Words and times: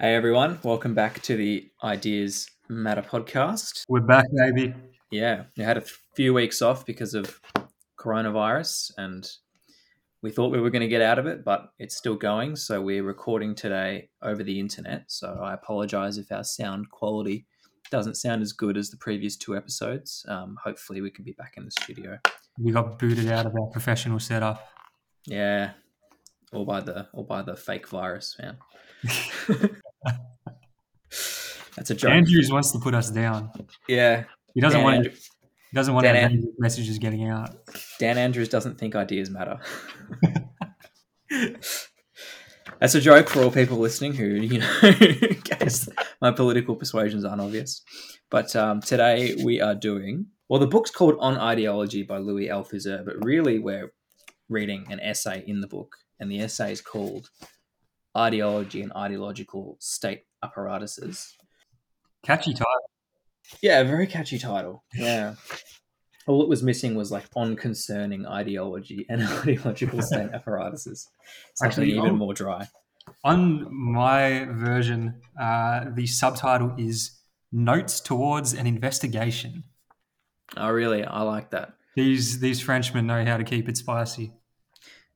Hey 0.00 0.16
everyone, 0.16 0.58
welcome 0.64 0.92
back 0.92 1.22
to 1.22 1.36
the 1.36 1.70
Ideas 1.84 2.50
Matter 2.68 3.00
podcast. 3.00 3.84
We're 3.88 4.00
back, 4.00 4.24
baby. 4.34 4.74
Yeah, 5.12 5.44
we 5.56 5.62
had 5.62 5.76
a 5.76 5.84
few 6.16 6.34
weeks 6.34 6.60
off 6.62 6.84
because 6.84 7.14
of 7.14 7.40
coronavirus 7.96 8.90
and 8.98 9.30
we 10.20 10.32
thought 10.32 10.50
we 10.50 10.60
were 10.60 10.70
going 10.70 10.82
to 10.82 10.88
get 10.88 11.00
out 11.00 11.20
of 11.20 11.26
it, 11.26 11.44
but 11.44 11.68
it's 11.78 11.96
still 11.96 12.16
going. 12.16 12.56
So 12.56 12.82
we're 12.82 13.04
recording 13.04 13.54
today 13.54 14.08
over 14.20 14.42
the 14.42 14.58
internet. 14.58 15.04
So 15.06 15.38
I 15.40 15.54
apologize 15.54 16.18
if 16.18 16.32
our 16.32 16.42
sound 16.42 16.90
quality 16.90 17.46
doesn't 17.92 18.16
sound 18.16 18.42
as 18.42 18.52
good 18.52 18.76
as 18.76 18.90
the 18.90 18.96
previous 18.96 19.36
two 19.36 19.56
episodes. 19.56 20.26
Um, 20.28 20.56
hopefully, 20.60 21.02
we 21.02 21.12
can 21.12 21.24
be 21.24 21.34
back 21.38 21.54
in 21.56 21.66
the 21.66 21.70
studio. 21.70 22.18
We 22.58 22.72
got 22.72 22.98
booted 22.98 23.30
out 23.30 23.46
of 23.46 23.52
our 23.54 23.68
professional 23.68 24.18
setup. 24.18 24.66
Yeah, 25.24 25.74
all 26.52 26.64
by 26.64 26.80
the 26.80 27.06
all 27.12 27.22
by 27.22 27.42
the 27.42 27.54
fake 27.54 27.88
virus, 27.88 28.36
man. 28.42 28.56
That's 31.76 31.90
a 31.90 31.94
joke. 31.94 32.10
Andrews 32.10 32.50
wants 32.50 32.72
to 32.72 32.78
put 32.78 32.94
us 32.94 33.10
down. 33.10 33.50
Yeah, 33.88 34.24
He 34.54 34.60
doesn't 34.60 34.78
Dan 34.78 34.84
want 34.84 34.96
Andrew- 34.98 35.12
he 35.12 35.74
doesn't 35.76 35.92
want 35.94 36.04
Dan 36.04 36.14
our 36.16 36.22
Andrews. 36.22 36.46
messages 36.58 36.98
getting 36.98 37.28
out. 37.28 37.50
Dan 37.98 38.16
Andrews 38.16 38.48
doesn't 38.48 38.78
think 38.78 38.94
ideas 38.94 39.28
matter. 39.30 39.58
That's 42.80 42.94
a 42.94 43.00
joke 43.00 43.28
for 43.28 43.42
all 43.42 43.50
people 43.50 43.78
listening 43.78 44.14
who, 44.14 44.26
you 44.26 44.58
know, 44.60 44.80
case 45.44 45.88
my 46.20 46.30
political 46.30 46.76
persuasions 46.76 47.24
aren't 47.24 47.40
obvious. 47.40 47.82
But 48.30 48.54
um, 48.56 48.80
today 48.80 49.34
we 49.42 49.60
are 49.60 49.74
doing, 49.74 50.26
well, 50.48 50.60
the 50.60 50.66
book's 50.66 50.90
called 50.90 51.16
On 51.18 51.36
Ideology 51.38 52.02
by 52.04 52.18
Louis 52.18 52.46
Althusser, 52.48 53.04
but 53.04 53.24
really 53.24 53.58
we're 53.58 53.92
reading 54.48 54.86
an 54.90 55.00
essay 55.00 55.42
in 55.46 55.60
the 55.60 55.66
book, 55.66 55.96
and 56.20 56.30
the 56.30 56.40
essay 56.40 56.70
is 56.72 56.80
called 56.80 57.30
Ideology 58.16 58.82
and 58.82 58.92
Ideological 58.92 59.76
State 59.80 60.22
Apparatuses. 60.42 61.36
Catchy 62.24 62.52
title. 62.52 62.90
Yeah, 63.62 63.82
very 63.82 64.06
catchy 64.06 64.38
title. 64.38 64.84
Yeah. 64.94 65.34
All 66.26 66.42
it 66.42 66.48
was 66.48 66.62
missing 66.62 66.94
was 66.94 67.10
like 67.12 67.24
on 67.36 67.56
concerning 67.56 68.26
ideology 68.26 69.04
and 69.10 69.22
ideological 69.46 70.00
state 70.00 70.30
apparatuses. 70.34 71.08
Something 71.54 71.82
Actually, 71.84 71.90
even 71.98 72.10
on- 72.12 72.18
more 72.18 72.32
dry. 72.34 72.68
On 73.22 73.66
my 73.70 74.46
version, 74.50 75.20
uh, 75.38 75.84
the 75.94 76.06
subtitle 76.06 76.74
is 76.78 77.20
Notes 77.52 78.00
Towards 78.00 78.54
an 78.54 78.66
Investigation. 78.66 79.64
Oh, 80.56 80.70
really? 80.70 81.04
I 81.04 81.20
like 81.20 81.50
that. 81.50 81.74
These 81.96 82.40
these 82.40 82.60
Frenchmen 82.60 83.06
know 83.06 83.22
how 83.24 83.36
to 83.36 83.44
keep 83.44 83.68
it 83.68 83.76
spicy. 83.76 84.32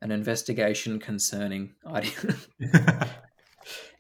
An 0.01 0.11
investigation 0.11 1.01
concerning 1.01 1.75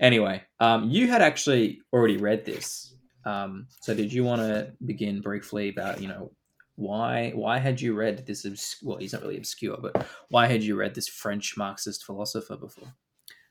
Anyway, 0.00 0.42
um, 0.60 0.88
you 0.88 1.08
had 1.08 1.22
actually 1.22 1.80
already 1.92 2.16
read 2.16 2.44
this. 2.44 2.94
Um, 3.24 3.66
so 3.80 3.94
did 3.94 4.12
you 4.12 4.24
want 4.24 4.40
to 4.40 4.72
begin 4.84 5.20
briefly 5.20 5.68
about, 5.68 6.00
you 6.00 6.08
know, 6.08 6.30
why 6.76 7.32
why 7.34 7.58
had 7.58 7.80
you 7.80 7.92
read 7.92 8.24
this 8.24 8.46
obs- 8.46 8.76
well 8.84 8.98
he's 8.98 9.12
not 9.12 9.20
really 9.22 9.36
obscure 9.36 9.76
but 9.82 10.06
why 10.28 10.46
had 10.46 10.62
you 10.62 10.76
read 10.76 10.94
this 10.94 11.08
french 11.08 11.56
marxist 11.56 12.04
philosopher 12.04 12.56
before 12.56 12.94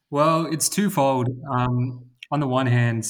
Well, 0.10 0.46
it's 0.46 0.70
twofold. 0.70 1.28
Um, 1.52 2.06
on 2.32 2.40
the 2.40 2.48
one 2.48 2.68
hand, 2.68 3.04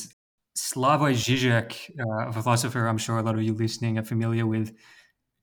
Slavoj 0.57 1.13
Žižek, 1.13 1.91
uh, 1.99 2.29
a 2.29 2.33
philosopher 2.33 2.87
I'm 2.87 2.97
sure 2.97 3.19
a 3.19 3.21
lot 3.21 3.35
of 3.35 3.43
you 3.43 3.53
listening 3.53 3.99
are 3.99 4.03
familiar 4.03 4.47
with, 4.47 4.73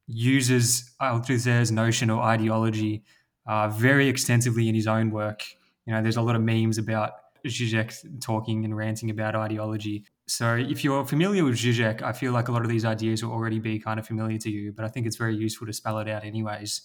uses 0.09 0.93
Althusser's 1.01 1.71
notion 1.71 2.11
or 2.11 2.21
ideology 2.21 3.05
uh, 3.47 3.69
very 3.69 4.09
extensively 4.09 4.69
in 4.69 4.75
his 4.75 4.87
own 4.87 5.11
work. 5.11 5.43
You 5.87 5.93
know, 5.93 6.03
there's 6.03 6.17
a 6.17 6.23
lot 6.23 6.37
of 6.37 6.43
memes 6.43 6.79
about 6.79 7.13
Zizek 7.47 8.21
talking 8.21 8.65
and 8.65 8.77
ranting 8.77 9.11
about 9.11 9.37
ideology. 9.37 10.05
So 10.27 10.57
if 10.57 10.83
you're 10.83 11.05
familiar 11.05 11.45
with 11.45 11.57
Zizek, 11.57 12.01
I 12.01 12.13
feel 12.13 12.33
like 12.33 12.49
a 12.49 12.53
lot 12.53 12.63
of 12.63 12.71
these 12.71 12.85
ideas 12.85 13.23
will 13.23 13.33
already 13.33 13.59
be 13.59 13.79
kind 13.79 14.01
of 14.01 14.07
familiar 14.07 14.39
to 14.39 14.51
you, 14.51 14.73
but 14.73 14.85
I 14.85 14.89
think 14.89 15.07
it's 15.07 15.17
very 15.17 15.37
useful 15.37 15.67
to 15.67 15.73
spell 15.73 15.99
it 15.99 16.09
out 16.09 16.25
anyways. 16.25 16.83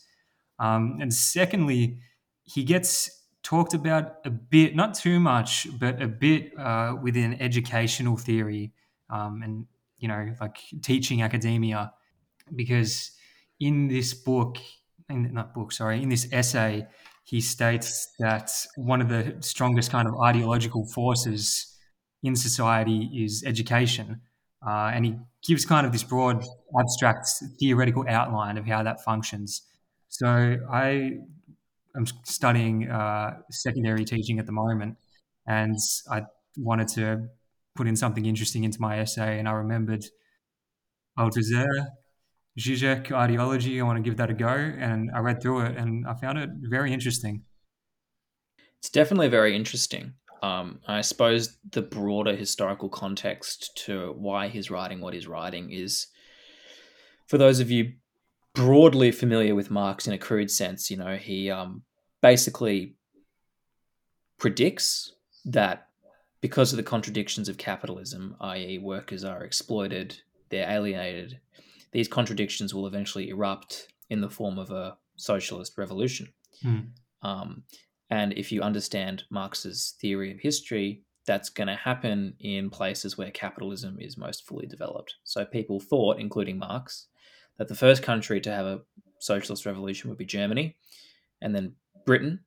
Um, 0.59 0.97
and 0.99 1.13
secondly, 1.13 2.01
he 2.43 2.63
gets 2.63 3.23
talked 3.41 3.73
about 3.73 4.17
a 4.25 4.29
bit, 4.29 4.75
not 4.75 4.93
too 4.93 5.19
much, 5.19 5.67
but 5.79 6.01
a 6.01 6.07
bit 6.07 6.51
uh, 6.59 6.95
within 7.01 7.41
educational 7.41 8.17
theory 8.17 8.73
um, 9.09 9.41
and, 9.41 9.65
you 9.97 10.09
know, 10.09 10.35
like 10.41 10.57
teaching 10.81 11.21
academia. 11.21 11.93
Because 12.53 13.11
in 13.61 13.87
this 13.87 14.13
book, 14.13 14.57
in, 15.09 15.33
not 15.33 15.53
book, 15.53 15.71
sorry, 15.71 16.01
in 16.01 16.09
this 16.09 16.27
essay, 16.31 16.87
he 17.23 17.41
states 17.41 18.07
that 18.19 18.51
one 18.75 19.01
of 19.01 19.09
the 19.09 19.37
strongest 19.41 19.91
kind 19.91 20.07
of 20.07 20.15
ideological 20.23 20.85
forces 20.87 21.77
in 22.23 22.35
society 22.35 23.09
is 23.23 23.43
education. 23.45 24.21
Uh, 24.65 24.91
and 24.93 25.05
he 25.05 25.15
gives 25.47 25.65
kind 25.65 25.85
of 25.85 25.93
this 25.93 26.03
broad, 26.03 26.43
abstract, 26.77 27.27
theoretical 27.59 28.03
outline 28.09 28.57
of 28.57 28.65
how 28.65 28.83
that 28.83 29.01
functions. 29.03 29.61
So 30.09 30.57
I 30.71 31.11
am 31.95 32.05
studying 32.23 32.89
uh, 32.89 33.37
secondary 33.51 34.05
teaching 34.05 34.39
at 34.39 34.45
the 34.45 34.51
moment, 34.51 34.97
and 35.47 35.77
I 36.11 36.23
wanted 36.57 36.87
to 36.89 37.27
put 37.75 37.87
in 37.87 37.95
something 37.95 38.25
interesting 38.25 38.63
into 38.63 38.81
my 38.81 38.99
essay, 38.99 39.39
and 39.39 39.47
I 39.47 39.53
remembered 39.53 40.03
Althusser, 41.17 41.67
Zizek 42.59 43.11
ideology. 43.11 43.79
I 43.79 43.83
want 43.83 43.97
to 43.97 44.03
give 44.03 44.17
that 44.17 44.29
a 44.29 44.33
go, 44.33 44.49
and 44.49 45.09
I 45.15 45.19
read 45.19 45.41
through 45.41 45.61
it, 45.61 45.77
and 45.77 46.05
I 46.05 46.13
found 46.15 46.37
it 46.37 46.49
very 46.61 46.93
interesting. 46.93 47.43
It's 48.79 48.89
definitely 48.89 49.29
very 49.29 49.55
interesting. 49.55 50.13
Um, 50.41 50.79
I 50.87 51.01
suppose 51.01 51.57
the 51.71 51.81
broader 51.81 52.35
historical 52.35 52.89
context 52.89 53.71
to 53.85 54.13
why 54.17 54.47
he's 54.47 54.71
writing 54.71 55.01
what 55.01 55.13
he's 55.13 55.27
writing 55.27 55.71
is 55.71 56.07
for 57.27 57.37
those 57.37 57.59
of 57.59 57.69
you 57.69 57.93
broadly 58.53 59.11
familiar 59.11 59.53
with 59.53 59.69
Marx 59.69 60.07
in 60.07 60.13
a 60.13 60.17
crude 60.17 60.49
sense, 60.49 60.89
you 60.89 60.97
know, 60.97 61.17
he 61.17 61.51
um, 61.51 61.83
basically 62.21 62.95
predicts 64.37 65.13
that 65.45 65.87
because 66.41 66.71
of 66.71 66.77
the 66.77 66.83
contradictions 66.83 67.49
of 67.49 67.57
capitalism, 67.57 68.35
i.e., 68.41 68.77
workers 68.77 69.23
are 69.23 69.43
exploited, 69.43 70.21
they're 70.49 70.69
alienated, 70.69 71.39
these 71.91 72.07
contradictions 72.07 72.73
will 72.73 72.87
eventually 72.87 73.29
erupt 73.29 73.87
in 74.09 74.21
the 74.21 74.29
form 74.29 74.57
of 74.57 74.71
a 74.71 74.97
socialist 75.15 75.77
revolution. 75.77 76.27
Hmm. 76.61 76.79
Um, 77.21 77.63
and 78.09 78.33
if 78.33 78.51
you 78.51 78.61
understand 78.61 79.23
Marx's 79.29 79.95
theory 79.99 80.31
of 80.31 80.39
history, 80.39 81.03
that's 81.25 81.49
going 81.49 81.67
to 81.67 81.75
happen 81.75 82.33
in 82.39 82.69
places 82.69 83.17
where 83.17 83.29
capitalism 83.29 83.97
is 83.99 84.17
most 84.17 84.47
fully 84.47 84.65
developed. 84.65 85.15
So 85.23 85.45
people 85.45 85.79
thought, 85.79 86.19
including 86.19 86.57
Marx, 86.57 87.07
that 87.57 87.67
the 87.67 87.75
first 87.75 88.01
country 88.01 88.41
to 88.41 88.51
have 88.51 88.65
a 88.65 88.81
socialist 89.19 89.65
revolution 89.65 90.09
would 90.09 90.17
be 90.17 90.25
Germany 90.25 90.77
and 91.41 91.53
then 91.53 91.75
Britain. 92.05 92.39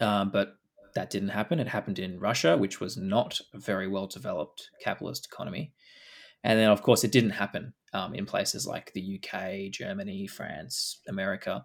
Um, 0.00 0.30
but 0.30 0.56
that 0.94 1.10
didn't 1.10 1.28
happen. 1.28 1.60
It 1.60 1.68
happened 1.68 1.98
in 1.98 2.18
Russia, 2.18 2.56
which 2.56 2.80
was 2.80 2.96
not 2.96 3.40
a 3.54 3.58
very 3.58 3.86
well 3.86 4.06
developed 4.06 4.70
capitalist 4.82 5.28
economy. 5.30 5.72
And 6.42 6.58
then, 6.58 6.70
of 6.70 6.82
course, 6.82 7.04
it 7.04 7.12
didn't 7.12 7.30
happen 7.30 7.72
um, 7.92 8.14
in 8.14 8.24
places 8.26 8.66
like 8.66 8.92
the 8.92 9.20
UK, 9.20 9.70
Germany, 9.70 10.26
France, 10.26 11.00
America. 11.08 11.64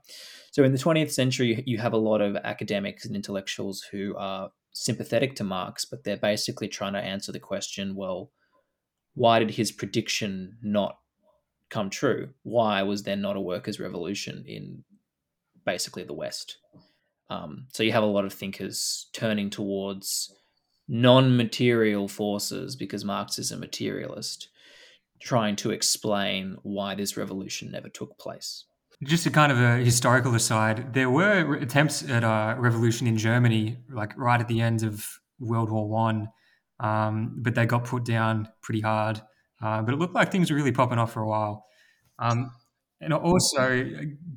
So 0.52 0.64
in 0.64 0.72
the 0.72 0.78
20th 0.78 1.12
century, 1.12 1.64
you- 1.66 1.78
have 1.78 1.94
a 1.94 1.98
lot 1.98 2.22
of 2.22 2.36
academics 2.38 3.06
and 3.06 3.16
intellectuals 3.16 3.82
who 3.92 4.16
are 4.18 4.52
sympathetic 4.74 5.36
to 5.36 5.44
Marx, 5.44 5.86
but 5.86 6.04
they're 6.04 6.18
basically 6.18 6.68
trying 6.68 6.94
to 6.94 7.00
answer 7.00 7.32
the 7.32 7.40
question 7.40 7.96
well, 7.96 8.32
why 9.14 9.40
did 9.40 9.52
his 9.52 9.72
prediction 9.72 10.58
not 10.62 11.00
come 11.70 11.90
true? 11.90 12.30
Why 12.44 12.84
was 12.84 13.04
there 13.04 13.16
not 13.16 13.36
a 13.36 13.42
workers' 13.42 13.80
revolution 13.80 14.44
in 14.48 14.84
basically 15.66 16.04
the 16.04 16.14
West? 16.14 16.58
Um, 17.30 17.68
so 17.74 17.84
you 17.84 17.92
have 17.92 18.04
a 18.04 18.08
lot 18.08 18.26
of 18.26 18.34
thinkers 18.34 19.08
turning 19.14 19.50
towards 19.50 20.34
non-material 20.88 22.08
forces 22.08 22.76
because 22.76 23.03
Marx 23.03 23.38
is 23.38 23.52
a 23.52 23.58
materialist, 23.58 24.50
trying 25.19 25.55
to 25.58 25.72
explain 25.72 26.58
why 26.64 26.96
this 26.96 27.17
revolution 27.17 27.72
never 27.72 27.90
took 27.90 28.17
place. 28.17 28.66
Just 29.03 29.25
a 29.25 29.29
kind 29.29 29.52
of 29.52 29.59
a 29.59 29.78
historical 29.78 30.34
aside, 30.34 30.93
there 30.93 31.09
were 31.09 31.55
attempts 31.55 32.08
at 32.09 32.23
a 32.23 32.55
revolution 32.59 33.05
in 33.05 33.17
Germany, 33.17 33.78
like 33.90 34.17
right 34.17 34.41
at 34.41 34.47
the 34.47 34.61
end 34.61 34.84
of 34.84 35.08
World 35.40 35.69
War 35.69 35.87
One, 35.87 36.29
um, 36.79 37.35
but 37.37 37.53
they 37.53 37.66
got 37.66 37.85
put 37.85 38.05
down 38.05 38.49
pretty 38.61 38.81
hard. 38.81 39.22
Uh, 39.61 39.81
but 39.81 39.93
it 39.93 39.97
looked 39.97 40.16
like 40.16 40.31
things 40.31 40.49
were 40.49 40.58
really 40.58 40.72
popping 40.72 40.97
off 40.97 41.14
for 41.14 41.22
a 41.22 41.28
while. 41.28 41.66
Um, 42.20 42.52
and 42.99 43.13
also, 43.13 43.85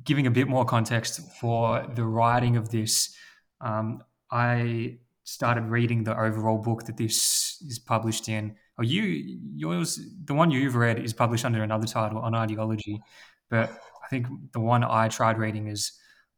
giving 0.03 0.27
a 0.27 0.31
bit 0.31 0.47
more 0.47 0.65
context 0.65 1.21
for 1.39 1.87
the 1.95 2.05
writing 2.05 2.57
of 2.57 2.69
this, 2.69 3.15
um, 3.59 4.03
I 4.31 4.99
started 5.23 5.65
reading 5.65 6.03
the 6.03 6.19
overall 6.19 6.59
book 6.59 6.85
that 6.85 6.97
this 6.97 7.57
is 7.67 7.79
published 7.79 8.29
in. 8.29 8.55
Oh, 8.81 8.83
you 8.83 9.37
yours, 9.55 9.99
the 10.25 10.33
one 10.33 10.49
you've 10.49 10.75
read 10.75 10.97
is 10.97 11.13
published 11.13 11.45
under 11.45 11.61
another 11.61 11.85
title 11.85 12.17
on 12.17 12.33
ideology, 12.33 12.99
but 13.47 13.69
I 14.03 14.07
think 14.09 14.25
the 14.53 14.59
one 14.59 14.83
I 14.83 15.07
tried 15.07 15.37
reading 15.37 15.67
is 15.67 15.91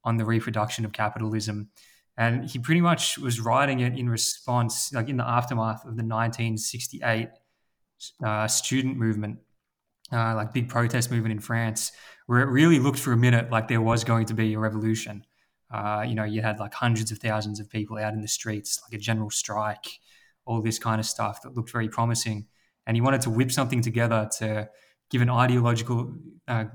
on 0.04 0.18
the 0.18 0.26
reproduction 0.26 0.84
of 0.84 0.92
capitalism. 0.92 1.70
And 2.18 2.44
he 2.50 2.60
pretty 2.60 2.82
much 2.82 3.18
was 3.18 3.40
writing 3.40 3.80
it 3.80 3.98
in 3.98 4.10
response, 4.10 4.92
like 4.92 5.08
in 5.08 5.16
the 5.16 5.26
aftermath 5.26 5.86
of 5.86 5.96
the 5.96 6.04
1968 6.04 7.30
uh, 8.26 8.48
student 8.50 8.98
movement, 8.98 9.40
uh, 10.12 10.36
like 10.36 10.52
big 10.52 10.68
protest 10.68 11.12
movement 11.12 11.32
in 11.32 11.40
France, 11.40 11.94
where 12.26 12.42
it 12.42 12.48
really 12.48 12.78
looked 12.78 13.00
for 13.00 13.14
a 13.14 13.18
minute 13.18 13.52
like 13.52 13.70
there 13.70 13.80
was 13.80 14.04
going 14.04 14.26
to 14.26 14.34
be 14.34 14.54
a 14.54 14.60
revolution. 14.60 15.26
Uh, 15.72 16.04
you 16.06 16.14
know, 16.14 16.26
you 16.26 16.42
had 16.42 16.60
like 16.60 16.74
hundreds 16.74 17.10
of 17.10 17.20
thousands 17.20 17.62
of 17.62 17.70
people 17.70 17.98
out 17.98 18.14
in 18.14 18.20
the 18.20 18.28
streets, 18.28 18.82
like 18.86 19.00
a 19.00 19.02
general 19.02 19.30
strike, 19.30 19.88
all 20.46 20.62
this 20.62 20.80
kind 20.80 21.00
of 21.00 21.06
stuff 21.06 21.42
that 21.42 21.56
looked 21.56 21.72
very 21.72 21.90
promising. 21.90 22.48
And 22.86 22.98
he 22.98 23.02
wanted 23.02 23.22
to 23.22 23.30
whip 23.30 23.52
something 23.52 23.82
together 23.82 24.30
to 24.40 24.70
give 25.10 25.22
an 25.22 25.30
ideological 25.30 26.14
uh, 26.48 26.66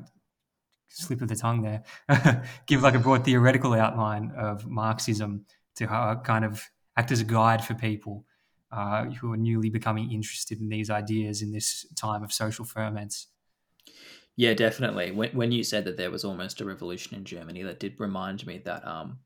slip 0.89 1.21
of 1.21 1.29
the 1.29 1.37
tongue 1.37 1.63
there, 1.63 2.45
give 2.67 2.83
like 2.83 2.95
a 2.95 2.99
broad 2.99 3.25
theoretical 3.25 3.75
outline 3.75 4.33
of 4.37 4.67
Marxism 4.67 5.45
to 5.77 5.93
uh, 5.93 6.21
kind 6.23 6.45
of 6.45 6.63
act 6.97 7.13
as 7.13 7.21
a 7.21 7.25
guide 7.25 7.65
for 7.65 7.75
people 7.75 8.25
uh, 8.73 9.05
who 9.05 9.33
are 9.33 9.37
newly 9.37 9.71
becoming 9.71 10.11
interested 10.13 10.61
in 10.61 10.69
these 10.69 10.91
ideas 10.91 11.43
in 11.43 11.53
this 11.53 11.87
time 11.95 12.23
of 12.23 12.33
social 12.33 12.65
ferments. 12.65 13.29
Yeah, 14.37 14.55
definitely. 14.55 15.11
When, 15.11 15.31
when 15.31 15.53
you 15.53 15.65
said 15.65 15.85
that 15.87 15.97
there 15.97 16.11
was 16.11 16.25
almost 16.25 16.61
a 16.61 16.65
revolution 16.65 17.17
in 17.17 17.25
Germany, 17.25 17.63
that 17.65 17.81
did 17.81 17.95
remind 17.99 18.47
me 18.47 18.59
that, 18.65 18.87
um, 18.87 19.19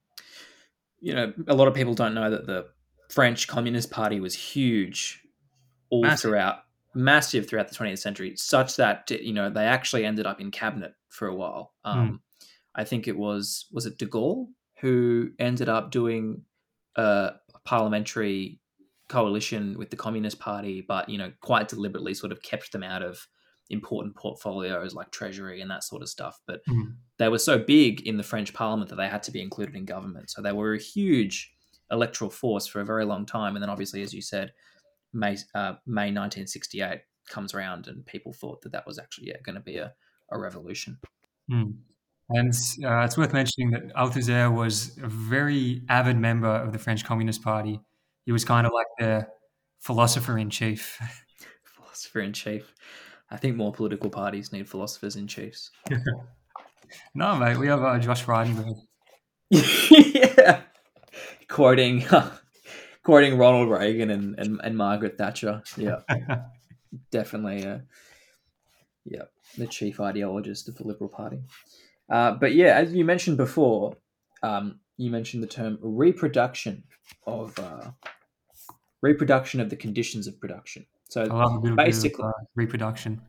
you 1.01 1.15
know, 1.15 1.33
a 1.49 1.55
lot 1.55 1.69
of 1.69 1.75
people 1.75 1.95
don't 1.95 2.15
know 2.15 2.31
that 2.31 2.47
the 2.47 2.67
French 3.13 3.47
Communist 3.47 3.91
Party 3.91 4.21
was 4.21 4.35
huge 4.35 5.21
all 5.91 6.01
massive. 6.01 6.31
throughout, 6.31 6.57
massive 6.95 7.47
throughout 7.47 7.69
the 7.69 7.75
20th 7.75 7.99
century, 7.99 8.35
such 8.37 8.77
that, 8.77 9.11
you 9.11 9.35
know, 9.35 9.51
they 9.51 9.67
actually 9.67 10.07
ended 10.07 10.25
up 10.25 10.41
in 10.41 10.51
cabinet 10.51 10.95
for 11.11 11.29
a 11.29 11.35
while. 11.35 11.75
Hmm. 11.85 11.91
Um, 11.91 12.11
mm. 12.11 12.47
I 12.75 12.85
think 12.85 13.07
it 13.07 13.19
was, 13.19 13.67
was 13.71 13.85
it 13.85 13.99
de 13.99 14.07
Gaulle 14.07 14.47
who 14.81 15.29
ended 15.39 15.69
up 15.69 15.91
doing 15.91 16.43
a 16.97 17.33
parliamentary 17.67 18.59
coalition 19.09 19.77
with 19.77 19.91
the 19.91 19.97
Communist 19.97 20.39
Party, 20.39 20.81
but, 20.81 21.11
you 21.11 21.19
know, 21.19 21.33
quite 21.43 21.69
deliberately 21.69 22.15
sort 22.15 22.33
of 22.33 22.41
kept 22.41 22.73
them 22.73 22.83
out 22.83 23.03
of 23.03 23.27
important 23.69 24.17
portfolios 24.17 24.95
like 24.95 25.11
treasury 25.11 25.61
and 25.61 25.71
that 25.71 25.85
sort 25.85 26.01
of 26.01 26.09
stuff. 26.09 26.41
But 26.47 26.61
mm. 26.67 26.95
they 27.19 27.29
were 27.29 27.39
so 27.39 27.59
big 27.59 28.01
in 28.07 28.17
the 28.17 28.23
French 28.23 28.55
parliament 28.55 28.89
that 28.89 28.97
they 28.97 29.09
had 29.09 29.23
to 29.25 29.31
be 29.31 29.43
included 29.43 29.77
in 29.77 29.85
government. 29.85 30.31
So 30.31 30.41
they 30.41 30.53
were 30.53 30.73
a 30.73 30.79
huge 30.79 31.53
electoral 31.93 32.31
force 32.31 32.67
for 32.67 32.81
a 32.81 32.85
very 32.85 33.05
long 33.05 33.27
time. 33.27 33.55
And 33.55 33.63
then 33.63 33.71
obviously, 33.71 34.03
as 34.03 34.13
you 34.13 34.23
said, 34.23 34.53
May, 35.13 35.37
uh, 35.55 35.75
May 35.87 36.11
1968 36.11 37.03
comes 37.29 37.55
around 37.55 37.87
and 37.87 38.05
people 38.05 38.33
thought 38.33 38.63
that 38.63 38.73
that 38.73 38.87
was 38.87 38.99
actually 38.99 39.29
yeah, 39.29 39.37
going 39.45 39.55
to 39.55 39.61
be 39.61 39.77
a, 39.77 39.93
a 40.31 40.39
revolution. 40.39 40.99
Mm. 41.51 41.75
And 42.31 42.55
uh, 42.85 43.05
it's 43.05 43.19
worth 43.19 43.33
mentioning 43.33 43.71
that 43.73 43.95
Althusser 43.95 44.53
was 44.53 44.97
a 45.03 45.09
very 45.09 45.83
avid 45.89 46.17
member 46.17 46.49
of 46.49 46.73
the 46.73 46.79
French 46.79 47.05
Communist 47.05 47.43
Party. 47.43 47.79
He 48.25 48.33
was 48.33 48.45
kind 48.45 48.67
of 48.67 48.73
like 48.73 48.87
the 48.99 49.27
philosopher 49.81 50.39
in 50.39 50.49
chief. 50.49 50.99
philosopher 51.65 52.21
in 52.21 52.33
chief. 52.33 52.73
I 53.31 53.37
think 53.37 53.57
more 53.57 53.73
political 53.73 54.11
parties 54.11 54.53
need 54.53 54.69
philosophers 54.69 55.17
in 55.17 55.27
chiefs. 55.27 55.71
no, 57.15 57.37
mate, 57.37 57.59
we 57.59 57.67
have 57.67 57.83
uh, 57.83 57.99
Josh 57.99 58.25
Frydenberg. 58.25 58.77
yeah, 59.51 60.63
quoting 61.53 62.05
quoting 63.05 63.39
Ronald 63.39 63.69
Reagan 63.69 64.11
and, 64.11 64.39
and, 64.39 64.61
and 64.65 64.77
Margaret 64.77 65.19
Thatcher. 65.19 65.63
Yeah, 65.77 66.01
definitely. 67.11 67.67
Uh, 67.67 67.79
yeah, 69.05 69.25
the 69.59 69.67
chief 69.67 69.99
ideologist 69.99 70.69
of 70.69 70.77
the 70.77 70.87
Liberal 70.87 71.09
Party. 71.09 71.43
Uh, 72.11 72.33
but 72.33 72.55
yeah, 72.55 72.77
as 72.77 72.95
you 72.95 73.05
mentioned 73.05 73.37
before, 73.37 73.97
um, 74.43 74.81
you 74.97 75.11
mentioned 75.11 75.43
the 75.43 75.49
term 75.49 75.79
reproduction 75.83 76.85
of 77.27 77.59
uh, 77.59 77.91
reproduction 79.01 79.61
of 79.61 79.71
the 79.71 79.77
conditions 79.77 80.27
of 80.27 80.41
production. 80.41 80.87
So 81.09 81.27
basically, 81.77 82.25
of, 82.25 82.31
uh, 82.31 82.45
reproduction. 82.55 83.21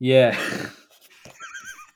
Yeah. 0.00 0.36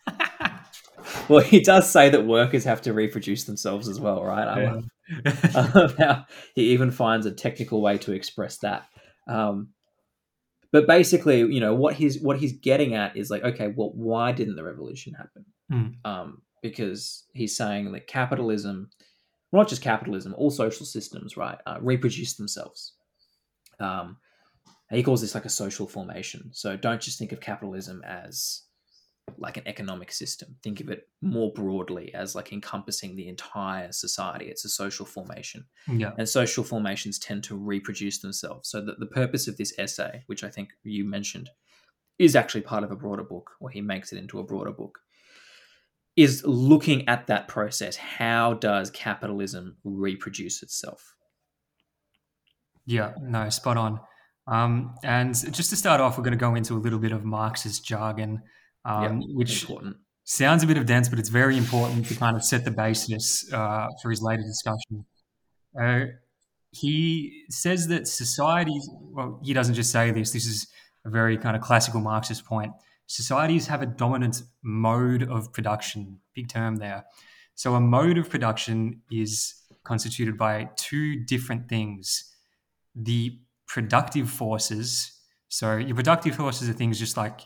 well, 1.29 1.41
he 1.41 1.61
does 1.61 1.91
say 1.91 2.11
that 2.11 2.27
workers 2.27 2.65
have 2.65 2.83
to 2.83 2.93
reproduce 2.93 3.45
themselves 3.45 3.89
as 3.89 3.99
well, 3.99 4.23
right? 4.23 4.63
Yeah. 4.63 4.81
How 5.25 6.27
he 6.55 6.71
even 6.71 6.91
finds 6.91 7.27
a 7.27 7.33
technical 7.33 7.81
way 7.81 7.99
to 7.99 8.13
express 8.13 8.59
that. 8.59 8.87
Um, 9.29 9.71
but 10.71 10.87
basically, 10.87 11.39
you 11.39 11.61
know 11.61 11.75
what 11.75 11.95
he's 11.95 12.21
what 12.21 12.39
he's 12.39 12.53
getting 12.53 12.95
at 12.95 13.17
is 13.17 13.31
like, 13.31 13.43
okay, 13.43 13.73
well, 13.75 13.93
why 13.95 14.33
didn't 14.33 14.57
the 14.57 14.65
revolution 14.65 15.15
happen? 15.15 15.45
Mm. 15.73 15.95
Um, 16.05 16.43
because 16.63 17.25
he's 17.33 17.57
saying 17.57 17.91
that 17.93 18.07
capitalism, 18.07 18.91
well, 19.51 19.63
not 19.63 19.69
just 19.69 19.83
capitalism, 19.83 20.35
all 20.37 20.51
social 20.51 20.85
systems, 20.85 21.37
right, 21.37 21.59
uh, 21.67 21.79
reproduce 21.81 22.35
themselves. 22.35 22.95
Um, 23.81 24.19
he 24.91 25.03
calls 25.03 25.21
this 25.21 25.35
like 25.35 25.45
a 25.45 25.51
social 25.51 25.87
formation. 25.87 26.51
So 26.53 26.77
don't 26.77 27.01
just 27.01 27.19
think 27.19 27.33
of 27.33 27.41
capitalism 27.41 28.03
as 28.07 28.63
like 29.37 29.57
an 29.57 29.67
economic 29.67 30.13
system. 30.13 30.57
Think 30.63 30.81
of 30.81 30.89
it 30.89 31.09
more 31.21 31.53
broadly 31.53 32.15
as 32.15 32.35
like 32.35 32.53
encompassing 32.53 33.17
the 33.17 33.29
entire 33.29 33.93
society. 33.93 34.47
It's 34.47 34.65
a 34.65 34.69
social 34.69 35.05
formation. 35.05 35.65
Yeah. 35.87 36.13
And 36.17 36.29
social 36.29 36.65
formations 36.65 37.19
tend 37.19 37.45
to 37.45 37.57
reproduce 37.57 38.19
themselves. 38.19 38.69
So 38.69 38.81
that 38.85 39.01
the 39.01 39.07
purpose 39.07 39.49
of 39.49 39.57
this 39.57 39.75
essay, 39.79 40.23
which 40.27 40.45
I 40.45 40.49
think 40.49 40.71
you 40.83 41.05
mentioned, 41.05 41.51
is 42.19 42.35
actually 42.35 42.63
part 42.63 42.85
of 42.85 42.91
a 42.91 42.97
broader 42.97 43.25
book, 43.25 43.51
or 43.61 43.71
he 43.71 43.81
makes 43.81 44.13
it 44.13 44.19
into 44.19 44.39
a 44.39 44.45
broader 44.45 44.73
book, 44.73 44.99
is 46.17 46.45
looking 46.45 47.09
at 47.09 47.29
that 47.29 47.47
process. 47.47 47.97
How 47.97 48.55
does 48.55 48.91
capitalism 48.91 49.77
reproduce 49.85 50.63
itself? 50.63 51.15
Yeah, 52.87 53.13
no, 53.21 53.49
spot 53.51 53.77
on. 53.77 54.01
Um, 54.49 54.95
and 55.05 55.35
just 55.53 55.71
to 55.71 55.77
start 55.77 56.01
off, 56.01 56.17
we're 56.17 56.25
going 56.25 56.33
to 56.33 56.39
go 56.39 56.55
into 56.55 56.75
a 56.75 56.81
little 56.81 56.99
bit 56.99 57.13
of 57.13 57.25
Marxist 57.25 57.85
jargon, 57.85 58.43
um, 58.89 59.23
which 59.35 59.63
important. 59.63 59.97
sounds 60.25 60.63
a 60.63 60.67
bit 60.67 60.77
of 60.77 60.87
dense, 60.87 61.09
but 61.09 61.19
it's 61.19 61.29
very 61.29 61.57
important 61.57 62.07
to 62.07 62.15
kind 62.15 62.37
of 62.37 62.45
set 62.45 62.65
the 62.65 62.71
basis 62.71 63.51
uh, 63.53 63.87
for 64.03 64.11
his 64.11 64.23
later 64.23 64.43
discussion. 64.43 65.05
Uh, 65.81 66.07
he 66.71 67.45
says 67.51 67.89
that 67.89 68.07
societies, 68.07 68.89
well, 69.01 69.41
he 69.43 69.53
doesn't 69.53 69.75
just 69.75 69.91
say 69.91 70.11
this, 70.11 70.33
this 70.33 70.47
is 70.47 70.67
a 71.05 71.11
very 71.11 71.39
kind 71.39 71.57
of 71.57 71.63
classical 71.63 72.01
Marxist 72.01 72.45
point. 72.45 72.73
Societies 73.07 73.67
have 73.69 73.81
a 73.81 73.87
dominant 73.87 74.43
mode 74.63 75.23
of 75.23 75.53
production, 75.53 76.21
big 76.35 76.49
term 76.49 76.77
there. 76.77 77.05
So, 77.55 77.75
a 77.75 77.81
mode 77.81 78.19
of 78.19 78.29
production 78.29 79.01
is 79.11 79.55
constituted 79.83 80.37
by 80.37 80.69
two 80.77 81.25
different 81.25 81.69
things 81.69 82.35
the 82.95 83.39
productive 83.67 84.29
forces. 84.29 85.13
So 85.49 85.77
your 85.77 85.95
productive 85.95 86.35
forces 86.35 86.69
are 86.69 86.73
things 86.73 86.99
just 86.99 87.17
like 87.17 87.41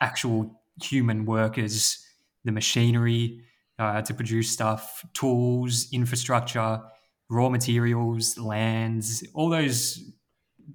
actual 0.00 0.57
human 0.82 1.24
workers, 1.24 2.04
the 2.44 2.52
machinery 2.52 3.42
uh, 3.78 4.02
to 4.02 4.14
produce 4.14 4.50
stuff, 4.50 5.04
tools, 5.14 5.88
infrastructure, 5.92 6.80
raw 7.30 7.48
materials, 7.48 8.38
lands, 8.38 9.24
all 9.34 9.48
those 9.48 10.00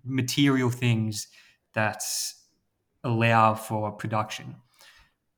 material 0.06 0.70
things 0.70 1.28
that 1.74 2.02
allow 3.04 3.56
for 3.56 3.92
production. 3.92 4.56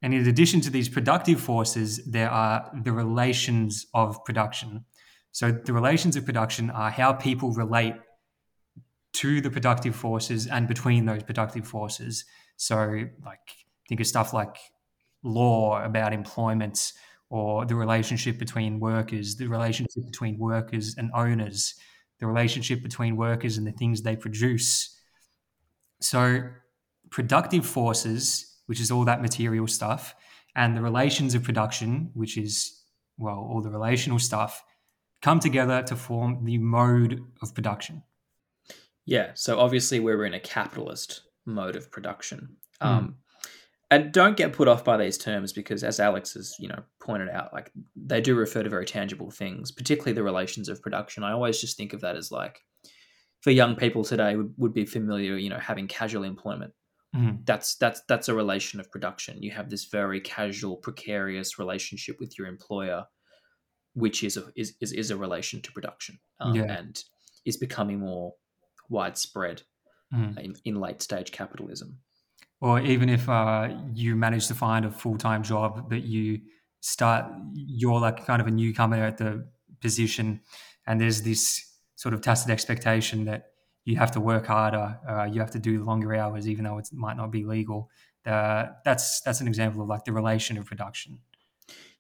And 0.02 0.14
in 0.14 0.28
addition 0.28 0.62
to 0.62 0.70
these 0.70 0.90
productive 0.90 1.40
forces, 1.40 2.06
there 2.06 2.30
are 2.30 2.70
the 2.84 2.92
relations 2.92 3.88
of 3.94 4.24
production. 4.24 4.86
So 5.32 5.52
the 5.52 5.74
relations 5.74 6.16
of 6.16 6.26
production 6.26 6.70
are 6.70 6.92
how 6.92 7.14
people 7.14 7.52
relate 7.52 7.96
to 9.14 9.42
the 9.42 9.50
productive 9.50 9.96
forces 9.96 10.46
and 10.48 10.68
between 10.68 11.06
those 11.06 11.24
productive 11.24 11.66
forces. 11.68 12.26
So, 12.58 13.06
like, 13.26 13.65
think 13.88 14.02
of 14.02 14.08
stuff 14.08 14.34
like 14.34 14.58
law 15.24 15.84
about 15.84 16.14
employment 16.14 16.94
or 17.30 17.66
the 17.66 17.76
relationship 17.76 18.38
between 18.38 18.80
workers, 18.80 19.36
the 19.36 19.48
relationship 19.48 20.06
between 20.06 20.38
workers 20.38 20.96
and 20.98 21.10
owners, 21.14 21.76
the 22.20 22.28
relationship 22.28 22.82
between 22.82 23.18
workers 23.18 23.58
and 23.58 23.66
the 23.66 23.72
things 23.72 24.02
they 24.02 24.16
produce. 24.16 24.96
So, 26.02 26.44
productive 27.10 27.66
forces, 27.66 28.58
which 28.68 28.80
is 28.80 28.92
all 28.92 29.06
that 29.06 29.22
material 29.22 29.68
stuff, 29.68 30.16
and 30.56 30.78
the 30.78 30.82
relations 30.82 31.36
of 31.36 31.44
production, 31.44 32.12
which 32.14 32.38
is, 32.38 32.84
well, 33.18 33.48
all 33.50 33.62
the 33.62 33.70
relational 33.70 34.20
stuff, 34.20 34.64
come 35.22 35.40
together 35.40 35.82
to 35.84 35.96
form 35.96 36.46
the 36.46 36.58
mode 36.58 37.22
of 37.42 37.54
production. 37.54 38.04
Yeah, 39.06 39.32
so 39.36 39.60
obviously 39.60 40.00
we're 40.00 40.26
in 40.26 40.34
a 40.34 40.40
capitalist 40.40 41.22
mode 41.46 41.76
of 41.76 41.92
production. 41.92 42.58
Mm. 42.82 43.16
And 43.92 44.12
don't 44.12 44.36
get 44.36 44.52
put 44.54 44.68
off 44.68 44.84
by 44.84 44.98
these 44.98 45.18
terms 45.18 45.54
because, 45.54 45.84
as 45.84 46.00
Alex 46.00 46.34
has 46.34 46.56
you 46.60 46.68
know 46.68 46.82
pointed 47.02 47.30
out, 47.30 47.54
like 47.54 47.72
they 47.96 48.20
do 48.22 48.36
refer 48.36 48.64
to 48.64 48.70
very 48.70 48.86
tangible 48.86 49.30
things, 49.32 49.72
particularly 49.72 50.14
the 50.14 50.24
relations 50.24 50.70
of 50.70 50.82
production. 50.82 51.24
I 51.24 51.32
always 51.34 51.62
just 51.62 51.78
think 51.78 51.94
of 51.94 52.02
that 52.02 52.16
as 52.16 52.32
like 52.32 52.60
for 53.42 53.52
young 53.52 53.76
people 53.76 54.04
today 54.04 54.36
would, 54.36 54.54
would 54.58 54.74
be 54.74 54.86
familiar, 54.86 55.38
you 55.38 55.50
know, 55.50 55.60
having 55.60 55.88
casual 55.88 56.24
employment. 56.24 56.74
Mm. 57.16 57.46
That's 57.46 57.76
that's 57.76 58.02
that's 58.08 58.28
a 58.28 58.34
relation 58.34 58.80
of 58.80 58.90
production. 58.92 59.44
You 59.44 59.52
have 59.52 59.70
this 59.70 59.86
very 59.86 60.20
casual, 60.20 60.78
precarious 60.78 61.60
relationship 61.60 62.20
with 62.20 62.38
your 62.38 62.48
employer 62.48 63.06
which 63.98 64.26
is 64.26 64.36
a 64.36 64.52
is, 64.58 64.76
is, 64.82 64.92
is 64.92 65.10
a 65.10 65.16
relation 65.16 65.62
to 65.62 65.72
production 65.72 66.20
um, 66.42 66.54
Yeah. 66.54 66.64
and 66.64 67.02
is 67.46 67.56
becoming 67.56 68.00
more 68.00 68.34
widespread 68.90 69.62
Mm. 70.14 70.38
in, 70.38 70.56
in 70.66 70.76
late 70.76 71.02
stage 71.02 71.32
capitalism. 71.32 71.98
Or 72.62 72.80
even 72.80 73.10
if 73.10 73.28
uh, 73.30 73.70
you 73.94 74.16
manage 74.16 74.48
to 74.48 74.56
find 74.56 74.86
a 74.86 74.92
full-time 74.92 75.44
job 75.44 75.90
but 75.90 76.04
you 76.04 76.40
start 76.82 77.26
you're 77.54 78.00
like 78.00 78.26
kind 78.26 78.42
of 78.42 78.48
a 78.48 78.52
newcomer 78.52 79.04
at 79.04 79.18
the 79.18 79.48
position 79.82 80.40
and 80.88 81.02
there's 81.02 81.22
this 81.24 81.74
sort 81.96 82.14
of 82.14 82.22
tacit 82.22 82.50
expectation 82.50 83.26
that 83.26 83.52
you 83.86 83.96
have 83.98 84.12
to 84.12 84.20
work 84.20 84.46
harder 84.48 85.00
uh, 85.10 85.24
you 85.24 85.40
have 85.40 85.52
to 85.52 85.60
do 85.60 85.84
longer 85.84 86.16
hours 86.16 86.48
even 86.48 86.64
though 86.64 86.78
it 86.78 86.88
might 86.92 87.18
not 87.18 87.32
be 87.32 87.44
legal 87.44 87.90
uh, 88.26 88.68
that's 88.84 89.22
that's 89.22 89.42
an 89.42 89.48
example 89.48 89.82
of 89.82 89.88
like 89.88 90.04
the 90.06 90.12
relation 90.12 90.58
of 90.58 90.66
production 90.66 91.20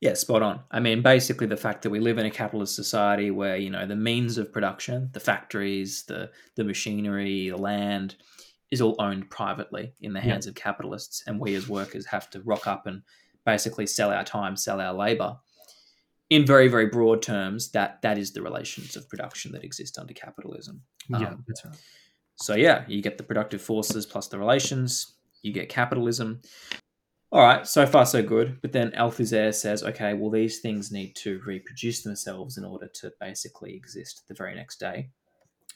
Yeah, 0.01 0.13
spot 0.13 0.41
on. 0.41 0.62
I 0.71 0.79
mean, 0.79 1.01
basically, 1.01 1.47
the 1.47 1.57
fact 1.57 1.81
that 1.83 1.89
we 1.89 2.00
live 2.00 2.17
in 2.17 2.25
a 2.25 2.31
capitalist 2.31 2.75
society 2.75 3.31
where 3.31 3.57
you 3.57 3.69
know 3.69 3.85
the 3.85 3.95
means 3.95 4.38
of 4.38 4.51
production, 4.51 5.09
the 5.13 5.19
factories, 5.19 6.03
the 6.03 6.31
the 6.55 6.63
machinery, 6.63 7.50
the 7.50 7.57
land, 7.57 8.15
is 8.72 8.81
all 8.81 8.95
owned 9.00 9.29
privately 9.29 9.93
in 10.01 10.13
the 10.13 10.19
Yeah. 10.19 10.25
hands 10.34 10.48
of 10.48 10.55
capitalists, 10.55 11.24
and 11.27 11.39
we 11.39 11.55
as 11.55 11.67
workers 11.69 12.05
have 12.07 12.29
to 12.31 12.41
rock 12.41 12.67
up 12.67 12.88
and 12.88 13.03
basically 13.45 13.86
sell 13.88 14.12
our 14.12 14.24
time, 14.24 14.57
sell 14.57 14.81
our 14.81 14.93
labor. 14.93 15.38
In 16.31 16.45
very 16.45 16.67
very 16.67 16.88
broad 16.88 17.22
terms, 17.22 17.69
that 17.72 18.01
that 18.01 18.17
is 18.17 18.34
the 18.34 18.41
relations 18.41 18.95
of 18.95 19.07
production 19.07 19.51
that 19.51 19.63
exist 19.63 20.00
under 20.00 20.13
capitalism. 20.13 20.81
yeah 21.10 21.27
Um, 21.29 21.43
that's 21.48 21.63
right 21.65 21.77
So 22.38 22.55
yeah, 22.55 22.84
you 22.88 23.01
get 23.01 23.17
the 23.17 23.24
productive 23.24 23.62
forces 23.62 24.05
plus 24.05 24.27
the 24.27 24.38
relations, 24.39 25.15
you 25.43 25.53
get 25.53 25.69
capitalism. 25.69 26.41
All 27.31 27.41
right, 27.41 27.65
so 27.67 27.86
far 27.86 28.05
so 28.05 28.22
good. 28.24 28.60
But 28.62 28.72
then 28.72 28.91
Althusser 28.91 29.53
says, 29.53 29.84
okay, 29.84 30.13
well 30.13 30.31
these 30.31 30.60
things 30.60 30.91
need 30.91 31.15
to 31.17 31.39
reproduce 31.45 32.01
themselves 32.01 32.57
in 32.57 32.65
order 32.65 32.88
to 32.95 33.12
basically 33.19 33.75
exist 33.75 34.24
the 34.27 34.34
very 34.34 34.55
next 34.55 34.79
day. 34.79 35.10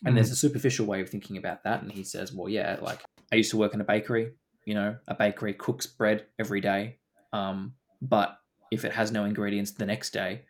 And 0.06 0.16
there's 0.16 0.32
a 0.32 0.36
superficial 0.36 0.86
way 0.86 1.02
of 1.02 1.10
thinking 1.10 1.38
about 1.38 1.64
that. 1.64 1.82
And 1.82 1.92
he 1.92 2.04
says, 2.04 2.32
well, 2.32 2.48
yeah, 2.48 2.78
like 2.82 3.04
I 3.32 3.36
used 3.36 3.52
to 3.52 3.58
work 3.58 3.74
in 3.74 3.82
a 3.82 3.86
bakery. 3.86 4.32
You 4.66 4.76
know, 4.76 4.98
a 5.08 5.16
bakery 5.16 5.54
cooks 5.54 5.88
bread 5.88 6.26
every 6.38 6.62
day, 6.62 6.98
um, 7.34 7.74
but 8.02 8.38
if 8.70 8.86
it 8.86 8.92
has 8.92 9.12
no 9.12 9.26
ingredients 9.26 9.72
the 9.72 9.86
next 9.86 10.12
day, 10.12 10.44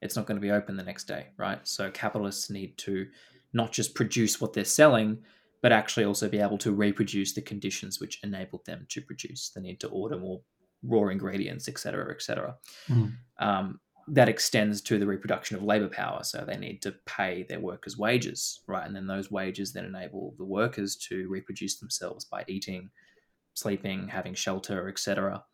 it's 0.00 0.16
not 0.16 0.26
going 0.26 0.36
to 0.36 0.40
be 0.40 0.52
open 0.52 0.76
the 0.76 0.82
next 0.82 1.04
day, 1.04 1.26
right? 1.36 1.58
So 1.68 1.90
capitalists 1.90 2.48
need 2.48 2.78
to 2.78 3.08
not 3.52 3.72
just 3.72 3.94
produce 3.94 4.40
what 4.40 4.54
they're 4.54 4.64
selling, 4.64 5.18
but 5.60 5.72
actually 5.72 6.06
also 6.06 6.28
be 6.28 6.38
able 6.38 6.56
to 6.58 6.72
reproduce 6.72 7.34
the 7.34 7.42
conditions 7.42 8.00
which 8.00 8.20
enabled 8.22 8.64
them 8.64 8.86
to 8.88 9.02
produce. 9.02 9.50
They 9.50 9.60
need 9.60 9.80
to 9.80 9.88
order 9.88 10.16
more 10.16 10.40
raw 10.82 11.08
ingredients, 11.08 11.68
etc., 11.68 12.00
cetera, 12.00 12.14
et 12.14 12.22
cetera. 12.22 12.56
Mm. 12.88 13.12
Um, 13.38 13.80
that 14.10 14.28
extends 14.28 14.80
to 14.82 14.98
the 14.98 15.06
reproduction 15.06 15.56
of 15.56 15.62
labor 15.62 15.88
power. 15.88 16.22
So 16.24 16.44
they 16.46 16.56
need 16.56 16.82
to 16.82 16.92
pay 17.06 17.44
their 17.48 17.60
workers' 17.60 17.98
wages, 17.98 18.60
right? 18.66 18.86
And 18.86 18.94
then 18.94 19.06
those 19.06 19.30
wages 19.30 19.72
then 19.72 19.84
enable 19.84 20.34
the 20.38 20.44
workers 20.44 20.96
to 21.08 21.28
reproduce 21.28 21.78
themselves 21.78 22.24
by 22.24 22.44
eating, 22.48 22.90
sleeping, 23.54 24.08
having 24.08 24.34
shelter, 24.34 24.88
etc. 24.88 25.44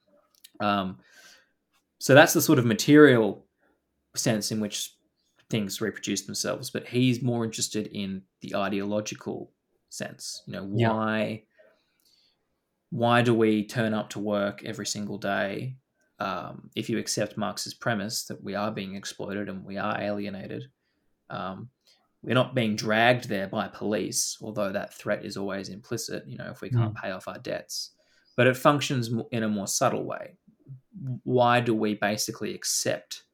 Um, 0.61 0.99
so 1.99 2.15
that's 2.15 2.33
the 2.33 2.43
sort 2.43 2.59
of 2.59 2.67
material 2.67 3.47
sense 4.15 4.53
in 4.53 4.61
which 4.61 4.95
things 5.51 5.81
reproduce 5.81 6.23
themselves. 6.23 6.71
But 6.71 6.87
he's 6.87 7.23
more 7.23 7.45
interested 7.45 7.89
in 7.89 8.23
the 8.41 8.55
ideological 8.55 9.53
sense. 9.91 10.43
You 10.47 10.55
know, 10.55 10.71
Yeah. 10.75 10.91
why 10.91 11.45
why 12.91 13.23
do 13.23 13.35
we 13.35 13.67
turn 13.67 13.93
up 13.93 14.11
to 14.11 14.21
work 14.21 14.63
every 14.65 14.87
single 14.87 15.19
day 15.19 15.77
um, 16.25 16.71
if 16.75 16.89
you 16.89 16.99
accept 16.99 17.37
Marx's 17.37 17.75
premise 17.75 18.25
that 18.25 18.43
we 18.43 18.55
are 18.55 18.71
being 18.71 18.95
exploited 18.95 19.49
and 19.49 19.65
we 19.65 19.77
are 19.77 20.01
alienated? 20.01 20.65
Um, 21.29 21.69
we're 22.23 22.35
not 22.35 22.55
being 22.55 22.75
dragged 22.75 23.29
there 23.29 23.47
by 23.47 23.69
police, 23.69 24.39
although 24.41 24.73
that 24.73 24.95
threat 24.95 25.27
is 25.27 25.37
always 25.37 25.69
implicit. 25.69 26.27
You 26.27 26.39
know, 26.39 26.51
if 26.51 26.63
we 26.63 26.71
can't 26.71 26.95
pay 26.95 27.11
off 27.11 27.29
our 27.29 27.39
debts, 27.39 27.91
but 28.37 28.47
it 28.47 28.57
functions 28.57 29.11
in 29.31 29.43
a 29.43 29.49
more 29.49 29.67
subtle 29.67 30.05
way. 30.05 30.39
Why 31.25 31.61
do 31.61 31.75
we 31.75 31.95
basically 31.95 32.55
accept 32.55 33.25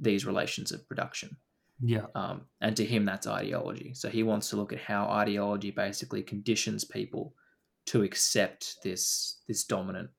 these 0.00 0.26
relations 0.26 0.72
of 0.72 0.86
production? 0.88 1.36
yeah 1.80 2.06
Um, 2.16 2.46
and 2.60 2.76
to 2.76 2.84
him, 2.84 3.04
that's 3.04 3.28
ideology. 3.28 3.94
So 3.94 4.08
he 4.08 4.24
wants 4.24 4.50
to 4.50 4.56
look 4.56 4.72
at 4.72 4.80
how 4.80 5.08
ideology 5.08 5.70
basically 5.70 6.24
conditions 6.24 6.84
people 6.84 7.34
to 7.86 8.02
accept 8.02 8.76
this 8.82 9.42
this 9.46 9.62
dominant 9.64 10.10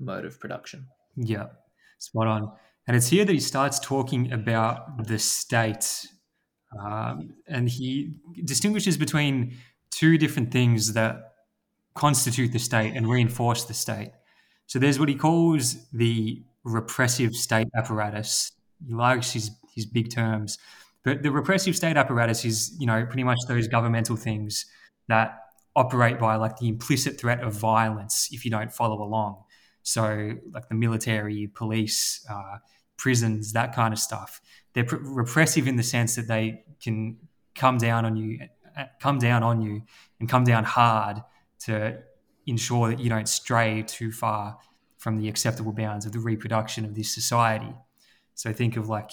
mode 0.00 0.24
of 0.24 0.40
production. 0.40 0.88
Yeah, 1.16 1.46
spot 1.98 2.26
on. 2.26 2.52
And 2.86 2.96
it's 2.96 3.08
here 3.08 3.24
that 3.24 3.32
he 3.32 3.40
starts 3.40 3.78
talking 3.78 4.32
about 4.32 5.06
the 5.06 5.18
state. 5.18 6.06
Um, 6.78 7.34
and 7.46 7.68
he 7.68 8.14
distinguishes 8.44 8.96
between 8.96 9.56
two 9.90 10.18
different 10.18 10.50
things 10.50 10.92
that 10.94 11.32
constitute 11.94 12.52
the 12.52 12.58
state 12.58 12.94
and 12.94 13.08
reinforce 13.08 13.64
the 13.64 13.74
state. 13.74 14.10
So 14.66 14.78
there's 14.78 14.98
what 14.98 15.08
he 15.08 15.14
calls 15.14 15.88
the 15.92 16.42
repressive 16.64 17.34
state 17.34 17.68
apparatus. 17.76 18.52
He 18.84 18.92
likes 18.92 19.32
his, 19.32 19.50
his 19.74 19.86
big 19.86 20.10
terms. 20.10 20.58
But 21.04 21.22
the 21.22 21.30
repressive 21.30 21.76
state 21.76 21.96
apparatus 21.96 22.44
is, 22.44 22.74
you 22.78 22.86
know, 22.86 23.04
pretty 23.04 23.24
much 23.24 23.38
those 23.46 23.68
governmental 23.68 24.16
things 24.16 24.66
that 25.08 25.38
operate 25.76 26.18
by 26.18 26.36
like 26.36 26.56
the 26.56 26.68
implicit 26.68 27.20
threat 27.20 27.40
of 27.40 27.52
violence 27.52 28.28
if 28.32 28.44
you 28.44 28.50
don't 28.50 28.72
follow 28.72 29.02
along. 29.02 29.43
So, 29.84 30.32
like 30.50 30.68
the 30.70 30.74
military, 30.74 31.46
police, 31.46 32.26
uh, 32.28 32.56
prisons, 32.96 33.52
that 33.52 33.74
kind 33.74 33.92
of 33.92 34.00
stuff. 34.00 34.40
They're 34.72 34.84
pr- 34.84 34.96
repressive 34.96 35.68
in 35.68 35.76
the 35.76 35.82
sense 35.82 36.16
that 36.16 36.26
they 36.26 36.64
can 36.82 37.18
come 37.54 37.76
down 37.76 38.06
on 38.06 38.16
you, 38.16 38.40
uh, 38.76 38.84
come 38.98 39.18
down 39.18 39.42
on 39.42 39.60
you, 39.60 39.82
and 40.18 40.28
come 40.28 40.42
down 40.42 40.64
hard 40.64 41.18
to 41.60 41.98
ensure 42.46 42.88
that 42.88 42.98
you 42.98 43.10
don't 43.10 43.28
stray 43.28 43.84
too 43.86 44.10
far 44.10 44.58
from 44.96 45.18
the 45.18 45.28
acceptable 45.28 45.72
bounds 45.72 46.06
of 46.06 46.12
the 46.12 46.18
reproduction 46.18 46.86
of 46.86 46.94
this 46.94 47.14
society. 47.14 47.74
So, 48.34 48.54
think 48.54 48.78
of 48.78 48.88
like 48.88 49.12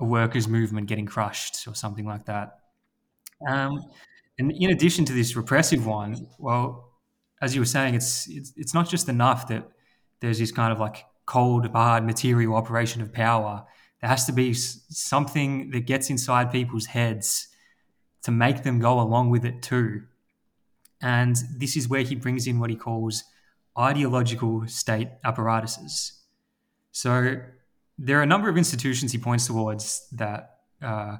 a 0.00 0.04
workers' 0.04 0.48
movement 0.48 0.88
getting 0.88 1.06
crushed 1.06 1.68
or 1.68 1.76
something 1.76 2.06
like 2.06 2.24
that. 2.24 2.58
Um, 3.48 3.80
and 4.36 4.50
in 4.50 4.70
addition 4.70 5.04
to 5.04 5.12
this 5.12 5.36
repressive 5.36 5.86
one, 5.86 6.26
well, 6.40 6.90
as 7.40 7.54
you 7.54 7.60
were 7.60 7.66
saying, 7.66 7.94
it's, 7.94 8.28
it's 8.28 8.52
it's 8.56 8.74
not 8.74 8.88
just 8.88 9.08
enough 9.08 9.46
that 9.46 9.68
there's 10.20 10.38
this 10.38 10.52
kind 10.52 10.72
of 10.72 10.78
like 10.78 11.04
cold, 11.26 11.66
hard, 11.70 12.04
material 12.04 12.54
operation 12.54 13.02
of 13.02 13.12
power. 13.12 13.64
There 14.00 14.10
has 14.10 14.26
to 14.26 14.32
be 14.32 14.54
something 14.54 15.70
that 15.70 15.86
gets 15.86 16.10
inside 16.10 16.52
people's 16.52 16.86
heads 16.86 17.48
to 18.22 18.30
make 18.30 18.62
them 18.62 18.78
go 18.78 19.00
along 19.00 19.30
with 19.30 19.44
it 19.44 19.62
too. 19.62 20.02
And 21.00 21.36
this 21.56 21.76
is 21.76 21.88
where 21.88 22.02
he 22.02 22.14
brings 22.14 22.46
in 22.46 22.58
what 22.58 22.70
he 22.70 22.76
calls 22.76 23.24
ideological 23.78 24.66
state 24.66 25.08
apparatuses. 25.24 26.12
So 26.92 27.36
there 27.98 28.18
are 28.18 28.22
a 28.22 28.26
number 28.26 28.48
of 28.48 28.56
institutions 28.56 29.12
he 29.12 29.18
points 29.18 29.46
towards 29.46 30.08
that 30.12 30.56
uh, 30.82 31.16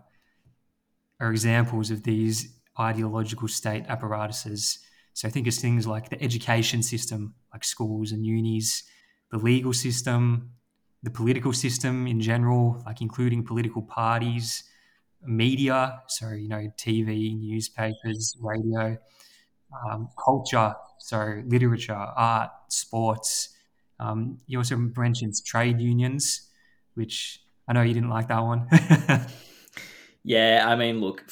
are 1.21 1.31
examples 1.31 1.91
of 1.91 2.03
these 2.03 2.55
ideological 2.79 3.49
state 3.49 3.85
apparatuses. 3.89 4.79
So 5.13 5.29
I 5.29 5.31
think 5.31 5.47
it's 5.47 5.61
things 5.61 5.87
like 5.87 6.11
the 6.11 6.23
education 6.23 6.83
system, 6.83 7.35
like 7.57 7.65
schools 7.65 8.13
and 8.13 8.27
unis, 8.27 8.83
the 9.31 9.39
legal 9.39 9.73
system, 9.73 10.51
the 11.03 11.11
political 11.11 11.55
system 11.55 12.07
in 12.07 12.21
general, 12.21 12.83
like 12.85 13.01
including 13.01 13.43
political 13.43 13.81
parties, 13.81 14.63
media, 15.23 16.03
so 16.07 16.29
you 16.33 16.49
know, 16.49 16.69
TV, 16.77 17.35
newspapers, 17.35 18.37
radio, 18.41 18.99
um, 19.89 20.09
culture, 20.23 20.75
so 20.99 21.43
literature, 21.47 21.95
art, 21.95 22.51
sports. 22.69 23.57
Um, 23.99 24.39
he 24.47 24.57
also 24.57 24.77
mentioned 24.77 25.33
trade 25.47 25.81
unions, 25.81 26.51
which 26.93 27.41
I 27.67 27.73
know 27.73 27.81
you 27.81 27.95
didn't 27.95 28.11
like 28.11 28.29
that 28.29 28.41
one. 28.41 28.69
Yeah, 30.29 30.65
I 30.67 30.75
mean, 30.75 31.01
look, 31.01 31.23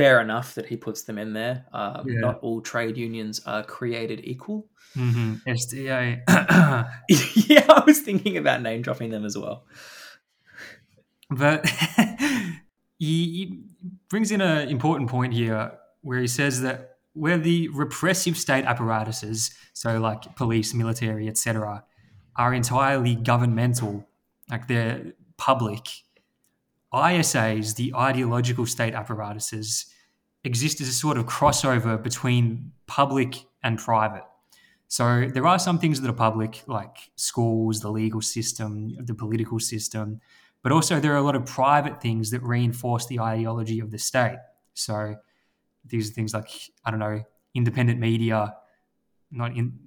fair 0.00 0.20
enough 0.20 0.54
that 0.54 0.66
he 0.66 0.76
puts 0.76 1.02
them 1.02 1.18
in 1.18 1.34
there. 1.34 1.66
Um, 1.72 2.08
Yeah. 2.08 2.20
Not 2.20 2.38
all 2.40 2.60
trade 2.62 2.96
unions 2.96 3.40
are 3.44 3.62
created 3.62 4.20
equal. 4.24 4.66
hmm 4.94 5.34
SDA. 5.46 6.22
yeah, 7.48 7.66
I 7.68 7.82
was 7.86 8.00
thinking 8.00 8.36
about 8.38 8.62
name 8.62 8.80
dropping 8.82 9.10
them 9.10 9.24
as 9.24 9.36
well. 9.36 9.66
But 11.30 11.68
he, 12.98 13.14
he 13.36 13.60
brings 14.08 14.30
in 14.30 14.40
an 14.40 14.68
important 14.68 15.10
point 15.10 15.34
here 15.34 15.72
where 16.00 16.18
he 16.18 16.26
says 16.26 16.62
that 16.62 16.96
where 17.12 17.38
the 17.38 17.68
repressive 17.68 18.38
state 18.38 18.64
apparatuses, 18.64 19.50
so 19.74 19.98
like 19.98 20.34
police, 20.36 20.72
military, 20.72 21.28
etc., 21.28 21.84
are 22.36 22.54
entirely 22.54 23.14
governmental, 23.16 24.08
like 24.48 24.66
they're 24.66 25.12
public, 25.36 25.88
ISAs, 26.92 27.76
the 27.76 27.94
ideological 27.94 28.66
state 28.66 28.94
apparatuses, 28.94 29.86
exist 30.44 30.80
as 30.80 30.88
a 30.88 30.92
sort 30.92 31.18
of 31.18 31.26
crossover 31.26 32.02
between 32.02 32.72
public 32.86 33.36
and 33.62 33.78
private. 33.78 34.24
So 34.88 35.28
there 35.32 35.46
are 35.46 35.58
some 35.58 35.78
things 35.78 36.00
that 36.00 36.10
are 36.10 36.12
public, 36.14 36.62
like 36.66 36.96
schools, 37.16 37.80
the 37.80 37.90
legal 37.90 38.20
system, 38.20 38.96
the 39.04 39.14
political 39.14 39.60
system, 39.60 40.20
But 40.62 40.72
also, 40.72 41.00
there 41.00 41.12
are 41.14 41.16
a 41.16 41.22
lot 41.22 41.36
of 41.36 41.46
private 41.46 42.02
things 42.02 42.30
that 42.32 42.42
reinforce 42.42 43.06
the 43.06 43.18
ideology 43.20 43.80
of 43.80 43.90
the 43.90 43.98
state. 43.98 44.38
So 44.74 45.16
these 45.84 46.10
are 46.10 46.14
things 46.14 46.34
like 46.34 46.50
I 46.84 46.90
don't 46.90 47.00
know, 47.00 47.24
independent 47.54 47.98
media, 47.98 48.54
not 49.30 49.56
in, 49.56 49.78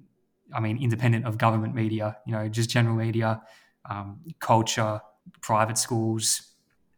I 0.52 0.60
mean, 0.60 0.82
independent 0.82 1.26
of 1.26 1.38
government 1.38 1.74
media. 1.74 2.16
You 2.26 2.32
know, 2.32 2.48
just 2.48 2.70
general 2.70 2.96
media, 2.96 3.42
um, 3.88 4.20
culture, 4.40 5.00
private 5.40 5.78
schools. 5.78 6.53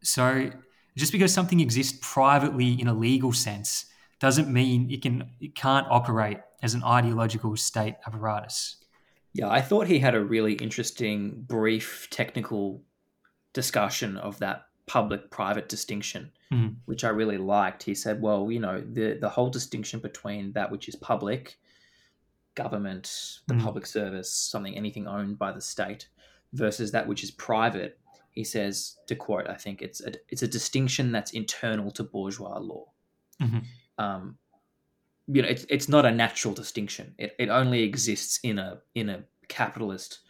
So 0.07 0.51
just 0.97 1.13
because 1.13 1.33
something 1.33 1.61
exists 1.61 1.99
privately 2.01 2.81
in 2.81 2.89
a 2.89 2.95
legal 2.95 3.33
sense 3.33 3.87
doesn't 4.19 4.51
mean 4.51 4.91
it 4.91 5.03
can 5.03 5.31
it 5.41 5.55
can't 5.55 5.87
operate 5.91 6.39
as 6.63 6.75
an 6.75 6.83
ideological 6.83 7.57
state 7.57 7.97
apparatus. 8.07 8.77
Yeah, 9.35 9.51
I 9.51 9.61
thought 9.61 9.87
he 9.87 9.99
had 9.99 10.15
a 10.15 10.25
really 10.25 10.55
interesting, 10.55 11.45
brief, 11.47 12.09
technical 12.11 12.81
discussion 13.53 14.17
of 14.17 14.39
that 14.39 14.67
public-private 14.87 15.69
distinction, 15.69 16.33
mm. 16.51 16.75
which 16.87 17.05
I 17.05 17.11
really 17.11 17.37
liked. 17.37 17.83
He 17.83 17.95
said, 17.95 18.23
"Well, 18.23 18.51
you 18.51 18.61
know, 18.61 18.81
the 18.81 19.19
the 19.21 19.29
whole 19.29 19.51
distinction 19.51 20.01
between 20.01 20.53
that 20.53 20.71
which 20.71 20.89
is 20.89 20.97
public, 20.97 21.59
government, 22.55 23.41
the 23.47 23.55
mm. 23.55 23.63
public 23.63 23.85
service, 23.85 24.33
something 24.33 24.75
anything 24.75 25.07
owned 25.07 25.39
by 25.39 25.53
the 25.53 25.61
state, 25.61 26.09
versus 26.55 26.93
that 26.93 27.07
which 27.07 27.23
is 27.23 27.31
private." 27.31 27.99
He 28.37 28.45
says, 28.45 28.97
to 29.09 29.17
quote, 29.17 29.49
"I 29.49 29.55
think 29.55 29.83
it's 29.83 30.01
a 30.01 30.13
it's 30.29 30.43
a 30.43 30.49
distinction 30.49 31.11
that's 31.11 31.33
internal 31.33 31.91
to 31.93 32.05
bourgeois 32.05 32.59
law." 32.59 32.85
Mm-hmm. 33.43 33.59
Um, 33.99 34.39
you 35.27 35.43
know, 35.43 35.49
it's 35.49 35.67
it's 35.69 35.89
not 35.89 36.07
a 36.07 36.13
natural 36.13 36.55
distinction. 36.55 37.15
It 37.19 37.35
it 37.39 37.49
only 37.49 37.83
exists 37.83 38.39
in 38.45 38.61
a 38.61 38.79
in 38.95 39.09
a 39.09 39.25
capitalist 39.49 40.21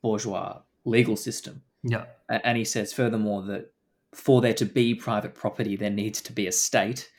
bourgeois 0.00 0.60
legal 0.84 1.16
system. 1.16 1.62
Yeah. 1.82 2.04
And 2.28 2.56
he 2.56 2.64
says 2.64 2.92
furthermore 2.92 3.42
that 3.42 3.72
for 4.14 4.40
there 4.40 4.54
to 4.54 4.64
be 4.64 4.94
private 4.94 5.34
property, 5.34 5.76
there 5.76 5.90
needs 5.90 6.20
to 6.22 6.32
be 6.32 6.46
a 6.46 6.52
state 6.52 7.10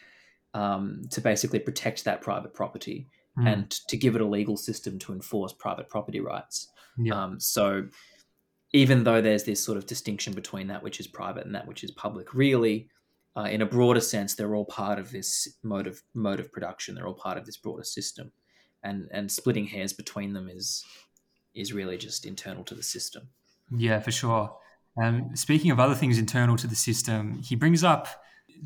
um, 0.53 1.03
to 1.11 1.21
basically 1.21 1.59
protect 1.59 2.03
that 2.05 2.21
private 2.21 2.53
property 2.53 3.07
mm. 3.37 3.47
and 3.47 3.69
to 3.69 3.97
give 3.97 4.15
it 4.15 4.21
a 4.21 4.25
legal 4.25 4.57
system 4.57 4.97
to 4.99 5.13
enforce 5.13 5.53
private 5.53 5.89
property 5.89 6.19
rights. 6.19 6.69
Yeah. 6.97 7.23
Um, 7.23 7.39
so 7.39 7.87
even 8.73 9.03
though 9.03 9.21
there's 9.21 9.43
this 9.43 9.63
sort 9.63 9.77
of 9.77 9.85
distinction 9.85 10.33
between 10.33 10.67
that 10.67 10.83
which 10.83 10.99
is 10.99 11.07
private 11.07 11.45
and 11.45 11.55
that 11.55 11.67
which 11.67 11.83
is 11.83 11.91
public, 11.91 12.33
really 12.33 12.89
uh, 13.37 13.43
in 13.43 13.61
a 13.61 13.65
broader 13.65 14.01
sense, 14.01 14.33
they're 14.33 14.55
all 14.55 14.65
part 14.65 14.97
of 14.97 15.11
this 15.11 15.47
mode 15.63 15.85
of 15.85 16.01
mode 16.15 16.39
of 16.39 16.51
production. 16.51 16.95
They're 16.95 17.07
all 17.07 17.13
part 17.13 17.37
of 17.37 17.45
this 17.45 17.57
broader 17.57 17.83
system, 17.83 18.31
and 18.83 19.07
and 19.11 19.31
splitting 19.31 19.67
hairs 19.67 19.93
between 19.93 20.33
them 20.33 20.49
is 20.49 20.83
is 21.53 21.71
really 21.71 21.97
just 21.97 22.25
internal 22.25 22.63
to 22.63 22.75
the 22.75 22.83
system. 22.83 23.29
Yeah, 23.75 23.99
for 23.99 24.11
sure. 24.11 24.55
Um, 25.01 25.35
speaking 25.35 25.69
of 25.69 25.79
other 25.79 25.93
things 25.93 26.17
internal 26.17 26.55
to 26.57 26.67
the 26.67 26.75
system, 26.75 27.39
he 27.43 27.55
brings 27.55 27.83
up 27.83 28.07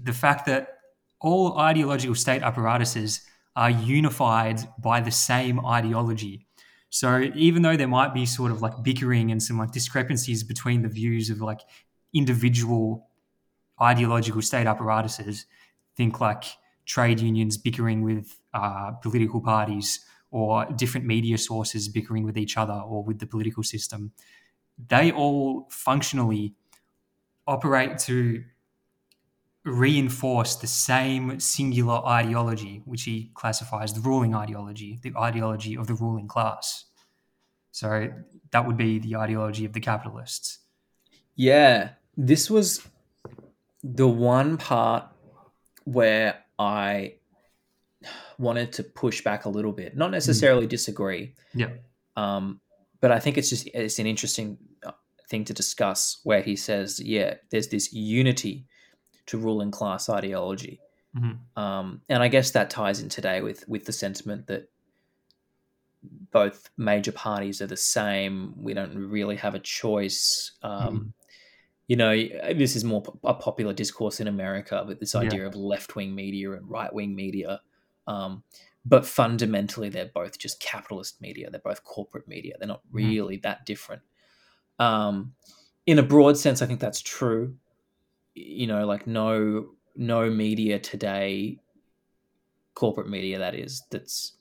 the 0.03 0.13
fact 0.13 0.45
that 0.45 0.77
all 1.19 1.57
ideological 1.57 2.15
state 2.15 2.41
apparatuses 2.41 3.21
are 3.55 3.69
unified 3.69 4.61
by 4.79 5.01
the 5.01 5.11
same 5.11 5.65
ideology. 5.65 6.47
So 6.91 7.21
even 7.35 7.61
though 7.61 7.77
there 7.77 7.87
might 7.87 8.13
be 8.13 8.25
sort 8.25 8.51
of 8.51 8.61
like 8.61 8.83
bickering 8.83 9.31
and 9.31 9.41
some 9.41 9.57
like 9.57 9.71
discrepancies 9.71 10.43
between 10.43 10.81
the 10.81 10.89
views 10.89 11.29
of 11.29 11.39
like 11.39 11.61
individual 12.13 13.07
ideological 13.81 14.41
state 14.41 14.67
apparatuses, 14.67 15.45
think 15.95 16.19
like 16.19 16.43
trade 16.85 17.21
unions 17.21 17.57
bickering 17.57 18.03
with 18.03 18.41
uh, 18.53 18.91
political 19.01 19.39
parties 19.39 20.05
or 20.31 20.65
different 20.75 21.07
media 21.07 21.37
sources 21.37 21.87
bickering 21.87 22.25
with 22.25 22.37
each 22.37 22.57
other 22.57 22.73
or 22.73 23.03
with 23.03 23.19
the 23.19 23.25
political 23.25 23.63
system, 23.63 24.11
they 24.89 25.13
all 25.13 25.69
functionally 25.71 26.53
operate 27.47 27.97
to 27.99 28.43
reinforce 29.63 30.55
the 30.55 30.67
same 30.67 31.39
singular 31.39 32.05
ideology, 32.05 32.81
which 32.85 33.03
he 33.03 33.31
classifies 33.35 33.93
the 33.93 34.01
ruling 34.01 34.33
ideology, 34.33 34.99
the 35.03 35.13
ideology 35.17 35.77
of 35.77 35.87
the 35.87 35.93
ruling 35.93 36.27
class. 36.27 36.85
So 37.71 38.09
that 38.51 38.65
would 38.65 38.77
be 38.77 38.99
the 38.99 39.15
ideology 39.15 39.65
of 39.65 39.73
the 39.73 39.79
capitalists. 39.79 40.59
Yeah, 41.35 41.91
this 42.17 42.49
was 42.49 42.85
the 43.83 44.07
one 44.07 44.57
part 44.57 45.05
where 45.85 46.39
I 46.59 47.15
wanted 48.37 48.73
to 48.73 48.83
push 48.83 49.23
back 49.23 49.45
a 49.45 49.49
little 49.49 49.71
bit, 49.71 49.95
not 49.95 50.11
necessarily 50.11 50.65
mm. 50.65 50.69
disagree. 50.69 51.35
Yeah. 51.53 51.69
Um, 52.15 52.59
but 52.99 53.11
I 53.11 53.19
think 53.19 53.37
it's 53.37 53.49
just 53.49 53.67
it's 53.73 53.99
an 53.99 54.07
interesting 54.07 54.57
uh, 54.83 54.91
thing 55.29 55.45
to 55.45 55.53
discuss 55.53 56.19
where 56.23 56.41
he 56.41 56.55
says, 56.55 56.99
yeah, 56.99 57.35
there's 57.49 57.69
this 57.69 57.93
unity 57.93 58.65
to 59.27 59.37
ruling 59.37 59.71
class 59.71 60.09
ideology, 60.09 60.79
mm-hmm. 61.15 61.61
um, 61.61 62.01
and 62.09 62.23
I 62.23 62.27
guess 62.27 62.51
that 62.51 62.69
ties 62.69 63.01
in 63.01 63.09
today 63.09 63.41
with 63.41 63.67
with 63.67 63.85
the 63.85 63.93
sentiment 63.93 64.47
that 64.47 64.69
both 66.31 66.69
major 66.77 67.11
parties 67.11 67.61
are 67.61 67.67
the 67.67 67.77
same. 67.77 68.53
We 68.57 68.73
don't 68.73 68.97
really 68.97 69.35
have 69.35 69.55
a 69.55 69.59
choice. 69.59 70.51
Um, 70.63 70.99
mm 70.99 71.11
you 71.91 71.97
know, 71.97 72.15
this 72.55 72.77
is 72.77 72.85
more 72.85 73.03
a 73.25 73.33
popular 73.33 73.73
discourse 73.73 74.21
in 74.21 74.27
America, 74.29 74.81
but 74.87 75.01
this 75.01 75.13
idea 75.13 75.41
yeah. 75.41 75.47
of 75.47 75.55
left 75.55 75.93
wing 75.93 76.15
media 76.15 76.53
and 76.53 76.69
right 76.69 76.93
wing 76.93 77.13
media. 77.13 77.59
Um, 78.07 78.43
but 78.85 79.05
fundamentally, 79.05 79.89
they're 79.89 80.05
both 80.13 80.39
just 80.39 80.61
capitalist 80.61 81.19
media. 81.19 81.49
They're 81.49 81.59
both 81.59 81.83
corporate 81.83 82.29
media. 82.29 82.55
They're 82.57 82.69
not 82.69 82.79
mm. 82.83 82.93
really 82.93 83.39
mm. 83.39 83.41
that 83.41 83.65
different. 83.65 84.03
Um, 84.79 85.33
in 85.85 85.99
a 85.99 86.03
broad 86.03 86.37
sense, 86.37 86.61
I 86.61 86.65
think 86.65 86.79
that's 86.79 87.01
true. 87.01 87.55
You 88.33 88.67
know, 88.67 88.85
like 88.85 89.07
no 89.07 89.71
no 89.95 90.29
media 90.29 90.79
today, 90.79 91.59
corporate 92.73 93.09
media 93.09 93.39
that 93.39 93.55
is, 93.55 93.83
that's 93.91 94.33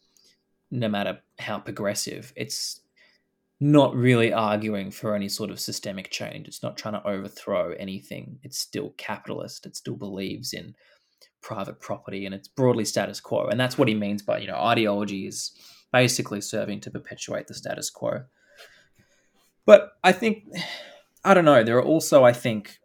no 0.70 0.88
matter 0.88 1.20
how 1.38 1.58
progressive, 1.58 2.32
it's 2.36 2.80
not 3.58 3.94
really 3.94 4.32
arguing 4.32 4.90
for 4.90 5.14
any 5.14 5.28
sort 5.28 5.50
of 5.50 5.60
systemic 5.60 6.10
change. 6.10 6.48
It's 6.48 6.62
not 6.62 6.78
trying 6.78 6.94
to 6.94 7.06
overthrow 7.06 7.74
anything. 7.78 8.38
It's 8.42 8.58
still 8.58 8.94
capitalist. 8.96 9.66
It 9.66 9.76
still 9.76 9.96
believes 9.96 10.54
in 10.54 10.74
private 11.42 11.80
property 11.80 12.24
and 12.24 12.34
it's 12.34 12.48
broadly 12.48 12.84
status 12.84 13.20
quo. 13.20 13.48
And 13.48 13.60
that's 13.60 13.76
what 13.76 13.88
he 13.88 13.94
means 13.94 14.22
by, 14.22 14.38
you 14.38 14.46
know, 14.46 14.56
ideology 14.56 15.26
is 15.26 15.52
basically 15.92 16.40
serving 16.40 16.80
to 16.80 16.90
perpetuate 16.90 17.48
the 17.48 17.54
status 17.54 17.90
quo. 17.90 18.24
But 19.66 19.92
I 20.02 20.12
think, 20.12 20.44
I 21.24 21.34
don't 21.34 21.44
know, 21.44 21.62
there 21.62 21.76
are 21.76 21.84
also, 21.84 22.24
I 22.24 22.32
think, 22.32 22.78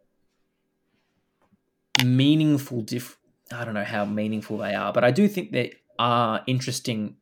meaningful 2.04 2.82
diff. 2.82 3.18
I 3.52 3.64
don't 3.64 3.74
know 3.74 3.84
how 3.84 4.04
meaningful 4.04 4.58
they 4.58 4.74
are, 4.74 4.92
but 4.92 5.04
I 5.04 5.10
do 5.10 5.28
think 5.28 5.52
there 5.52 5.70
are 5.98 6.42
interesting 6.46 7.16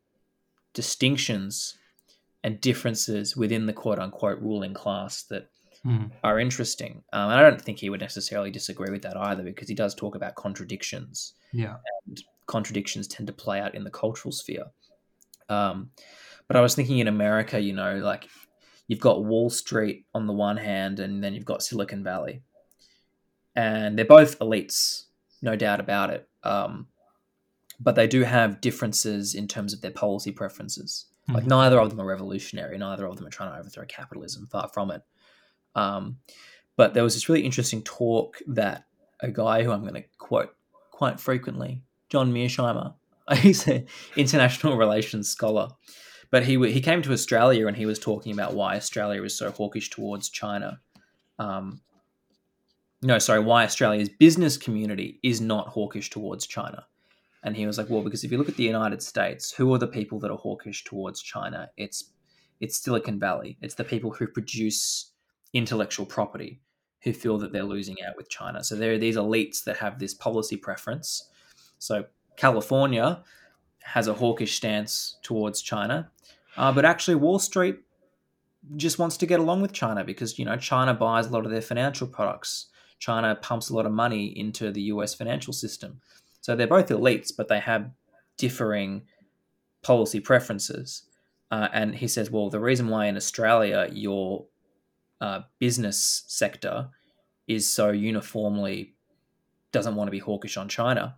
distinctions 0.73 1.77
and 2.43 2.61
differences 2.61 3.37
within 3.37 3.67
the 3.67 3.73
quote 3.73 3.99
unquote 3.99 4.41
ruling 4.41 4.75
class 4.75 5.23
that 5.25 5.49
mm. 5.85 6.11
are 6.23 6.39
interesting. 6.39 7.03
Um, 7.13 7.31
and 7.31 7.41
I 7.41 7.43
don't 7.43 7.61
think 7.61 7.79
he 7.79 7.91
would 7.91 8.01
necessarily 8.01 8.51
disagree 8.51 8.91
with 8.91 9.03
that 9.03 9.17
either 9.17 9.43
because 9.43 9.69
he 9.69 9.75
does 9.75 9.95
talk 9.95 10.15
about 10.15 10.35
contradictions. 10.35 11.35
Yeah. 11.53 11.77
And 12.07 12.23
contradictions 12.47 13.09
tend 13.09 13.27
to 13.29 13.33
play 13.33 13.61
out 13.61 13.75
in 13.75 13.85
the 13.85 13.91
cultural 13.91 14.33
sphere. 14.33 14.65
Um, 15.49 15.91
but 16.49 16.57
I 16.57 16.61
was 16.61 16.75
thinking 16.75 16.99
in 16.99 17.09
America, 17.09 17.59
you 17.59 17.73
know, 17.73 17.97
like 17.97 18.29
you've 18.89 19.01
got 19.01 19.25
Wall 19.25 19.51
Street 19.51 20.05
on 20.15 20.27
the 20.27 20.33
one 20.33 20.57
hand, 20.57 21.01
and 21.01 21.23
then 21.23 21.35
you've 21.35 21.45
got 21.45 21.63
Silicon 21.63 22.05
Valley. 22.05 22.43
And 23.57 23.97
they're 23.97 24.05
both 24.05 24.39
elites, 24.39 25.05
no 25.43 25.57
doubt 25.57 25.81
about 25.81 26.11
it. 26.11 26.29
Um, 26.43 26.89
but 27.81 27.95
they 27.95 28.07
do 28.07 28.23
have 28.23 28.61
differences 28.61 29.35
in 29.35 29.49
terms 29.49 29.73
of 29.73 29.81
their 29.81 29.91
policy 29.91 30.33
preferences. 30.33 31.07
Mm-hmm. 31.25 31.35
Like 31.35 31.47
neither 31.47 31.79
of 31.79 31.91
them 31.91 32.01
are 32.01 32.07
revolutionary. 32.07 32.79
Neither 32.79 33.07
of 33.07 33.17
them 33.17 33.27
are 33.27 33.31
trying 33.31 33.53
to 33.53 33.59
overthrow 33.59 33.85
capitalism. 33.87 34.47
Far 34.47 34.69
from 34.69 34.91
it. 34.91 35.03
Um, 35.75 36.19
but 36.77 36.95
there 36.95 37.03
was 37.03 37.15
this 37.15 37.29
really 37.29 37.45
interesting 37.45 37.83
talk 37.83 38.39
that 38.47 38.85
a 39.21 39.31
guy 39.31 39.63
who 39.63 39.71
I'm 39.71 39.83
going 39.83 39.95
to 39.95 40.05
quote 40.19 40.55
quite 40.91 41.21
frequently, 41.21 41.83
John 42.09 42.33
Mearsheimer, 42.33 42.95
he's 43.37 43.67
an 43.67 43.87
international 44.17 44.77
relations 44.85 45.29
scholar, 45.29 45.69
but 46.31 46.45
he 46.45 46.59
he 46.71 46.81
came 46.81 47.03
to 47.03 47.13
Australia 47.13 47.67
and 47.67 47.77
he 47.77 47.87
was 47.87 47.99
talking 47.99 48.33
about 48.33 48.55
why 48.55 48.77
Australia 48.77 49.23
is 49.23 49.37
so 49.37 49.51
hawkish 49.51 49.91
towards 49.91 50.29
China. 50.29 50.81
Um, 51.39 51.81
no, 53.05 53.19
sorry, 53.19 53.41
why 53.41 53.65
Australia's 53.65 54.09
business 54.09 54.57
community 54.57 55.21
is 55.23 55.39
not 55.39 55.69
hawkish 55.69 56.09
towards 56.09 56.47
China. 56.47 56.87
And 57.43 57.55
he 57.55 57.67
was 57.67 57.77
like, 57.77 57.91
well, 57.91 58.01
because 58.01 58.25
if 58.25 58.33
you 58.33 58.39
look 58.39 58.49
at 58.49 58.57
the 58.57 58.65
United 58.65 59.03
States, 59.03 59.53
who 59.53 59.73
are 59.75 59.79
the 59.79 59.87
people 59.87 60.19
that 60.21 60.31
are 60.31 60.39
hawkish 60.39 60.85
towards 60.85 61.21
China? 61.21 61.69
It's 61.77 62.13
it's 62.61 62.79
Silicon 62.79 63.19
Valley. 63.19 63.59
It's 63.61 63.75
the 63.75 63.85
people 63.85 64.11
who 64.11 64.27
produce 64.27 65.11
intellectual 65.53 66.07
property 66.07 66.61
who 67.03 67.13
feel 67.13 67.37
that 67.39 67.53
they're 67.53 67.63
losing 67.63 68.03
out 68.03 68.17
with 68.17 68.31
China. 68.31 68.65
So 68.65 68.75
there 68.75 68.95
are 68.95 68.99
these 68.99 69.17
elites 69.17 69.65
that 69.65 69.77
have 69.77 69.99
this 69.99 70.15
policy 70.15 70.57
preference. 70.57 71.29
So 71.79 72.07
California 72.37 73.23
has 73.83 74.09
a 74.09 74.15
hawkish 74.15 74.57
stance 74.57 75.19
towards 75.23 75.61
China, 75.61 76.11
uh, 76.57 76.73
but 76.73 76.87
actually 76.87 77.17
Wall 77.17 77.39
Street 77.39 77.81
just 78.77 78.99
wants 78.99 79.19
to 79.19 79.27
get 79.27 79.41
along 79.41 79.61
with 79.61 79.73
China 79.73 80.05
because 80.05 80.39
you 80.39 80.47
know 80.47 80.57
China 80.57 80.95
buys 80.95 81.27
a 81.27 81.31
lot 81.31 81.45
of 81.45 81.51
their 81.51 81.61
financial 81.61 82.07
products. 82.07 82.69
China 83.05 83.35
pumps 83.35 83.69
a 83.69 83.75
lot 83.75 83.85
of 83.85 83.93
money 83.93 84.27
into 84.39 84.71
the 84.71 84.83
US 84.83 85.15
financial 85.15 85.53
system. 85.53 86.01
So 86.41 86.57
they're 86.57 86.67
both 86.67 86.89
elites, 86.89 87.31
but 87.37 87.49
they 87.49 87.61
have 87.61 87.91
differing 88.39 89.03
policy 89.83 90.21
preferences. 90.21 91.03
Uh, 91.51 91.69
and 91.75 91.95
he 91.95 92.09
says, 92.09 92.31
well, 92.31 92.49
the 92.49 92.61
reason 92.61 92.89
why 92.89 93.07
in 93.07 93.17
Australia 93.17 93.89
your 93.93 94.47
uh, 95.21 95.41
business 95.59 96.25
sector 96.29 96.89
is 97.47 97.71
so 97.71 97.91
uniformly 97.91 98.95
doesn't 99.71 99.97
want 99.97 100.09
to 100.09 100.13
be 100.13 100.19
hawkish 100.19 100.57
on 100.57 100.69
China 100.69 101.17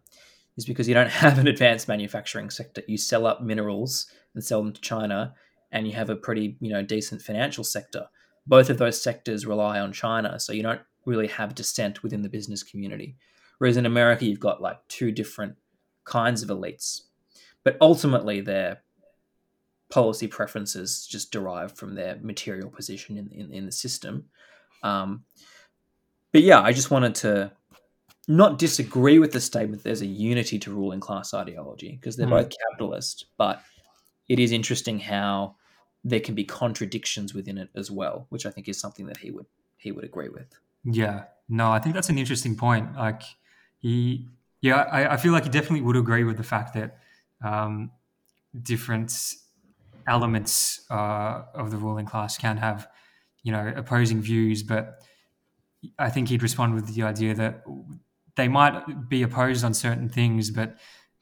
is 0.57 0.65
because 0.65 0.89
you 0.89 0.95
don't 0.95 1.11
have 1.25 1.39
an 1.39 1.47
advanced 1.47 1.87
manufacturing 1.87 2.51
sector. 2.51 2.83
You 2.89 2.99
sell 2.99 3.27
up 3.27 3.43
minerals 3.43 4.09
and 4.35 4.43
sell 4.43 4.61
them 4.61 4.73
to 4.73 4.81
China, 4.81 5.35
and 5.71 5.87
you 5.87 5.93
have 5.93 6.11
a 6.11 6.17
pretty 6.17 6.57
you 6.61 6.73
know 6.73 6.83
decent 6.83 7.23
financial 7.23 7.63
sector. 7.63 8.07
Both 8.45 8.71
of 8.71 8.79
those 8.79 9.01
sectors 9.01 9.47
rely 9.47 9.79
on 9.79 9.93
China, 9.93 10.41
so 10.41 10.53
you 10.53 10.65
don't 10.65 10.83
really 11.07 11.29
have 11.29 11.55
dissent 11.55 12.03
within 12.03 12.23
the 12.23 12.29
business 12.29 12.63
community. 12.63 13.17
Whereas 13.59 13.77
in 13.77 13.87
America, 13.87 14.27
you've 14.27 14.41
got 14.41 14.61
like 14.61 14.79
two 14.89 15.13
different 15.13 15.57
kinds 16.05 16.43
of 16.43 16.51
elites, 16.51 17.03
but 17.65 17.77
ultimately 17.81 18.41
their 18.41 18.83
policy 19.89 20.27
preferences 20.27 21.07
just 21.07 21.31
derive 21.31 21.73
from 21.73 21.95
their 21.95 22.19
material 22.21 22.69
position 22.69 23.17
in 23.17 23.29
in, 23.29 23.53
in 23.53 23.67
the 23.67 23.73
system. 23.73 24.27
Um, 24.83 25.25
but 26.33 26.43
yeah, 26.43 26.61
I 26.61 26.73
just 26.73 26.91
wanted 26.91 27.15
to 27.17 27.53
not 28.29 28.59
disagree 28.59 29.19
with 29.19 29.33
the 29.33 29.41
statement 29.41 29.85
there's 29.85 30.03
a 30.03 30.07
unity 30.07 30.59
to 30.59 30.73
ruling 30.73 31.01
class 31.01 31.33
ideology 31.33 31.93
because 31.93 32.17
they're 32.17 32.27
mm. 32.27 32.31
both 32.31 32.53
capitalist, 32.71 33.27
but 33.39 33.63
it 34.29 34.39
is 34.39 34.53
interesting 34.53 34.99
how 34.99 35.55
there 36.05 36.21
can 36.21 36.35
be 36.35 36.45
contradictions 36.45 37.35
within 37.35 37.59
it 37.59 37.69
as 37.75 37.91
well, 37.91 38.27
which 38.31 38.47
I 38.47 38.51
think 38.51 38.69
is 38.69 38.81
something 38.81 39.07
that 39.07 39.19
he 39.19 39.31
would 39.31 39.47
he 39.79 39.93
would 39.93 40.05
agree 40.05 40.29
with. 40.29 40.47
Yeah, 40.87 41.25
no, 41.49 41.73
I 41.73 41.79
think 41.79 41.95
that's 41.95 42.09
an 42.09 42.19
interesting 42.19 42.57
point. 42.57 42.95
Like 42.95 43.23
he, 43.79 44.29
yeah, 44.61 44.83
I, 44.83 45.15
I 45.15 45.17
feel 45.17 45.33
like 45.33 45.45
he 45.45 45.51
definitely 45.51 45.83
would 45.83 45.97
agree 45.97 46.25
with 46.25 46.37
the 46.37 46.45
fact 46.45 46.75
that 46.75 46.99
um, 47.45 47.91
different 48.63 49.13
elements 50.07 50.87
uh, 50.91 51.43
of 51.55 51.71
the 51.71 51.77
ruling 51.77 52.07
class 52.07 52.39
can 52.39 52.57
have, 52.59 52.89
you 53.43 53.53
know, 53.53 53.73
opposing 53.77 54.21
views, 54.21 54.63
but 54.63 55.03
I 55.99 56.11
think 56.11 56.29
he'd 56.29 56.43
respond 56.43 56.75
with 56.75 56.95
the 56.95 57.03
idea 57.03 57.35
that 57.35 57.65
they 58.37 58.49
might 58.49 59.09
be 59.09 59.23
opposed 59.23 59.65
on 59.65 59.75
certain 59.75 60.09
things, 60.09 60.51
but 60.51 60.77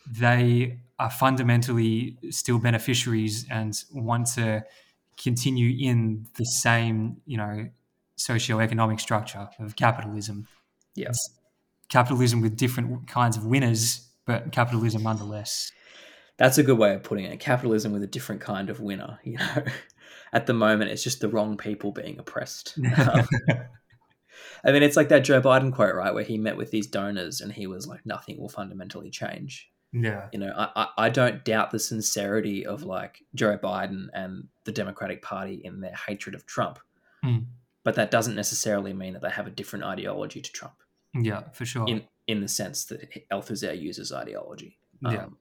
they 0.06 0.80
are 0.98 1.10
fundamentally 1.10 2.18
still 2.30 2.58
beneficiaries 2.58 3.46
and 3.50 3.74
want 3.92 4.26
to 4.34 4.64
continue 5.22 5.88
in 5.88 6.26
the 6.36 6.44
same, 6.44 7.20
you 7.26 7.36
know, 7.36 7.68
socio-economic 8.16 9.00
structure 9.00 9.48
of 9.58 9.76
capitalism. 9.76 10.46
Yes. 10.94 11.10
It's 11.10 11.30
capitalism 11.88 12.40
with 12.40 12.56
different 12.56 13.06
kinds 13.08 13.36
of 13.36 13.44
winners, 13.44 14.08
but 14.26 14.52
capitalism 14.52 15.02
nonetheless. 15.02 15.72
That's 16.36 16.58
a 16.58 16.62
good 16.62 16.78
way 16.78 16.94
of 16.94 17.02
putting 17.02 17.24
it. 17.24 17.38
Capitalism 17.38 17.92
with 17.92 18.02
a 18.02 18.08
different 18.08 18.40
kind 18.40 18.70
of 18.70 18.80
winner. 18.80 19.18
You 19.24 19.38
know, 19.38 19.64
at 20.32 20.46
the 20.46 20.52
moment, 20.52 20.90
it's 20.90 21.02
just 21.02 21.20
the 21.20 21.28
wrong 21.28 21.56
people 21.56 21.92
being 21.92 22.18
oppressed. 22.18 22.78
Um, 22.98 23.26
I 24.64 24.72
mean, 24.72 24.82
it's 24.82 24.96
like 24.96 25.10
that 25.10 25.24
Joe 25.24 25.40
Biden 25.40 25.72
quote, 25.72 25.94
right, 25.94 26.12
where 26.12 26.24
he 26.24 26.38
met 26.38 26.56
with 26.56 26.70
these 26.70 26.86
donors 26.86 27.40
and 27.40 27.52
he 27.52 27.66
was 27.66 27.86
like, 27.86 28.04
"Nothing 28.04 28.40
will 28.40 28.48
fundamentally 28.48 29.10
change." 29.10 29.70
Yeah. 29.92 30.28
You 30.32 30.40
know, 30.40 30.52
I, 30.56 30.70
I, 30.74 30.88
I 31.06 31.08
don't 31.08 31.44
doubt 31.44 31.70
the 31.70 31.78
sincerity 31.78 32.66
of 32.66 32.82
like 32.82 33.22
Joe 33.34 33.56
Biden 33.56 34.08
and 34.12 34.48
the 34.64 34.72
Democratic 34.72 35.22
Party 35.22 35.60
in 35.62 35.80
their 35.80 35.94
hatred 35.94 36.34
of 36.34 36.46
Trump. 36.46 36.80
Mm. 37.24 37.44
But 37.84 37.94
that 37.94 38.10
doesn't 38.10 38.34
necessarily 38.34 38.92
mean 38.92 39.12
that 39.12 39.22
they 39.22 39.30
have 39.30 39.46
a 39.46 39.50
different 39.50 39.84
ideology 39.84 40.40
to 40.40 40.52
Trump. 40.52 40.74
Yeah, 41.14 41.42
for 41.52 41.64
sure. 41.64 41.86
In 41.86 42.02
in 42.26 42.40
the 42.40 42.48
sense 42.48 42.86
that 42.86 43.28
Althusser 43.30 43.80
uses 43.80 44.12
ideology. 44.12 44.78
Yeah. 45.00 45.24
Um, 45.24 45.36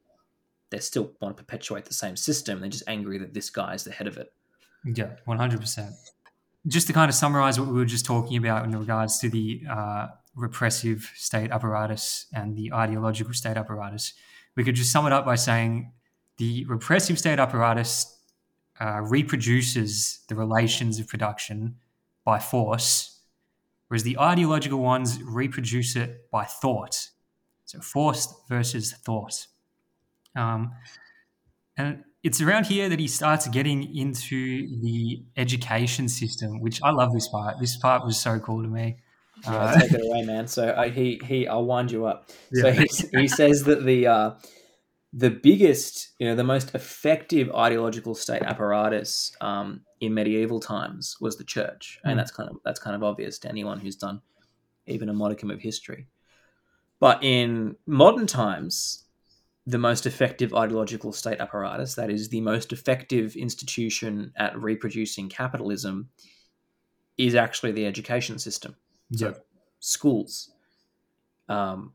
they 0.70 0.80
still 0.80 1.12
want 1.22 1.38
to 1.38 1.44
perpetuate 1.44 1.86
the 1.86 1.94
same 1.94 2.16
system. 2.16 2.60
They're 2.60 2.70
just 2.70 2.84
angry 2.88 3.18
that 3.20 3.34
this 3.34 3.50
guy 3.50 3.74
is 3.74 3.84
the 3.84 3.92
head 3.92 4.08
of 4.08 4.18
it. 4.18 4.34
Yeah, 4.84 5.12
one 5.26 5.38
hundred 5.38 5.62
percent. 5.62 5.94
Just 6.68 6.88
to 6.88 6.94
kind 6.94 7.10
of 7.10 7.16
summarize 7.16 7.60
what 7.60 7.70
we 7.70 7.76
were 7.76 7.86
just 7.86 8.06
talking 8.06 8.38
about 8.38 8.66
in 8.66 8.72
regards 8.78 9.20
to 9.20 9.30
the 9.30 9.64
uh, 9.70 10.08
repressive 10.36 11.12
state 11.16 11.52
apparatus 11.52 12.26
and 12.34 12.56
the 12.56 12.74
ideological 12.74 13.34
state 13.34 13.58
apparatus, 13.58 14.14
we 14.56 14.64
could 14.64 14.76
just 14.76 14.92
sum 14.92 15.06
it 15.06 15.14
up 15.14 15.26
by 15.26 15.36
saying 15.36 15.92
the 16.38 16.66
repressive 16.66 17.20
state 17.20 17.40
apparatus 17.40 18.18
uh, 18.82 19.02
reproduces 19.02 20.20
the 20.28 20.36
relations 20.36 21.00
of 21.00 21.08
production 21.08 21.76
by 22.26 22.40
force, 22.40 23.20
whereas 23.88 24.04
the 24.04 24.18
ideological 24.20 24.80
ones 24.80 25.22
reproduce 25.24 25.96
it 25.96 26.30
by 26.32 26.46
thought. 26.46 27.10
So 27.66 27.80
force 27.80 28.34
versus 28.50 28.94
thought. 28.94 29.48
Um, 30.36 30.72
and 31.78 32.04
it's 32.24 32.40
around 32.42 32.68
here 32.68 32.88
that 32.90 33.00
he 33.00 33.08
starts 33.08 33.48
getting 33.48 33.96
into 33.96 34.68
the 34.82 35.24
education 35.36 36.08
system, 36.08 36.62
which 36.62 36.82
I 36.84 36.92
love 36.92 37.14
this 37.14 37.28
part. 37.28 37.60
This 37.60 37.78
part 37.78 38.06
was 38.06 38.20
so 38.20 38.40
cool 38.40 38.64
to 38.64 38.70
me. 38.70 38.98
Yeah, 39.44 39.56
uh, 39.56 39.80
take 39.80 39.92
it 39.92 40.02
away, 40.06 40.24
man. 40.24 40.48
So 40.48 40.70
uh, 40.70 40.90
he 40.90 41.20
he, 41.26 41.48
I'll 41.48 41.66
wind 41.66 41.92
you 41.92 42.06
up. 42.06 42.30
So 42.54 42.72
he, 42.72 42.88
he 43.12 43.28
says 43.28 43.64
that 43.64 43.84
the 43.84 44.08
uh, 44.08 44.32
the 45.16 45.30
biggest, 45.30 46.14
you 46.18 46.28
know, 46.28 46.36
the 46.36 46.44
most 46.44 46.74
effective 46.74 47.54
ideological 47.54 48.16
state 48.16 48.42
apparatus 48.42 49.32
um, 49.42 49.82
in 50.02 50.14
medieval 50.14 50.60
times 50.60 51.18
was 51.22 51.38
the 51.38 51.44
church, 51.44 52.00
and 52.04 52.14
mm. 52.14 52.18
that's 52.18 52.32
kind 52.32 52.50
of 52.50 52.58
that's 52.66 52.80
kind 52.80 52.96
of 52.96 53.04
obvious 53.04 53.38
to 53.40 53.50
anyone 53.50 53.80
who's 53.80 53.96
done 53.96 54.22
even 54.88 55.10
a 55.10 55.14
modicum 55.14 55.52
of 55.52 55.62
history. 55.62 56.08
But 57.00 57.24
in 57.24 57.76
modern 57.86 58.28
times, 58.28 59.04
the 59.68 59.78
most 59.78 60.06
effective 60.06 60.54
ideological 60.54 61.14
state 61.14 61.40
apparatus, 61.40 61.96
that 61.96 62.10
is 62.10 62.30
the 62.30 62.42
most 62.42 62.74
effective 62.74 63.36
institution 63.36 64.34
at 64.36 64.60
reproducing 64.60 65.30
capitalism, 65.30 66.10
is 67.18 67.36
actually 67.36 67.72
the 67.72 67.86
education 67.86 68.40
system. 68.40 68.76
So 69.14 69.36
schools. 69.80 70.52
Um, 71.50 71.94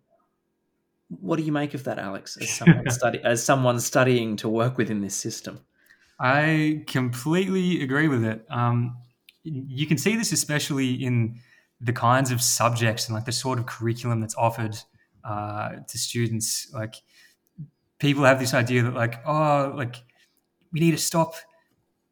what 1.09 1.37
do 1.37 1.43
you 1.43 1.53
make 1.53 1.75
of 1.75 1.85
that, 1.85 1.99
Alex? 1.99 2.37
As 2.37 2.51
someone 2.57 2.91
study 2.91 3.21
as 3.25 3.43
someone 3.43 3.81
studying 3.81 4.37
to 4.37 4.49
work 4.49 4.79
within 4.79 5.01
this 5.01 5.15
system, 5.15 5.61
I 6.21 6.85
completely 6.87 7.83
agree 7.83 8.09
with 8.09 8.25
it. 8.25 8.45
Um, 8.51 8.97
you 9.45 9.87
can 9.87 9.99
see 9.99 10.17
this 10.17 10.33
especially 10.33 10.95
in 10.95 11.41
the 11.81 11.93
kinds 11.93 12.31
of 12.31 12.43
subjects 12.43 13.07
and 13.07 13.15
like 13.15 13.25
the 13.25 13.33
sort 13.33 13.59
of 13.59 13.67
curriculum 13.67 14.21
that's 14.21 14.35
offered 14.35 14.77
uh, 15.25 15.77
to 15.87 15.99
students. 15.99 16.71
Like 16.73 16.97
people 17.99 18.25
have 18.25 18.41
this 18.41 18.53
idea 18.53 18.83
that 18.83 18.95
like, 18.95 19.21
oh, 19.27 19.73
like 19.77 19.97
we 20.73 20.81
need 20.81 20.91
to 20.91 20.99
stop 20.99 21.35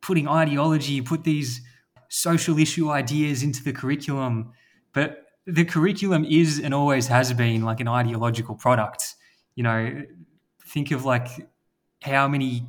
putting 0.00 0.28
ideology, 0.28 1.00
put 1.02 1.24
these 1.24 1.60
social 2.08 2.58
issue 2.58 2.90
ideas 2.90 3.42
into 3.42 3.62
the 3.62 3.72
curriculum. 3.72 4.52
But 4.92 5.25
the 5.46 5.64
curriculum 5.64 6.24
is 6.24 6.58
and 6.58 6.74
always 6.74 7.06
has 7.06 7.32
been 7.32 7.62
like 7.62 7.80
an 7.80 7.88
ideological 7.88 8.54
product. 8.54 9.14
You 9.54 9.62
know, 9.62 10.02
think 10.66 10.90
of 10.90 11.04
like 11.04 11.28
how 12.02 12.28
many 12.28 12.66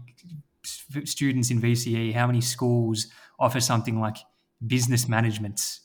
students 0.63 1.49
in 1.49 1.61
VCE, 1.61 2.13
how 2.13 2.27
many 2.27 2.41
schools 2.41 3.07
offer 3.39 3.59
something 3.59 3.99
like 3.99 4.17
business 4.65 5.07
management 5.07 5.79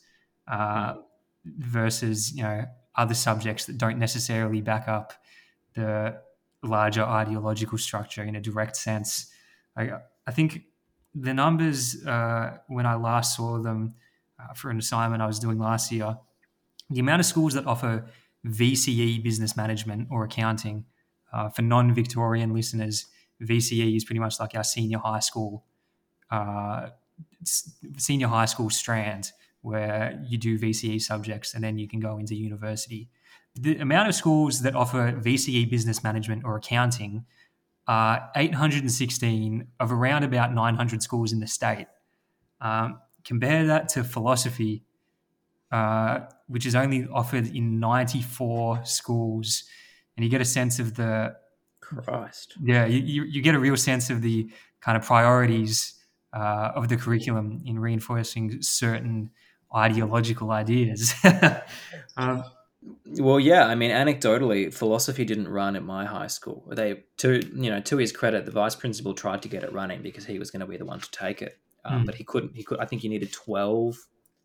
uh, 0.47 0.95
versus 1.45 2.33
you 2.35 2.43
know 2.43 2.65
other 2.95 3.13
subjects 3.13 3.65
that 3.65 3.77
don't 3.77 3.97
necessarily 3.97 4.61
back 4.61 4.87
up 4.87 5.13
the 5.73 6.15
larger 6.61 7.03
ideological 7.03 7.77
structure 7.77 8.23
in 8.23 8.35
a 8.35 8.41
direct 8.41 8.75
sense. 8.77 9.31
I, 9.75 9.91
I 10.27 10.31
think 10.31 10.61
the 11.15 11.33
numbers 11.33 12.05
uh, 12.05 12.57
when 12.67 12.85
I 12.85 12.95
last 12.95 13.35
saw 13.35 13.59
them 13.59 13.95
uh, 14.39 14.53
for 14.53 14.69
an 14.69 14.77
assignment 14.77 15.21
I 15.21 15.27
was 15.27 15.39
doing 15.39 15.59
last 15.59 15.91
year, 15.91 16.17
the 16.89 16.99
amount 16.99 17.19
of 17.19 17.25
schools 17.25 17.53
that 17.53 17.65
offer 17.65 18.05
VCE 18.45 19.23
business 19.23 19.55
management 19.55 20.07
or 20.11 20.23
accounting 20.23 20.85
uh, 21.31 21.49
for 21.49 21.61
non-Victorian 21.61 22.53
listeners, 22.53 23.05
VCE 23.41 23.95
is 23.95 24.03
pretty 24.03 24.19
much 24.19 24.39
like 24.39 24.55
our 24.55 24.63
senior 24.63 24.99
high 24.99 25.19
school, 25.19 25.65
uh, 26.29 26.89
senior 27.43 28.27
high 28.27 28.45
school 28.45 28.69
strand 28.69 29.31
where 29.61 30.21
you 30.27 30.37
do 30.37 30.59
VCE 30.59 31.01
subjects 31.01 31.53
and 31.53 31.63
then 31.63 31.77
you 31.77 31.87
can 31.87 31.99
go 31.99 32.17
into 32.17 32.35
university 32.35 33.09
the 33.55 33.77
amount 33.77 34.09
of 34.09 34.15
schools 34.15 34.61
that 34.61 34.75
offer 34.75 35.13
VCE 35.13 35.69
business 35.69 36.03
management 36.03 36.43
or 36.43 36.57
accounting 36.57 37.25
are 37.87 38.29
816 38.35 39.67
of 39.79 39.91
around 39.91 40.23
about 40.23 40.53
900 40.53 41.03
schools 41.03 41.33
in 41.33 41.39
the 41.39 41.47
state. 41.47 41.87
Um, 42.61 42.99
compare 43.23 43.65
that 43.67 43.89
to 43.89 44.03
philosophy, 44.03 44.83
uh, 45.73 46.19
which 46.45 46.67
is 46.67 46.75
only 46.75 47.07
offered 47.11 47.47
in 47.47 47.79
94 47.79 48.85
schools, 48.85 49.63
and 50.15 50.23
you 50.23 50.29
get 50.29 50.39
a 50.39 50.45
sense 50.45 50.77
of 50.77 50.95
the 50.95 51.35
Christ. 51.81 52.53
Yeah, 52.63 52.85
you, 52.85 53.23
you, 53.23 53.41
get 53.41 53.55
a 53.55 53.59
real 53.59 53.75
sense 53.75 54.11
of 54.11 54.21
the 54.21 54.51
kind 54.81 54.95
of 54.95 55.03
priorities 55.03 55.95
uh, 56.31 56.73
of 56.75 56.89
the 56.89 56.95
curriculum 56.95 57.63
in 57.65 57.79
reinforcing 57.79 58.61
certain 58.61 59.31
ideological 59.73 60.51
ideas. 60.51 61.15
um, 62.17 62.43
well, 63.17 63.39
yeah, 63.39 63.65
I 63.65 63.73
mean, 63.73 63.89
anecdotally, 63.89 64.71
philosophy 64.71 65.25
didn't 65.25 65.47
run 65.47 65.75
at 65.75 65.83
my 65.83 66.05
high 66.05 66.27
school. 66.27 66.63
They, 66.71 67.03
to 67.17 67.43
you 67.55 67.71
know, 67.71 67.79
to 67.79 67.97
his 67.97 68.11
credit, 68.11 68.45
the 68.45 68.51
vice 68.51 68.75
principal 68.75 69.15
tried 69.15 69.41
to 69.41 69.47
get 69.47 69.63
it 69.63 69.73
running 69.73 70.03
because 70.03 70.27
he 70.27 70.37
was 70.37 70.51
going 70.51 70.59
to 70.59 70.67
be 70.67 70.77
the 70.77 70.85
one 70.85 70.99
to 70.99 71.09
take 71.09 71.41
it, 71.41 71.57
um, 71.83 72.03
mm. 72.03 72.05
but 72.05 72.13
he 72.13 72.23
couldn't. 72.23 72.55
He 72.55 72.61
could. 72.61 72.79
I 72.79 72.85
think 72.85 73.01
he 73.01 73.09
needed 73.09 73.33
twelve 73.33 73.97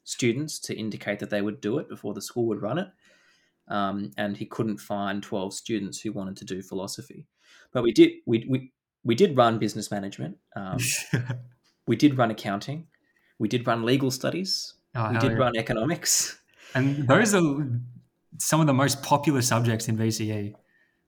students 0.08 0.58
to 0.58 0.74
indicate 0.74 1.18
that 1.18 1.28
they 1.28 1.42
would 1.42 1.60
do 1.60 1.78
it 1.78 1.88
before 1.88 2.14
the 2.14 2.22
school 2.22 2.46
would 2.46 2.62
run 2.62 2.78
it, 2.78 2.88
um, 3.68 4.10
and 4.16 4.36
he 4.36 4.46
couldn't 4.46 4.78
find 4.78 5.22
twelve 5.22 5.52
students 5.52 6.00
who 6.00 6.12
wanted 6.12 6.36
to 6.38 6.44
do 6.44 6.62
philosophy. 6.62 7.26
But 7.72 7.82
we 7.82 7.92
did. 7.92 8.12
We 8.26 8.46
we 8.48 8.72
we 9.04 9.14
did 9.14 9.36
run 9.36 9.58
business 9.58 9.90
management. 9.90 10.38
Um, 10.56 10.78
we 11.86 11.96
did 11.96 12.16
run 12.16 12.30
accounting. 12.30 12.86
We 13.38 13.48
did 13.48 13.66
run 13.66 13.84
legal 13.84 14.10
studies. 14.10 14.74
Oh, 14.94 15.12
we 15.12 15.18
did 15.18 15.32
yeah. 15.32 15.38
run 15.38 15.56
economics. 15.56 16.38
And 16.74 17.06
those 17.06 17.34
are 17.34 17.68
some 18.38 18.60
of 18.60 18.66
the 18.66 18.74
most 18.74 19.02
popular 19.02 19.42
subjects 19.42 19.88
in 19.88 19.96
VCE. 19.96 20.54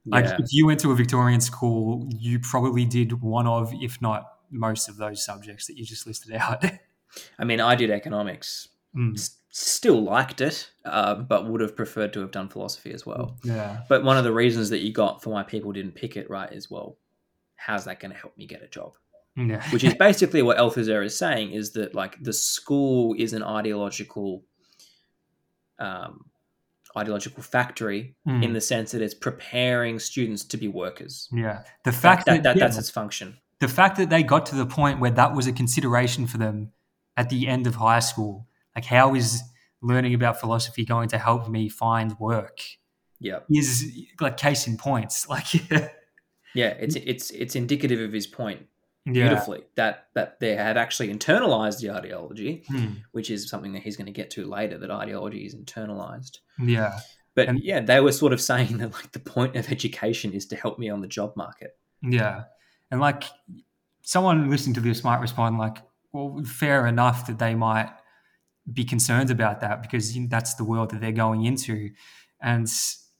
Like 0.05 0.25
yeah. 0.25 0.37
if 0.39 0.51
you 0.51 0.65
went 0.65 0.79
to 0.81 0.91
a 0.91 0.95
Victorian 0.95 1.41
school, 1.41 2.07
you 2.09 2.39
probably 2.39 2.85
did 2.85 3.21
one 3.21 3.47
of, 3.47 3.71
if 3.81 4.01
not 4.01 4.25
most 4.49 4.89
of 4.89 4.97
those 4.97 5.23
subjects 5.23 5.67
that 5.67 5.77
you 5.77 5.85
just 5.85 6.07
listed 6.07 6.33
out. 6.33 6.63
I 7.39 7.43
mean, 7.43 7.59
I 7.59 7.75
did 7.75 7.91
economics. 7.91 8.69
Mm. 8.95 9.17
S- 9.17 9.37
still 9.49 10.01
liked 10.01 10.41
it, 10.41 10.69
uh, 10.85 11.15
but 11.15 11.47
would 11.47 11.61
have 11.61 11.75
preferred 11.75 12.13
to 12.13 12.21
have 12.21 12.31
done 12.31 12.49
philosophy 12.49 12.91
as 12.91 13.05
well. 13.05 13.37
Yeah. 13.43 13.81
But 13.89 14.03
one 14.03 14.17
of 14.17 14.23
the 14.23 14.33
reasons 14.33 14.69
that 14.69 14.79
you 14.79 14.91
got 14.91 15.21
for 15.21 15.31
why 15.31 15.43
people 15.43 15.71
didn't 15.71 15.93
pick 15.93 16.17
it 16.17 16.29
right 16.29 16.51
is 16.51 16.69
well, 16.69 16.97
how's 17.55 17.85
that 17.85 17.99
going 17.99 18.11
to 18.11 18.17
help 18.17 18.37
me 18.37 18.45
get 18.45 18.63
a 18.63 18.67
job? 18.67 18.93
Yeah. 19.35 19.63
Which 19.69 19.83
is 19.83 19.93
basically 19.99 20.41
what 20.41 20.57
Althusser 20.57 21.03
is 21.05 21.17
saying 21.17 21.51
is 21.51 21.71
that 21.73 21.95
like 21.95 22.21
the 22.21 22.33
school 22.33 23.15
is 23.17 23.33
an 23.33 23.43
ideological 23.43 24.43
um, 25.79 26.25
ideological 26.95 27.43
factory 27.43 28.15
mm. 28.27 28.43
in 28.43 28.53
the 28.53 28.61
sense 28.61 28.91
that 28.91 29.01
it's 29.01 29.13
preparing 29.13 29.99
students 29.99 30.43
to 30.45 30.57
be 30.57 30.67
workers. 30.67 31.29
Yeah. 31.31 31.63
The 31.83 31.91
fact 31.91 32.25
that, 32.25 32.43
that, 32.43 32.43
that 32.43 32.57
yeah, 32.57 32.65
that's 32.65 32.77
its 32.77 32.89
function. 32.89 33.37
The 33.59 33.67
fact 33.67 33.97
that 33.97 34.09
they 34.09 34.23
got 34.23 34.45
to 34.47 34.55
the 34.55 34.65
point 34.65 34.99
where 34.99 35.11
that 35.11 35.35
was 35.35 35.47
a 35.47 35.53
consideration 35.53 36.27
for 36.27 36.37
them 36.37 36.71
at 37.15 37.29
the 37.29 37.47
end 37.47 37.67
of 37.67 37.75
high 37.75 37.99
school, 37.99 38.47
like 38.75 38.85
how 38.85 39.15
is 39.15 39.41
learning 39.81 40.13
about 40.13 40.39
philosophy 40.39 40.85
going 40.85 41.09
to 41.09 41.17
help 41.17 41.49
me 41.49 41.69
find 41.69 42.17
work? 42.19 42.59
Yeah. 43.19 43.39
Is 43.49 43.91
like 44.19 44.37
case 44.37 44.67
in 44.67 44.77
points. 44.77 45.27
Like 45.29 45.53
Yeah, 46.53 46.73
it's 46.79 46.95
it's 46.95 47.31
it's 47.31 47.55
indicative 47.55 48.01
of 48.01 48.11
his 48.11 48.27
point 48.27 48.67
beautifully 49.05 49.59
yeah. 49.59 49.65
that 49.75 50.05
that 50.13 50.39
they 50.39 50.55
had 50.55 50.77
actually 50.77 51.13
internalized 51.13 51.79
the 51.79 51.91
ideology, 51.91 52.63
hmm. 52.67 52.87
which 53.11 53.31
is 53.31 53.49
something 53.49 53.73
that 53.73 53.83
he's 53.83 53.97
going 53.97 54.05
to 54.05 54.11
get 54.11 54.29
to 54.31 54.45
later. 54.45 54.77
That 54.77 54.91
ideology 54.91 55.45
is 55.45 55.55
internalized. 55.55 56.39
Yeah, 56.59 56.99
but 57.35 57.47
and, 57.47 57.59
yeah, 57.63 57.79
they 57.79 57.99
were 57.99 58.11
sort 58.11 58.33
of 58.33 58.41
saying 58.41 58.77
that 58.77 58.93
like 58.93 59.11
the 59.11 59.19
point 59.19 59.55
of 59.55 59.71
education 59.71 60.33
is 60.33 60.45
to 60.47 60.55
help 60.55 60.77
me 60.77 60.89
on 60.89 61.01
the 61.01 61.07
job 61.07 61.35
market. 61.35 61.77
Yeah, 62.01 62.43
and 62.89 62.99
like 62.99 63.23
someone 64.01 64.49
listening 64.49 64.75
to 64.75 64.81
this 64.81 65.03
might 65.03 65.19
respond 65.19 65.57
like, 65.57 65.77
well, 66.11 66.43
fair 66.43 66.87
enough 66.87 67.27
that 67.27 67.39
they 67.39 67.55
might 67.55 67.89
be 68.71 68.83
concerned 68.83 69.31
about 69.31 69.61
that 69.61 69.81
because 69.81 70.13
that's 70.27 70.55
the 70.55 70.63
world 70.63 70.91
that 70.91 71.01
they're 71.01 71.11
going 71.11 71.45
into, 71.45 71.89
and 72.41 72.71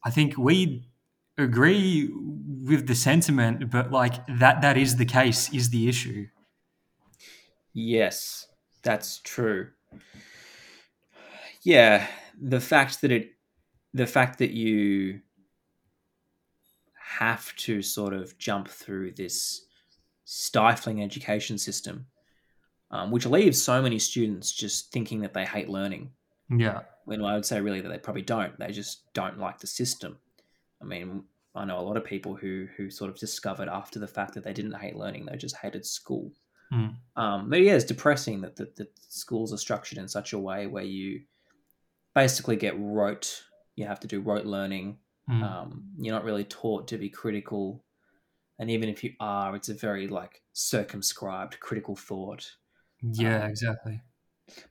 I 0.04 0.10
think 0.10 0.38
we 0.38 0.88
agree 1.38 2.10
with 2.14 2.88
the 2.88 2.96
sentiment, 2.96 3.70
but 3.70 3.92
like 3.92 4.26
that 4.28 4.62
that 4.62 4.78
is 4.78 4.98
the 4.98 5.06
case 5.06 5.52
is 5.54 5.70
the 5.70 5.88
issue. 5.88 6.28
Yes, 7.74 8.48
that's 8.84 9.20
true. 9.24 9.70
Yeah, 11.64 12.08
the 12.40 12.60
fact 12.60 13.02
that 13.02 13.12
it 13.12 13.32
the 13.94 14.08
fact 14.08 14.40
that 14.40 14.52
you 14.52 15.22
have 16.96 17.56
to 17.58 17.82
sort 17.82 18.14
of 18.14 18.38
jump 18.38 18.68
through 18.68 19.12
this 19.12 19.66
stifling 20.24 21.04
education 21.04 21.58
system, 21.58 22.06
um, 22.92 23.10
which 23.12 23.26
leaves 23.26 23.62
so 23.62 23.82
many 23.82 23.98
students 23.98 24.52
just 24.52 24.92
thinking 24.92 25.22
that 25.22 25.34
they 25.34 25.46
hate 25.46 25.70
learning. 25.70 26.12
Yeah. 26.50 26.82
When 27.06 27.24
I 27.24 27.34
would 27.34 27.46
say 27.46 27.62
really 27.62 27.82
that 27.82 27.90
they 27.90 27.98
probably 27.98 28.22
don't. 28.22 28.58
They 28.60 28.72
just 28.72 29.12
don't 29.14 29.40
like 29.40 29.60
the 29.60 29.68
system. 29.68 30.18
I 30.82 30.86
mean, 30.86 31.24
I 31.56 31.66
know 31.66 31.80
a 31.80 31.82
lot 31.82 31.98
of 31.98 32.06
people 32.06 32.36
who 32.36 32.68
who 32.78 32.90
sort 32.90 33.10
of 33.10 33.18
discovered 33.18 33.70
after 33.70 34.00
the 34.00 34.08
fact 34.08 34.34
that 34.34 34.44
they 34.44 34.54
didn't 34.54 34.74
hate 34.74 34.96
learning; 34.96 35.26
they 35.26 35.38
just 35.38 35.58
hated 35.58 35.86
school. 35.86 36.32
Mm. 36.74 36.96
Um, 37.16 37.50
but 37.50 37.62
yeah, 37.62 37.74
it's 37.74 37.86
depressing 37.86 38.42
that, 38.42 38.56
that 38.58 38.76
that 38.76 38.90
schools 39.10 39.54
are 39.54 39.58
structured 39.58 39.98
in 39.98 40.08
such 40.08 40.34
a 40.34 40.40
way 40.40 40.68
where 40.68 40.84
you 40.84 41.22
basically 42.14 42.56
get 42.56 42.76
rote. 42.78 43.44
You 43.76 43.86
have 43.86 44.00
to 44.02 44.08
do 44.08 44.22
rote 44.22 44.46
learning. 44.46 44.98
Mm. 45.30 45.44
Um, 45.44 45.84
you're 45.98 46.16
not 46.16 46.24
really 46.24 46.44
taught 46.44 46.88
to 46.90 46.98
be 46.98 47.10
critical, 47.10 47.84
and 48.60 48.70
even 48.70 48.90
if 48.90 49.04
you 49.04 49.14
are, 49.20 49.56
it's 49.56 49.70
a 49.70 49.74
very 49.74 50.08
like 50.08 50.42
circumscribed 50.54 51.60
critical 51.60 51.96
thought. 51.96 52.50
Yeah, 53.02 53.44
um, 53.44 53.50
exactly. 53.50 54.02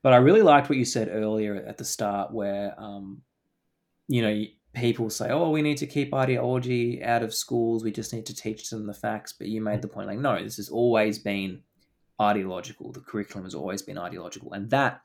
But 0.02 0.12
I 0.12 0.16
really 0.16 0.42
liked 0.42 0.68
what 0.68 0.78
you 0.78 0.84
said 0.84 1.08
earlier 1.10 1.56
at 1.56 1.78
the 1.78 1.84
start, 1.84 2.32
where 2.32 2.74
um, 2.78 3.22
you 4.08 4.22
know 4.22 4.44
people 4.74 5.10
say, 5.10 5.30
"Oh, 5.30 5.50
we 5.50 5.62
need 5.62 5.78
to 5.78 5.86
keep 5.86 6.14
ideology 6.14 7.02
out 7.02 7.22
of 7.22 7.34
schools. 7.34 7.82
We 7.82 7.92
just 7.92 8.12
need 8.12 8.26
to 8.26 8.34
teach 8.34 8.68
them 8.70 8.86
the 8.86 8.94
facts." 8.94 9.32
But 9.32 9.48
you 9.48 9.60
made 9.60 9.82
the 9.82 9.88
point, 9.88 10.08
like, 10.08 10.18
no, 10.18 10.42
this 10.42 10.56
has 10.56 10.68
always 10.68 11.18
been 11.18 11.62
ideological. 12.20 12.92
The 12.92 13.00
curriculum 13.00 13.44
has 13.44 13.54
always 13.54 13.82
been 13.82 13.98
ideological, 13.98 14.52
and 14.52 14.70
that 14.70 15.00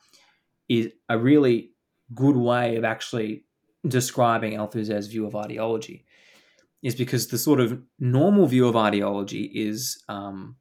is 0.67 0.91
a 1.09 1.17
really 1.17 1.71
good 2.13 2.35
way 2.35 2.75
of 2.75 2.83
actually 2.83 3.45
describing 3.87 4.53
Althusser's 4.53 5.07
view 5.07 5.25
of 5.25 5.35
ideology. 5.35 6.05
Is 6.83 6.95
because 6.95 7.27
the 7.29 7.39
sort 7.39 7.59
of 7.59 7.81
normal 7.99 8.45
view 8.45 8.67
of 8.67 8.75
ideology 8.75 9.45
is 9.45 10.03
um, 10.07 10.57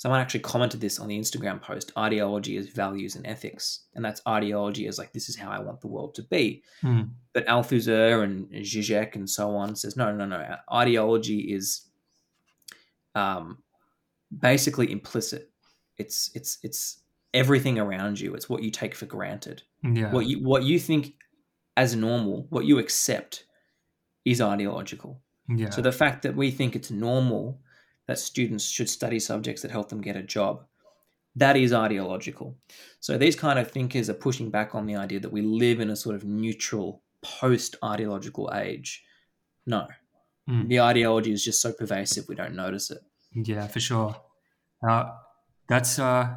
someone 0.00 0.18
actually 0.18 0.40
commented 0.40 0.80
this 0.80 0.98
on 0.98 1.08
the 1.08 1.18
Instagram 1.18 1.60
post 1.60 1.92
ideology 1.98 2.56
is 2.56 2.70
values 2.70 3.16
and 3.16 3.26
ethics. 3.26 3.80
And 3.94 4.02
that's 4.02 4.22
ideology 4.26 4.86
as 4.86 4.96
like, 4.96 5.12
this 5.12 5.28
is 5.28 5.36
how 5.36 5.50
I 5.50 5.60
want 5.60 5.82
the 5.82 5.88
world 5.88 6.14
to 6.14 6.22
be. 6.22 6.62
Mm. 6.82 7.10
But 7.34 7.46
Althusser 7.46 8.24
and 8.24 8.48
Zizek 8.64 9.14
and 9.14 9.28
so 9.28 9.54
on 9.54 9.76
says, 9.76 9.98
no, 9.98 10.10
no, 10.10 10.24
no. 10.24 10.56
Ideology 10.72 11.52
is 11.52 11.82
um, 13.14 13.58
basically 14.38 14.90
implicit. 14.90 15.50
It's, 15.98 16.30
it's, 16.34 16.56
it's 16.62 17.02
everything 17.34 17.78
around 17.78 18.18
you. 18.18 18.32
It's 18.34 18.48
what 18.48 18.62
you 18.62 18.70
take 18.70 18.94
for 18.94 19.04
granted. 19.04 19.64
Yeah. 19.82 20.12
What 20.12 20.24
you, 20.24 20.42
what 20.42 20.62
you 20.62 20.78
think 20.78 21.12
as 21.76 21.94
normal, 21.94 22.46
what 22.48 22.64
you 22.64 22.78
accept 22.78 23.44
is 24.24 24.40
ideological. 24.40 25.20
Yeah. 25.46 25.68
So 25.68 25.82
the 25.82 25.92
fact 25.92 26.22
that 26.22 26.34
we 26.34 26.50
think 26.50 26.74
it's 26.74 26.90
normal 26.90 27.60
that 28.10 28.18
students 28.18 28.68
should 28.68 28.90
study 28.90 29.20
subjects 29.20 29.62
that 29.62 29.70
help 29.70 29.88
them 29.88 30.00
get 30.00 30.16
a 30.16 30.22
job. 30.22 30.64
That 31.36 31.56
is 31.56 31.72
ideological. 31.72 32.56
So 32.98 33.16
these 33.16 33.36
kind 33.36 33.56
of 33.56 33.70
thinkers 33.70 34.10
are 34.10 34.14
pushing 34.14 34.50
back 34.50 34.74
on 34.74 34.84
the 34.84 34.96
idea 34.96 35.20
that 35.20 35.30
we 35.30 35.42
live 35.42 35.78
in 35.78 35.90
a 35.90 35.94
sort 35.94 36.16
of 36.16 36.24
neutral 36.24 37.04
post 37.22 37.76
ideological 37.84 38.50
age. 38.52 39.04
No. 39.64 39.86
Mm. 40.50 40.68
The 40.68 40.80
ideology 40.80 41.30
is 41.30 41.44
just 41.44 41.62
so 41.62 41.72
pervasive 41.72 42.24
we 42.28 42.34
don't 42.34 42.56
notice 42.56 42.90
it. 42.90 42.98
Yeah, 43.32 43.68
for 43.68 43.78
sure. 43.78 44.16
Uh, 44.82 45.04
that's 45.68 46.00
uh, 46.00 46.34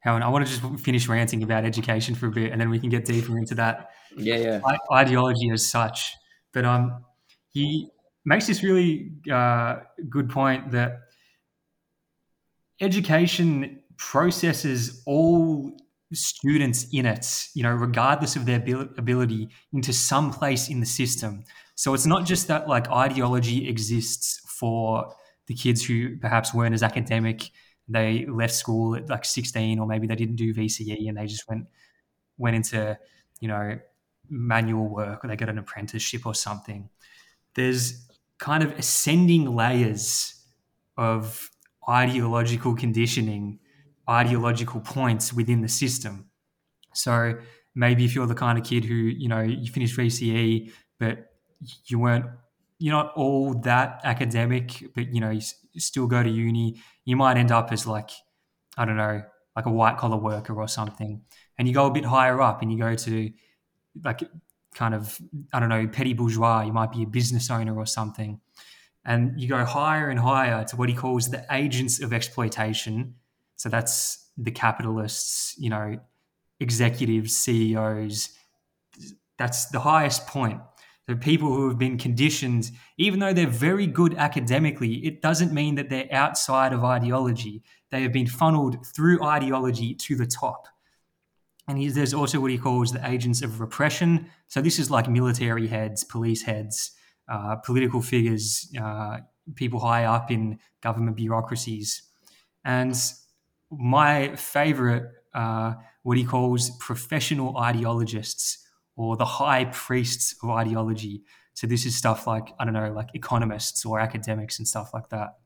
how 0.00 0.16
I 0.16 0.28
want 0.28 0.46
to 0.46 0.50
just 0.50 0.82
finish 0.82 1.08
ranting 1.08 1.42
about 1.42 1.66
education 1.66 2.14
for 2.14 2.28
a 2.28 2.30
bit, 2.30 2.52
and 2.52 2.58
then 2.58 2.70
we 2.70 2.78
can 2.78 2.88
get 2.88 3.04
deeper 3.04 3.36
into 3.36 3.54
that. 3.56 3.90
Yeah, 4.16 4.36
yeah. 4.36 4.60
Ideology 4.90 5.50
as 5.50 5.68
such, 5.68 6.14
but 6.54 6.64
um, 6.64 7.04
he 7.50 7.90
makes 8.24 8.46
this 8.46 8.62
really 8.62 9.12
uh, 9.30 9.76
good 10.08 10.30
point 10.30 10.70
that 10.70 11.00
education 12.80 13.80
processes 13.96 15.02
all 15.06 15.72
students 16.12 16.86
in 16.92 17.06
it, 17.06 17.48
you 17.54 17.62
know, 17.62 17.72
regardless 17.72 18.36
of 18.36 18.44
their 18.46 18.56
ability, 18.98 19.48
into 19.72 19.92
some 19.92 20.30
place 20.30 20.68
in 20.68 20.80
the 20.80 20.86
system. 20.86 21.44
So 21.74 21.94
it's 21.94 22.06
not 22.06 22.26
just 22.26 22.48
that 22.48 22.68
like 22.68 22.90
ideology 22.90 23.68
exists 23.68 24.40
for 24.46 25.14
the 25.46 25.54
kids 25.54 25.84
who 25.84 26.18
perhaps 26.18 26.52
weren't 26.52 26.74
as 26.74 26.82
academic. 26.82 27.50
They 27.88 28.26
left 28.26 28.54
school 28.54 28.94
at 28.94 29.08
like 29.08 29.24
16, 29.24 29.78
or 29.78 29.86
maybe 29.86 30.06
they 30.06 30.16
didn't 30.16 30.36
do 30.36 30.54
VCE 30.54 31.08
and 31.08 31.16
they 31.16 31.26
just 31.26 31.48
went 31.48 31.66
went 32.38 32.56
into, 32.56 32.98
you 33.40 33.48
know, 33.48 33.78
manual 34.28 34.88
work 34.88 35.24
or 35.24 35.28
they 35.28 35.36
got 35.36 35.48
an 35.48 35.58
apprenticeship 35.58 36.26
or 36.26 36.34
something. 36.34 36.88
There's 37.54 38.06
kind 38.42 38.64
of 38.64 38.72
ascending 38.72 39.54
layers 39.54 40.34
of 40.96 41.48
ideological 41.88 42.74
conditioning, 42.74 43.60
ideological 44.10 44.80
points 44.80 45.32
within 45.32 45.60
the 45.60 45.68
system. 45.68 46.28
So 46.92 47.34
maybe 47.76 48.04
if 48.04 48.16
you're 48.16 48.26
the 48.26 48.34
kind 48.34 48.58
of 48.58 48.64
kid 48.64 48.84
who, 48.84 48.94
you 48.94 49.28
know, 49.28 49.42
you 49.42 49.70
finished 49.70 49.96
VCE, 49.96 50.72
but 50.98 51.30
you 51.86 52.00
weren't, 52.00 52.26
you're 52.80 52.96
not 52.96 53.12
all 53.14 53.54
that 53.60 54.00
academic, 54.02 54.86
but, 54.92 55.14
you 55.14 55.20
know, 55.20 55.30
you 55.30 55.40
still 55.80 56.08
go 56.08 56.20
to 56.20 56.28
uni, 56.28 56.82
you 57.04 57.14
might 57.14 57.36
end 57.36 57.52
up 57.52 57.70
as 57.70 57.86
like 57.86 58.10
I 58.76 58.84
don't 58.84 58.96
know, 58.96 59.22
like 59.54 59.66
a 59.66 59.70
white 59.70 59.98
collar 59.98 60.16
worker 60.16 60.58
or 60.58 60.66
something, 60.66 61.22
and 61.58 61.68
you 61.68 61.74
go 61.74 61.86
a 61.86 61.92
bit 61.92 62.04
higher 62.04 62.40
up 62.40 62.62
and 62.62 62.72
you 62.72 62.78
go 62.78 62.96
to 62.96 63.30
like 64.02 64.22
kind 64.74 64.94
of 64.94 65.20
I 65.52 65.60
don't 65.60 65.68
know 65.68 65.86
petty 65.86 66.12
bourgeois. 66.12 66.62
You 66.62 66.72
might 66.72 66.92
be 66.92 67.02
a 67.02 67.06
business 67.06 67.50
owner 67.50 67.76
or 67.76 67.86
something, 67.86 68.40
and 69.04 69.40
you 69.40 69.48
go 69.48 69.64
higher 69.64 70.08
and 70.08 70.18
higher 70.18 70.64
to 70.64 70.76
what 70.76 70.88
he 70.88 70.94
calls 70.94 71.30
the 71.30 71.44
agents 71.50 72.00
of 72.00 72.12
exploitation. 72.12 73.14
So 73.56 73.68
that's 73.68 74.30
the 74.36 74.50
capitalists, 74.50 75.54
you 75.58 75.70
know, 75.70 75.98
executives, 76.60 77.36
CEOs. 77.36 78.30
That's 79.38 79.66
the 79.66 79.80
highest 79.80 80.26
point. 80.26 80.60
The 81.08 81.16
people 81.16 81.48
who 81.48 81.68
have 81.68 81.78
been 81.78 81.98
conditioned, 81.98 82.70
even 82.96 83.18
though 83.18 83.32
they're 83.32 83.46
very 83.46 83.86
good 83.86 84.14
academically, 84.14 85.04
it 85.04 85.20
doesn't 85.20 85.52
mean 85.52 85.74
that 85.74 85.90
they're 85.90 86.08
outside 86.12 86.72
of 86.72 86.84
ideology. 86.84 87.62
They 87.90 88.02
have 88.02 88.12
been 88.12 88.28
funneled 88.28 88.86
through 88.86 89.22
ideology 89.22 89.94
to 89.94 90.16
the 90.16 90.26
top. 90.26 90.68
And 91.68 91.78
he, 91.78 91.88
there's 91.88 92.14
also 92.14 92.40
what 92.40 92.50
he 92.50 92.58
calls 92.58 92.92
the 92.92 93.08
agents 93.08 93.42
of 93.42 93.60
repression. 93.60 94.26
So 94.48 94.60
this 94.60 94.78
is 94.78 94.90
like 94.90 95.08
military 95.08 95.68
heads, 95.68 96.04
police 96.04 96.42
heads, 96.42 96.92
uh, 97.28 97.56
political 97.56 98.02
figures, 98.02 98.70
uh, 98.80 99.18
people 99.54 99.80
high 99.80 100.04
up 100.04 100.30
in 100.30 100.58
government 100.80 101.16
bureaucracies. 101.16 102.02
And 102.64 102.94
my 103.70 104.34
favorite, 104.36 105.04
uh, 105.34 105.74
what 106.02 106.18
he 106.18 106.24
calls 106.24 106.70
professional 106.78 107.56
ideologists 107.56 108.58
or 108.96 109.16
the 109.16 109.24
high 109.24 109.66
priests 109.66 110.34
of 110.42 110.50
ideology. 110.50 111.22
So 111.54 111.66
this 111.66 111.86
is 111.86 111.96
stuff 111.96 112.26
like, 112.26 112.52
I 112.58 112.64
don't 112.64 112.74
know, 112.74 112.92
like 112.92 113.10
economists 113.14 113.84
or 113.84 114.00
academics 114.00 114.58
and 114.58 114.66
stuff 114.66 114.92
like 114.92 115.08
that. 115.10 115.36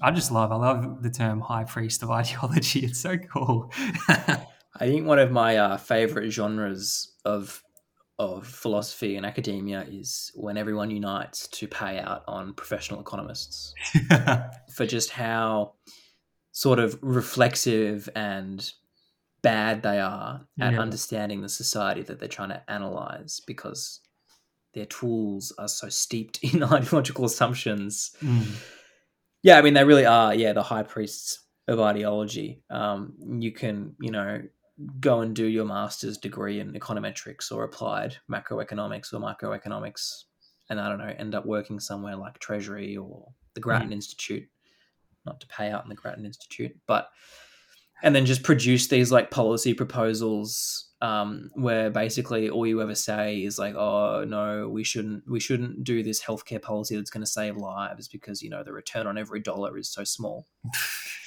I 0.00 0.10
just 0.12 0.30
love. 0.30 0.52
I 0.52 0.56
love 0.56 1.02
the 1.02 1.10
term 1.10 1.40
high 1.40 1.64
priest 1.64 2.02
of 2.02 2.10
ideology. 2.20 2.80
It's 2.80 3.00
so 3.00 3.16
cool. 3.18 3.70
I 4.80 4.86
think 4.86 5.06
one 5.06 5.18
of 5.18 5.30
my 5.30 5.56
uh, 5.56 5.76
favorite 5.76 6.30
genres 6.30 7.14
of 7.24 7.62
of 8.18 8.46
philosophy 8.46 9.16
and 9.16 9.26
academia 9.26 9.84
is 9.86 10.32
when 10.34 10.56
everyone 10.56 10.90
unites 10.90 11.48
to 11.48 11.68
pay 11.68 11.98
out 11.98 12.24
on 12.26 12.54
professional 12.54 12.98
economists 12.98 13.74
for 14.72 14.86
just 14.86 15.10
how 15.10 15.74
sort 16.52 16.78
of 16.78 16.98
reflexive 17.02 18.08
and 18.16 18.72
bad 19.42 19.82
they 19.82 20.00
are 20.00 20.46
at 20.58 20.72
yeah. 20.72 20.80
understanding 20.80 21.42
the 21.42 21.48
society 21.48 22.02
that 22.02 22.18
they're 22.18 22.26
trying 22.26 22.48
to 22.48 22.62
analyze 22.70 23.40
because 23.46 24.00
their 24.72 24.86
tools 24.86 25.52
are 25.58 25.68
so 25.68 25.90
steeped 25.90 26.38
in 26.42 26.62
ideological 26.62 27.26
assumptions. 27.26 28.12
Mm. 28.22 28.46
Yeah, 29.42 29.58
I 29.58 29.62
mean 29.62 29.74
they 29.74 29.84
really 29.84 30.06
are. 30.06 30.34
Yeah, 30.34 30.54
the 30.54 30.62
high 30.62 30.82
priests 30.82 31.44
of 31.68 31.80
ideology. 31.80 32.62
Um, 32.70 33.14
you 33.40 33.52
can, 33.52 33.94
you 34.00 34.10
know, 34.10 34.42
go 35.00 35.20
and 35.20 35.34
do 35.34 35.46
your 35.46 35.64
master's 35.64 36.18
degree 36.18 36.60
in 36.60 36.72
econometrics 36.72 37.50
or 37.50 37.64
applied 37.64 38.16
macroeconomics 38.30 39.12
or 39.12 39.20
microeconomics 39.20 40.24
and 40.68 40.80
I 40.80 40.88
don't 40.88 40.98
know, 40.98 41.14
end 41.16 41.34
up 41.34 41.46
working 41.46 41.80
somewhere 41.80 42.16
like 42.16 42.38
Treasury 42.38 42.96
or 42.96 43.28
the 43.54 43.60
Grattan 43.60 43.90
mm. 43.90 43.94
Institute, 43.94 44.48
not 45.24 45.40
to 45.40 45.46
pay 45.46 45.70
out 45.70 45.84
in 45.84 45.88
the 45.88 45.94
Grattan 45.94 46.26
Institute, 46.26 46.76
but 46.86 47.08
and 48.02 48.14
then 48.14 48.26
just 48.26 48.42
produce 48.42 48.88
these 48.88 49.10
like 49.10 49.30
policy 49.30 49.72
proposals 49.72 50.90
um, 51.00 51.50
where 51.54 51.90
basically 51.90 52.50
all 52.50 52.66
you 52.66 52.82
ever 52.82 52.94
say 52.94 53.42
is 53.42 53.58
like, 53.58 53.74
oh 53.74 54.24
no, 54.26 54.68
we 54.68 54.84
shouldn't 54.84 55.22
we 55.28 55.40
shouldn't 55.40 55.84
do 55.84 56.02
this 56.02 56.22
healthcare 56.22 56.60
policy 56.60 56.96
that's 56.96 57.10
going 57.10 57.24
to 57.24 57.30
save 57.30 57.56
lives 57.56 58.08
because 58.08 58.42
you 58.42 58.50
know 58.50 58.62
the 58.62 58.72
return 58.72 59.06
on 59.06 59.16
every 59.16 59.40
dollar 59.40 59.78
is 59.78 59.88
so 59.88 60.04
small. 60.04 60.46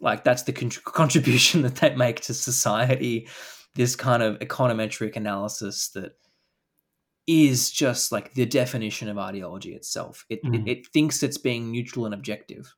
like 0.00 0.24
that's 0.24 0.42
the 0.42 0.52
con- 0.52 0.70
contribution 0.84 1.62
that 1.62 1.76
they 1.76 1.94
make 1.94 2.20
to 2.20 2.34
society 2.34 3.28
this 3.74 3.96
kind 3.96 4.22
of 4.22 4.38
econometric 4.38 5.16
analysis 5.16 5.88
that 5.88 6.12
is 7.26 7.70
just 7.70 8.12
like 8.12 8.34
the 8.34 8.46
definition 8.46 9.08
of 9.08 9.18
ideology 9.18 9.74
itself. 9.74 10.24
It, 10.28 10.44
mm. 10.44 10.54
it, 10.54 10.70
it, 10.70 10.86
thinks 10.88 11.22
it's 11.22 11.38
being 11.38 11.72
neutral 11.72 12.04
and 12.04 12.14
objective 12.14 12.74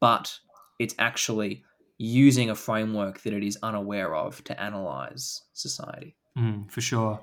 but 0.00 0.38
it's 0.78 0.94
actually 0.98 1.64
using 1.98 2.50
a 2.50 2.54
framework 2.54 3.22
that 3.22 3.32
it 3.32 3.42
is 3.42 3.58
unaware 3.62 4.14
of 4.14 4.42
to 4.44 4.60
analyze 4.60 5.42
society. 5.52 6.16
Mm, 6.36 6.70
for 6.70 6.80
sure. 6.80 7.20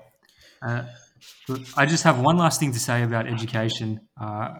Uh, 0.62 0.84
i 1.76 1.86
just 1.86 2.04
have 2.04 2.18
one 2.18 2.36
last 2.36 2.60
thing 2.60 2.72
to 2.72 2.78
say 2.78 3.02
about 3.02 3.26
education. 3.26 4.00
Uh, 4.20 4.56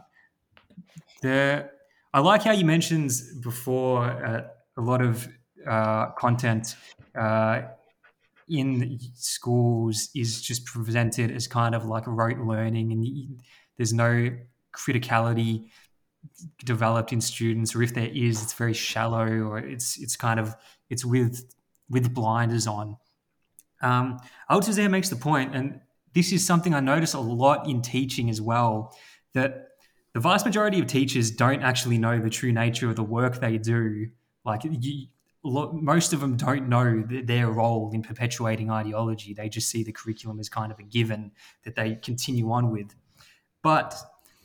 the 1.23 1.69
I 2.17 2.21
like 2.21 2.45
how 2.45 2.53
you 2.53 2.65
mentioned 2.65 3.11
before 3.43 4.05
uh, 4.05 4.45
a 4.79 4.81
lot 4.81 5.03
of 5.03 5.29
uh, 5.69 6.13
content 6.13 6.75
uh, 7.15 7.61
in 8.49 8.99
schools 9.13 10.09
is 10.15 10.41
just 10.41 10.65
presented 10.65 11.31
as 11.31 11.47
kind 11.47 11.75
of 11.75 11.85
like 11.85 12.05
rote 12.07 12.39
learning, 12.39 12.91
and 12.93 13.39
there's 13.77 13.93
no 13.93 14.31
criticality 14.75 15.67
developed 16.65 17.13
in 17.13 17.21
students, 17.21 17.77
or 17.77 17.83
if 17.83 17.93
there 17.93 18.11
is, 18.11 18.43
it's 18.43 18.55
very 18.55 18.73
shallow, 18.73 19.27
or 19.27 19.59
it's 19.59 19.99
it's 19.99 20.17
kind 20.17 20.41
of 20.41 20.57
it's 20.89 21.05
with 21.05 21.45
with 21.91 22.15
blinders 22.15 22.67
on. 22.67 22.97
Um, 23.83 24.21
Althusser 24.51 24.89
makes 24.89 25.11
the 25.11 25.17
point, 25.17 25.55
and 25.55 25.81
this 26.15 26.33
is 26.33 26.47
something 26.47 26.73
I 26.73 26.81
notice 26.81 27.13
a 27.13 27.21
lot 27.21 27.69
in 27.69 27.83
teaching 27.83 28.31
as 28.31 28.41
well, 28.41 28.97
that 29.35 29.66
the 30.17 30.21
vast 30.21 30.47
majority 30.47 30.81
of 30.81 30.87
teachers 30.87 31.31
don't 31.31 31.63
actually 31.63 31.99
know 31.99 32.19
the 32.19 32.31
true 32.31 32.51
nature 32.51 32.89
of 32.89 32.97
the 32.97 33.03
work 33.03 33.39
they 33.39 33.59
do 33.59 34.09
like 34.47 34.63
you, 34.65 35.09
most 35.45 36.15
of 36.15 36.21
them 36.21 36.39
don't 36.39 36.71
know 36.71 37.05
their 37.07 37.51
role 37.51 37.91
in 37.93 38.03
perpetuating 38.03 38.71
ideology. 38.71 39.35
They 39.35 39.51
just 39.51 39.69
see 39.69 39.85
the 39.85 39.93
curriculum 39.93 40.41
as 40.41 40.49
kind 40.49 40.73
of 40.73 40.79
a 40.79 40.85
given 40.85 41.33
that 41.67 41.77
they 41.77 41.97
continue 41.97 42.51
on 42.51 42.71
with. 42.71 42.95
But 43.63 43.95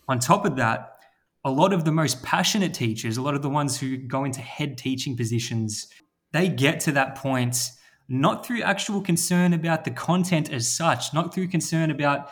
on 0.10 0.20
top 0.20 0.46
of 0.46 0.58
that, 0.58 0.98
a 1.46 1.50
lot 1.50 1.72
of 1.72 1.86
the 1.86 1.92
most 1.94 2.22
passionate 2.22 2.74
teachers, 2.74 3.16
a 3.16 3.22
lot 3.22 3.34
of 3.34 3.42
the 3.42 3.50
ones 3.50 3.80
who 3.80 3.96
go 3.96 4.26
into 4.26 4.42
head 4.42 4.78
teaching 4.78 5.16
positions, 5.16 5.88
they 6.34 6.50
get 6.50 6.82
to 6.82 6.92
that 6.92 7.16
point 7.16 7.70
not 8.10 8.46
through 8.46 8.62
actual 8.62 9.00
concern 9.00 9.54
about 9.54 9.86
the 9.86 9.92
content 9.92 10.52
as 10.52 10.70
such, 10.70 11.14
not 11.14 11.34
through 11.34 11.48
concern 11.48 11.90
about 11.92 12.30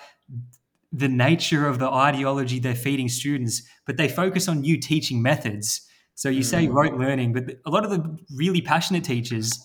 the 0.92 1.08
nature 1.08 1.68
of 1.68 1.80
the 1.80 1.90
ideology 1.90 2.60
they're 2.60 2.76
feeding 2.76 3.10
students, 3.10 3.64
but 3.86 3.98
they 3.98 4.10
focus 4.10 4.48
on 4.48 4.62
new 4.62 4.78
teaching 4.80 5.22
methods 5.22 5.90
so 6.20 6.28
you 6.28 6.44
say 6.44 6.68
mm. 6.68 6.74
rote 6.74 7.00
learning, 7.00 7.32
but 7.32 7.46
a 7.66 7.70
lot 7.70 7.86
of 7.86 7.92
the 7.92 8.20
really 8.36 8.62
passionate 8.62 9.06
teachers 9.06 9.58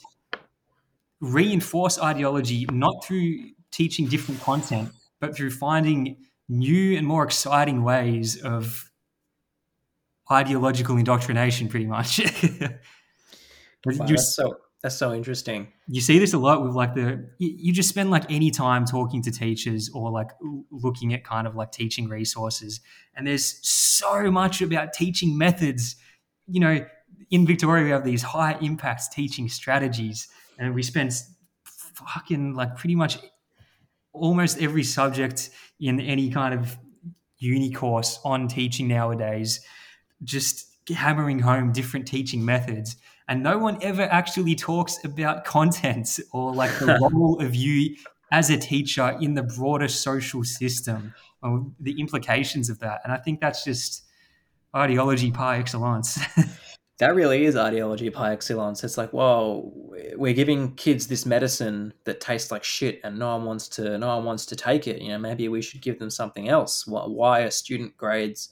reinforce 1.20 1.98
ideology 1.98 2.64
not 2.70 3.04
through 3.04 3.50
teaching 3.72 4.06
different 4.06 4.40
content, 4.40 4.90
but 5.18 5.34
through 5.34 5.50
finding 5.50 6.16
new 6.48 6.96
and 6.96 7.08
more 7.08 7.24
exciting 7.24 7.82
ways 7.82 8.40
of 8.40 8.88
ideological 10.30 10.96
indoctrination, 10.96 11.66
pretty 11.66 11.86
much. 11.86 12.20
wow, 13.84 14.14
so 14.14 14.56
that's 14.84 14.96
so 14.96 15.12
interesting. 15.12 15.66
You 15.88 16.00
see 16.00 16.20
this 16.20 16.32
a 16.32 16.38
lot 16.38 16.62
with 16.62 16.74
like 16.74 16.94
the 16.94 17.26
you 17.38 17.72
just 17.72 17.88
spend 17.88 18.12
like 18.12 18.30
any 18.30 18.52
time 18.52 18.84
talking 18.84 19.20
to 19.22 19.32
teachers 19.32 19.90
or 19.92 20.12
like 20.12 20.30
looking 20.70 21.12
at 21.12 21.24
kind 21.24 21.48
of 21.48 21.56
like 21.56 21.72
teaching 21.72 22.08
resources, 22.08 22.80
and 23.16 23.26
there's 23.26 23.58
so 23.66 24.30
much 24.30 24.62
about 24.62 24.92
teaching 24.92 25.36
methods 25.36 25.96
you 26.46 26.60
know, 26.60 26.84
in 27.30 27.46
Victoria, 27.46 27.84
we 27.84 27.90
have 27.90 28.04
these 28.04 28.22
high 28.22 28.58
impact 28.60 29.12
teaching 29.12 29.48
strategies, 29.48 30.28
and 30.58 30.74
we 30.74 30.82
spend 30.82 31.12
fucking 31.64 32.54
like 32.54 32.76
pretty 32.76 32.94
much 32.94 33.18
almost 34.12 34.60
every 34.60 34.84
subject 34.84 35.50
in 35.80 36.00
any 36.00 36.30
kind 36.30 36.54
of 36.54 36.76
uni 37.38 37.72
course 37.72 38.20
on 38.24 38.46
teaching 38.48 38.88
nowadays, 38.88 39.60
just 40.22 40.66
hammering 40.94 41.38
home 41.38 41.72
different 41.72 42.06
teaching 42.06 42.44
methods. 42.44 42.96
And 43.28 43.42
no 43.42 43.58
one 43.58 43.78
ever 43.80 44.02
actually 44.02 44.54
talks 44.54 45.02
about 45.04 45.44
content 45.44 46.20
or 46.32 46.54
like 46.54 46.78
the 46.78 46.98
role 47.12 47.40
of 47.40 47.54
you 47.54 47.96
as 48.30 48.50
a 48.50 48.56
teacher 48.56 49.16
in 49.20 49.34
the 49.34 49.42
broader 49.42 49.88
social 49.88 50.44
system 50.44 51.14
or 51.42 51.66
the 51.80 51.98
implications 52.00 52.68
of 52.68 52.80
that. 52.80 53.00
And 53.04 53.12
I 53.12 53.16
think 53.16 53.40
that's 53.40 53.64
just 53.64 54.04
ideology 54.74 55.30
par 55.30 55.54
excellence. 55.54 56.18
that 56.98 57.14
really 57.14 57.44
is 57.44 57.56
ideology 57.56 58.10
par 58.10 58.32
excellence. 58.32 58.84
It's 58.84 58.96
like, 58.96 59.10
whoa, 59.12 59.72
we're 60.16 60.32
giving 60.32 60.74
kids 60.74 61.06
this 61.06 61.26
medicine 61.26 61.92
that 62.04 62.20
tastes 62.20 62.50
like 62.50 62.64
shit, 62.64 63.00
and 63.04 63.18
no 63.18 63.36
one 63.36 63.44
wants 63.44 63.68
to. 63.70 63.98
No 63.98 64.16
one 64.16 64.24
wants 64.24 64.46
to 64.46 64.56
take 64.56 64.86
it. 64.86 65.02
You 65.02 65.10
know, 65.10 65.18
maybe 65.18 65.48
we 65.48 65.62
should 65.62 65.82
give 65.82 65.98
them 65.98 66.10
something 66.10 66.48
else. 66.48 66.86
Why 66.86 67.42
are 67.42 67.50
student 67.50 67.96
grades 67.96 68.50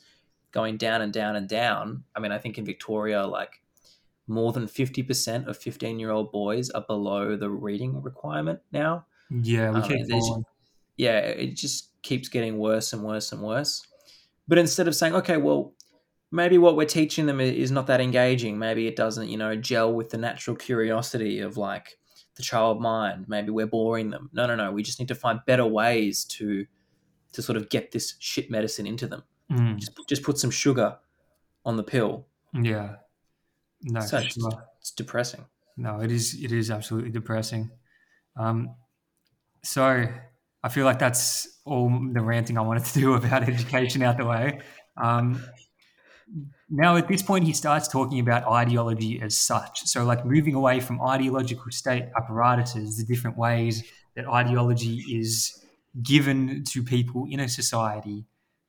going 0.51 0.77
down 0.77 1.03
and 1.03 1.12
down 1.12 1.37
and 1.37 1.49
down? 1.49 2.05
I 2.16 2.20
mean, 2.20 2.33
I 2.33 2.39
think 2.39 2.59
in 2.59 2.64
Victoria, 2.64 3.27
like 3.27 3.62
more 4.27 4.53
than 4.53 4.66
fifty 4.66 5.03
percent 5.03 5.49
of 5.49 5.57
fifteen-year-old 5.57 6.33
boys 6.33 6.70
are 6.70 6.85
below 6.87 7.37
the 7.37 7.51
reading 7.51 8.03
requirement 8.03 8.61
now. 8.73 9.07
Yeah, 9.31 9.70
we 9.70 9.81
um, 9.81 9.89
keep 9.89 10.45
Yeah, 10.97 11.18
it 11.18 11.57
just 11.57 11.91
keeps 12.03 12.29
getting 12.29 12.59
worse 12.59 12.93
and 12.93 13.03
worse 13.03 13.33
and 13.33 13.43
worse. 13.43 13.87
But 14.49 14.59
instead 14.59 14.89
of 14.89 14.95
saying, 14.95 15.14
okay, 15.14 15.37
well, 15.37 15.73
maybe 16.31 16.59
what 16.59 16.77
we're 16.77 16.87
teaching 16.87 17.27
them 17.27 17.41
is 17.41 17.70
not 17.70 17.87
that 17.87 18.01
engaging. 18.01 18.59
Maybe 18.59 18.87
it 18.87 18.97
doesn't, 18.97 19.29
you 19.29 19.37
know, 19.37 19.55
gel 19.57 19.93
with 19.93 20.11
the 20.11 20.18
natural 20.18 20.57
curiosity 20.57 21.41
of 21.41 21.57
like 21.57 21.99
the 22.37 22.43
child 22.43 22.81
mind. 22.81 23.27
Maybe 23.29 23.51
we're 23.51 23.66
boring 23.66 24.11
them. 24.11 24.31
No, 24.33 24.47
no, 24.47 24.57
no. 24.57 24.73
We 24.73 24.83
just 24.83 24.99
need 24.99 25.09
to 25.09 25.14
find 25.14 25.41
better 25.47 25.66
ways 25.66 26.25
to 26.25 26.66
to 27.33 27.41
sort 27.43 27.57
of 27.57 27.70
get 27.70 27.93
this 27.93 28.14
shit 28.18 28.51
medicine 28.51 28.87
into 28.87 29.07
them. 29.07 29.23
Mm. 29.51 29.79
Just 29.79 29.93
just 30.09 30.23
put 30.23 30.39
some 30.39 30.51
sugar 30.51 30.99
on 31.64 31.77
the 31.77 31.83
pill. 31.83 32.27
Yeah. 32.53 32.97
No, 33.85 34.01
So 34.01 34.18
it's, 34.18 34.35
sure. 34.35 34.64
it's 34.80 34.93
depressing. 34.93 35.45
No, 35.76 36.01
it 36.01 36.12
is. 36.12 36.35
It 36.43 36.53
is 36.53 36.70
absolutely 36.70 37.11
depressing. 37.11 37.70
Um, 38.37 38.74
so 39.64 40.07
I 40.62 40.68
feel 40.68 40.85
like 40.85 40.99
that's 40.99 41.61
all 41.64 41.89
the 42.12 42.20
ranting 42.20 42.59
I 42.59 42.61
wanted 42.62 42.85
to 42.87 42.99
do 42.99 43.14
about 43.20 43.49
education 43.49 44.03
out 44.03 44.18
the 44.18 44.26
way. 44.26 44.61
Um, 44.97 45.43
now, 46.70 46.97
at 46.97 47.09
this 47.09 47.22
point, 47.22 47.45
he 47.45 47.53
starts 47.53 47.89
talking 47.89 48.18
about 48.18 48.47
ideology 48.47 49.20
as 49.20 49.37
such. 49.37 49.83
So, 49.85 50.05
like 50.05 50.24
moving 50.24 50.55
away 50.55 50.80
from 50.80 51.03
ideological 51.03 51.70
state 51.70 52.05
apparatuses, 52.16 52.97
the 52.97 53.05
different 53.05 53.37
ways 53.37 53.85
that 54.16 54.26
ideology 54.26 55.05
is 55.11 55.62
given 56.03 56.64
to 56.64 56.83
people 56.83 57.26
in 57.28 57.41
a 57.41 57.49
society. 57.49 58.24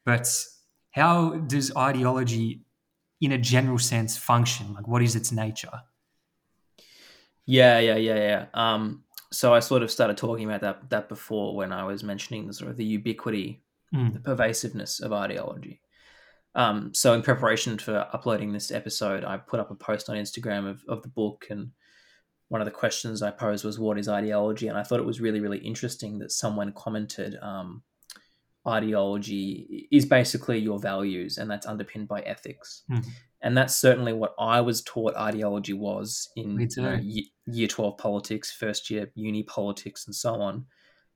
But 0.06 0.28
how 0.92 1.36
does 1.36 1.76
ideology, 1.78 2.62
in 3.24 3.32
a 3.32 3.38
general 3.38 3.80
sense, 3.80 4.18
function? 4.18 4.74
Like, 4.74 4.88
what 4.88 5.02
is 5.02 5.16
its 5.16 5.32
nature? 5.32 5.82
Yeah, 7.46 7.80
yeah, 7.80 7.96
yeah, 7.96 8.16
yeah. 8.16 8.46
Um, 8.54 9.04
so 9.32 9.54
I 9.54 9.60
sort 9.60 9.84
of 9.84 9.92
started 9.92 10.18
talking 10.18 10.46
about 10.46 10.62
that 10.62 10.90
that 10.90 11.10
before 11.10 11.56
when 11.56 11.72
I 11.74 11.84
was 11.84 12.04
mentioning 12.04 12.48
the 12.48 12.54
sort 12.54 12.70
of 12.72 12.78
the 12.78 12.86
ubiquity, 12.86 13.60
Mm. 13.94 14.14
the 14.14 14.20
pervasiveness 14.20 15.00
of 15.00 15.14
ideology. 15.14 15.80
Um, 16.56 16.96
so 16.96 17.14
in 17.14 17.22
preparation 17.22 17.78
for 17.78 18.08
uploading 18.12 18.52
this 18.52 18.72
episode, 18.72 19.24
I 19.24 19.38
put 19.38 19.60
up 19.60 19.70
a 19.70 19.76
post 19.76 20.10
on 20.10 20.18
Instagram 20.18 20.68
of, 20.68 20.84
of 20.88 21.04
the 21.04 21.10
book, 21.10 21.46
and 21.52 21.72
one 22.50 22.60
of 22.60 22.66
the 22.66 22.72
questions 22.72 23.22
I 23.22 23.30
posed 23.30 23.64
was, 23.64 23.78
"What 23.78 24.00
is 24.00 24.10
ideology?" 24.10 24.68
And 24.68 24.78
I 24.80 24.84
thought 24.84 25.00
it 25.00 25.06
was 25.06 25.22
really, 25.22 25.40
really 25.42 25.60
interesting 25.60 26.18
that 26.20 26.32
someone 26.32 26.74
commented, 26.74 27.38
um, 27.42 27.84
"Ideology 28.68 29.88
is 29.92 30.06
basically 30.06 30.60
your 30.60 30.80
values, 30.80 31.38
and 31.38 31.50
that's 31.50 31.66
underpinned 31.66 32.08
by 32.08 32.22
ethics." 32.22 32.84
Mhm. 32.90 33.06
And 33.42 33.58
that's 33.58 33.76
certainly 33.76 34.14
what 34.14 34.34
I 34.40 34.62
was 34.62 34.82
taught 34.82 35.16
ideology 35.16 35.74
was 35.74 36.30
in 36.38 36.58
you 36.60 36.70
know, 36.82 37.00
year 37.46 37.68
12 37.68 37.98
politics, 37.98 38.52
first 38.52 38.90
year 38.90 39.12
uni 39.16 39.44
politics, 39.44 40.06
and 40.06 40.16
so 40.16 40.36
on. 40.36 40.66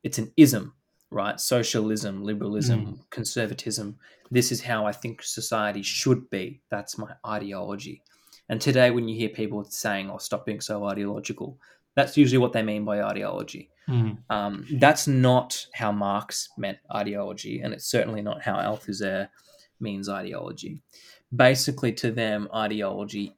It's 0.03 0.17
an 0.17 0.33
ism, 0.35 0.73
right? 1.09 1.39
Socialism, 1.39 2.23
liberalism, 2.23 3.05
conservatism. 3.11 3.97
This 4.29 4.51
is 4.51 4.61
how 4.61 4.85
I 4.85 4.91
think 4.91 5.23
society 5.23 5.81
should 5.83 6.29
be. 6.29 6.61
That's 6.69 6.97
my 6.97 7.15
ideology. 7.25 8.03
And 8.49 8.59
today, 8.59 8.91
when 8.91 9.07
you 9.07 9.15
hear 9.15 9.29
people 9.29 9.63
saying, 9.63 10.09
oh, 10.09 10.17
stop 10.17 10.45
being 10.45 10.61
so 10.61 10.83
ideological, 10.83 11.59
that's 11.95 12.17
usually 12.17 12.37
what 12.39 12.51
they 12.51 12.61
mean 12.61 12.83
by 12.83 13.01
ideology. 13.01 13.69
Mm. 13.89 14.17
Um, 14.29 14.65
that's 14.79 15.07
not 15.07 15.65
how 15.73 15.91
Marx 15.91 16.49
meant 16.57 16.77
ideology, 16.93 17.61
and 17.61 17.73
it's 17.73 17.85
certainly 17.89 18.21
not 18.21 18.41
how 18.41 18.55
Althusser 18.55 19.29
means 19.79 20.09
ideology. 20.09 20.83
Basically, 21.35 21.93
to 21.93 22.11
them, 22.11 22.49
ideology 22.53 23.35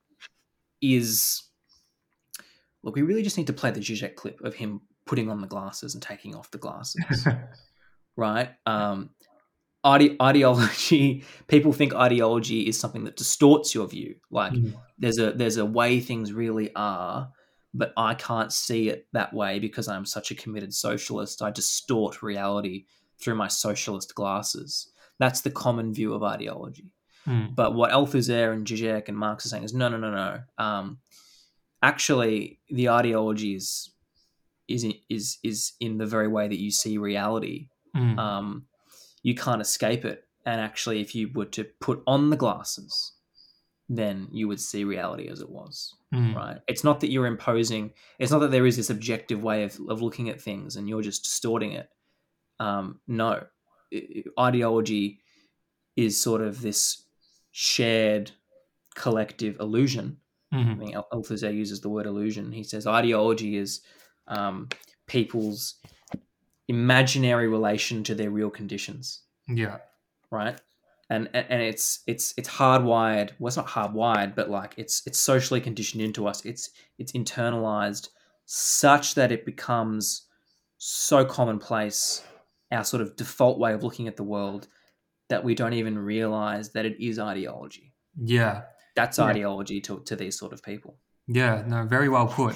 is 0.82 1.44
look. 2.84 2.96
We 2.96 3.02
really 3.02 3.24
just 3.24 3.38
need 3.38 3.48
to 3.48 3.54
play 3.54 3.72
the 3.72 3.80
Zizek 3.80 4.16
clip 4.16 4.42
of 4.42 4.56
him 4.56 4.82
putting 5.06 5.30
on 5.30 5.42
the 5.42 5.48
glasses 5.48 5.94
and 5.94 6.02
taking 6.04 6.36
off 6.36 6.52
the 6.52 6.58
glasses, 6.58 7.28
right? 8.16 8.50
Um, 8.66 9.10
ide- 9.84 10.16
ideology. 10.22 11.24
People 11.48 11.74
think 11.74 11.94
ideology 11.94 12.62
is 12.68 12.80
something 12.80 13.04
that 13.06 13.18
distorts 13.18 13.74
your 13.76 13.88
view. 13.88 14.16
Like 14.32 14.54
Mm. 14.54 14.74
there's 14.98 15.20
a 15.20 15.32
there's 15.32 15.58
a 15.58 15.66
way 15.66 16.00
things 16.00 16.32
really 16.34 16.72
are 16.76 17.32
but 17.74 17.94
i 17.98 18.14
can't 18.14 18.52
see 18.54 18.90
it 18.90 19.08
that 19.14 19.34
way 19.34 19.60
because 19.60 19.88
i'm 19.88 20.06
such 20.06 20.32
a 20.32 20.36
committed 20.36 20.74
socialist 20.74 21.42
i 21.42 21.52
distort 21.52 22.22
reality 22.24 22.86
through 23.20 23.36
my 23.36 23.48
socialist 23.48 24.16
glasses 24.16 24.92
that's 25.20 25.42
the 25.42 25.52
common 25.52 25.94
view 25.94 26.14
of 26.14 26.24
ideology 26.24 26.92
Mm. 27.28 27.54
but 27.54 27.76
what 27.76 27.92
althusser 27.92 28.54
and 28.54 28.66
zizek 28.66 29.10
and 29.10 29.18
marx 29.18 29.46
are 29.46 29.50
saying 29.50 29.64
is 29.66 29.74
no 29.74 29.90
no 29.90 29.98
no 29.98 30.10
no 30.10 30.40
um, 30.58 31.00
actually 31.84 32.60
the 32.70 32.90
ideology 32.90 33.56
is 33.56 33.92
is 34.68 34.86
is 35.10 35.38
is 35.44 35.74
in 35.80 35.98
the 35.98 36.06
very 36.06 36.28
way 36.28 36.48
that 36.48 36.60
you 36.60 36.72
see 36.72 36.98
reality 36.98 37.68
Mm. 37.96 38.18
um, 38.20 38.66
you 39.24 39.34
can't 39.34 39.62
escape 39.62 40.06
it. 40.06 40.26
And 40.46 40.62
actually, 40.62 41.02
if 41.02 41.16
you 41.16 41.32
were 41.34 41.48
to 41.58 41.64
put 41.82 42.04
on 42.06 42.30
the 42.30 42.38
glasses, 42.38 43.14
then 43.92 44.28
you 44.32 44.48
would 44.48 44.60
see 44.62 44.84
reality 44.84 45.28
as 45.30 45.42
it 45.42 45.50
was, 45.50 45.96
Mm. 46.14 46.36
right? 46.36 46.58
It's 46.68 46.84
not 46.84 47.00
that 47.00 47.10
you're 47.12 47.26
imposing, 47.26 47.92
it's 48.20 48.32
not 48.32 48.40
that 48.40 48.52
there 48.52 48.66
is 48.68 48.78
this 48.78 48.90
objective 48.92 49.42
way 49.44 49.64
of, 49.64 49.80
of 49.90 50.02
looking 50.02 50.30
at 50.30 50.40
things 50.42 50.76
and 50.76 50.88
you're 50.88 51.02
just 51.02 51.24
distorting 51.24 51.72
it. 51.74 51.90
Um, 52.60 53.00
no. 53.08 53.46
I- 53.94 54.24
I- 54.38 54.42
Ideology 54.48 55.22
is 55.96 56.20
sort 56.20 56.42
of 56.42 56.62
this 56.62 57.04
shared 57.52 58.32
collective 58.96 59.60
illusion 59.60 60.18
I 60.52 60.56
Mhm. 60.58 60.78
mean, 60.80 60.96
Al- 60.96 61.08
Althusser 61.14 61.54
uses 61.54 61.80
the 61.82 61.90
word 61.90 62.08
illusion. 62.08 62.52
He 62.52 62.64
says 62.64 62.88
ideology 62.88 63.56
is 63.58 63.82
um, 64.28 64.68
people's 65.08 65.76
imaginary 66.68 67.48
relation 67.48 68.04
to 68.06 68.16
their 68.16 68.30
real 68.32 68.50
conditions, 68.50 69.24
Yeah. 69.48 69.78
right? 70.32 70.60
And 71.10 71.28
and 71.34 71.62
it's 71.62 72.04
it's 72.06 72.34
it's 72.38 72.50
hardwired. 72.50 73.32
Well, 73.40 73.48
it's 73.48 73.58
not 73.58 73.68
hardwired, 73.68 74.36
but 74.36 74.50
like 74.50 74.76
it's 74.78 75.02
it's 75.08 75.18
socially 75.18 75.60
conditioned 75.60 76.04
into 76.04 76.28
us. 76.28 76.46
It's 76.46 76.70
it's 77.00 77.14
internalized 77.14 78.10
such 78.46 79.16
that 79.16 79.32
it 79.32 79.46
becomes 79.46 80.28
so 80.78 81.26
commonplace, 81.26 82.24
our 82.72 82.84
sort 82.84 83.02
of 83.02 83.16
default 83.16 83.60
way 83.60 83.74
of 83.74 83.84
looking 83.84 84.08
at 84.08 84.18
the 84.18 84.24
world, 84.24 84.68
that 85.30 85.44
we 85.44 85.56
don't 85.56 85.74
even 85.74 85.98
realize 85.98 86.72
that 86.72 86.86
it 86.86 87.04
is 87.04 87.20
ideology. 87.20 87.94
Yeah. 88.16 88.64
That's 88.96 89.18
Yeah. 89.18 89.26
ideology 89.26 89.82
to, 89.82 90.00
to 90.06 90.16
these 90.16 90.38
sort 90.38 90.54
of 90.54 90.64
people. 90.64 90.98
Yeah, 91.28 91.64
no, 91.68 91.86
very 91.86 92.10
well 92.10 92.28
put. 92.28 92.56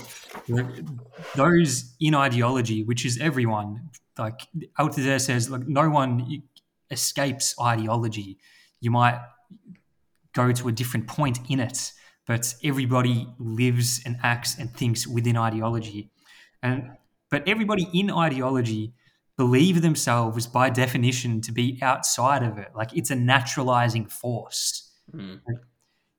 Those 1.35 1.95
in 1.99 2.15
ideology, 2.15 2.83
which 2.83 3.05
is 3.05 3.19
everyone, 3.19 3.89
like 4.17 4.41
Althusser 4.79 5.21
says, 5.21 5.49
like 5.49 5.67
no 5.67 5.89
one 5.89 6.41
escapes 6.89 7.55
ideology. 7.59 8.37
You 8.79 8.91
might 8.91 9.19
go 10.33 10.51
to 10.51 10.67
a 10.67 10.71
different 10.71 11.07
point 11.07 11.39
in 11.49 11.59
it, 11.59 11.91
but 12.25 12.53
everybody 12.63 13.27
lives 13.37 14.01
and 14.05 14.17
acts 14.23 14.57
and 14.57 14.71
thinks 14.73 15.07
within 15.07 15.37
ideology. 15.37 16.11
And 16.61 16.97
but 17.29 17.47
everybody 17.47 17.87
in 17.93 18.11
ideology 18.11 18.93
believe 19.37 19.81
themselves 19.81 20.45
by 20.45 20.69
definition 20.69 21.41
to 21.41 21.51
be 21.51 21.79
outside 21.81 22.43
of 22.43 22.57
it. 22.57 22.69
Like 22.75 22.95
it's 22.95 23.09
a 23.09 23.15
naturalizing 23.15 24.05
force. 24.05 24.91
Mm. 25.13 25.41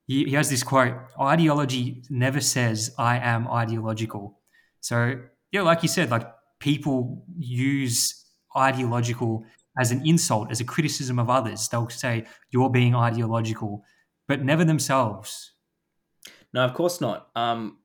he, 0.05 0.25
he 0.25 0.31
has 0.35 0.49
this 0.49 0.63
quote 0.63 0.93
ideology 1.19 2.03
never 2.09 2.39
says 2.39 2.93
i 2.99 3.17
am 3.17 3.47
ideological 3.47 4.39
so 4.79 5.19
yeah 5.51 5.61
like 5.61 5.81
you 5.81 5.89
said 5.89 6.11
like 6.11 6.27
people 6.59 7.25
use 7.37 8.25
ideological 8.55 9.43
as 9.77 9.91
an 9.91 10.05
insult 10.05 10.51
as 10.51 10.59
a 10.59 10.65
criticism 10.65 11.19
of 11.19 11.29
others 11.29 11.67
they'll 11.69 11.89
say 11.89 12.25
you're 12.51 12.69
being 12.69 12.95
ideological 12.95 13.83
but 14.27 14.43
never 14.43 14.63
themselves 14.63 15.53
No, 16.55 16.63
of 16.63 16.73
course 16.73 17.01
not. 17.01 17.27
Um, 17.35 17.79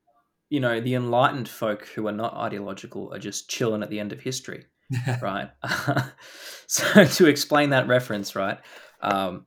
you 0.48 0.60
know, 0.60 0.80
the 0.80 0.94
enlightened 0.94 1.48
folk 1.48 1.88
who 1.88 2.06
are 2.06 2.12
not 2.12 2.34
ideological 2.34 3.12
are 3.12 3.18
just 3.18 3.50
chilling 3.50 3.82
at 3.82 3.90
the 3.90 3.98
end 3.98 4.12
of 4.12 4.20
history, 4.20 4.66
right? 5.20 5.50
so 6.68 7.04
to 7.04 7.26
explain 7.26 7.70
that 7.70 7.88
reference, 7.88 8.36
right? 8.36 8.58
Um, 9.02 9.46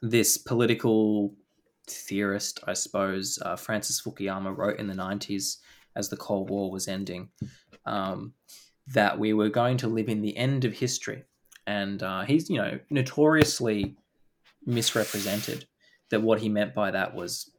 this 0.00 0.38
political 0.38 1.34
theorist, 1.88 2.60
I 2.68 2.74
suppose, 2.74 3.36
uh, 3.42 3.56
Francis 3.56 4.00
Fukuyama 4.00 4.56
wrote 4.56 4.78
in 4.78 4.86
the 4.86 4.94
90s 4.94 5.56
as 5.96 6.08
the 6.08 6.16
Cold 6.16 6.48
War 6.48 6.70
was 6.70 6.86
ending 6.86 7.30
um, 7.84 8.34
that 8.86 9.18
we 9.18 9.32
were 9.32 9.48
going 9.48 9.76
to 9.78 9.88
live 9.88 10.08
in 10.08 10.22
the 10.22 10.36
end 10.36 10.64
of 10.64 10.72
history. 10.72 11.24
And 11.66 12.02
uh, 12.02 12.22
he's, 12.22 12.48
you 12.48 12.58
know, 12.58 12.78
notoriously 12.90 13.96
misrepresented 14.64 15.66
that 16.10 16.22
what 16.22 16.40
he 16.40 16.48
meant 16.48 16.74
by 16.74 16.90
that 16.92 17.14
was 17.14 17.50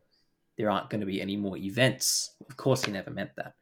there 0.57 0.69
aren't 0.69 0.89
going 0.89 1.01
to 1.01 1.07
be 1.07 1.21
any 1.21 1.37
more 1.37 1.57
events. 1.57 2.35
Of 2.49 2.57
course, 2.57 2.83
he 2.85 2.91
never 2.91 3.11
meant 3.11 3.31
that. 3.35 3.53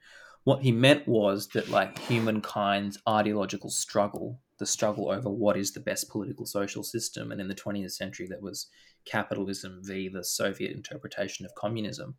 What 0.43 0.62
he 0.62 0.72
meant 0.72 1.08
was 1.08 1.48
that, 1.50 1.70
like, 1.70 1.98
humankind's 1.98 3.00
ideological 3.10 3.72
struggle, 3.72 4.39
the 4.60 4.66
struggle 4.66 5.10
over 5.10 5.30
what 5.30 5.58
is 5.58 5.74
the 5.74 5.80
best 5.80 6.10
political 6.10 6.46
social 6.46 6.84
system, 6.84 7.32
and 7.32 7.41
in 7.41 7.48
the 7.48 7.56
20th 7.56 7.91
century, 7.91 8.28
that 8.28 8.41
was 8.41 8.68
capitalism 9.06 9.82
v. 9.84 10.08
the 10.08 10.24
Soviet 10.24 10.72
interpretation 10.72 11.46
of 11.46 11.56
communism. 11.56 12.16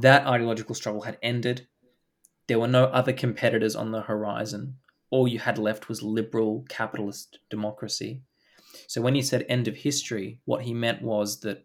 That 0.00 0.26
ideological 0.26 0.74
struggle 0.74 1.02
had 1.02 1.18
ended. 1.22 1.66
There 2.46 2.60
were 2.60 2.68
no 2.68 2.84
other 2.84 3.12
competitors 3.12 3.74
on 3.74 3.90
the 3.90 4.02
horizon. 4.02 4.76
All 5.10 5.28
you 5.28 5.38
had 5.38 5.58
left 5.58 5.88
was 5.88 6.02
liberal 6.02 6.64
capitalist 6.68 7.38
democracy. 7.50 8.22
So 8.88 9.00
when 9.00 9.14
he 9.14 9.22
said 9.22 9.46
end 9.48 9.68
of 9.68 9.76
history, 9.76 10.40
what 10.44 10.62
he 10.62 10.74
meant 10.74 11.02
was 11.02 11.40
that 11.40 11.64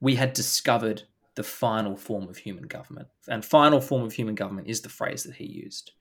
we 0.00 0.14
had 0.14 0.32
discovered 0.32 1.02
the 1.34 1.42
final 1.42 1.96
form 1.96 2.28
of 2.28 2.36
human 2.36 2.64
government. 2.64 3.08
And 3.28 3.44
final 3.44 3.80
form 3.80 4.02
of 4.02 4.12
human 4.12 4.34
government 4.34 4.68
is 4.68 4.82
the 4.82 4.88
phrase 4.88 5.24
that 5.24 5.34
he 5.34 5.46
used. 5.46 5.92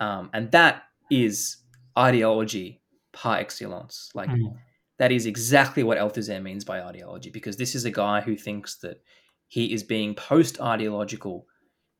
Um, 0.00 0.30
and 0.32 0.50
that 0.52 0.84
is 1.10 1.58
ideology 1.98 2.80
par 3.12 3.36
excellence. 3.38 4.10
Like, 4.14 4.30
Mm. 4.30 4.56
that 4.98 5.12
is 5.12 5.26
exactly 5.26 5.82
what 5.82 5.98
Althusser 5.98 6.40
means 6.42 6.64
by 6.64 6.80
ideology, 6.80 7.30
because 7.30 7.56
this 7.56 7.74
is 7.74 7.84
a 7.84 7.90
guy 7.90 8.20
who 8.20 8.36
thinks 8.36 8.76
that 8.76 9.02
he 9.48 9.72
is 9.72 9.82
being 9.82 10.14
post 10.14 10.60
ideological 10.60 11.46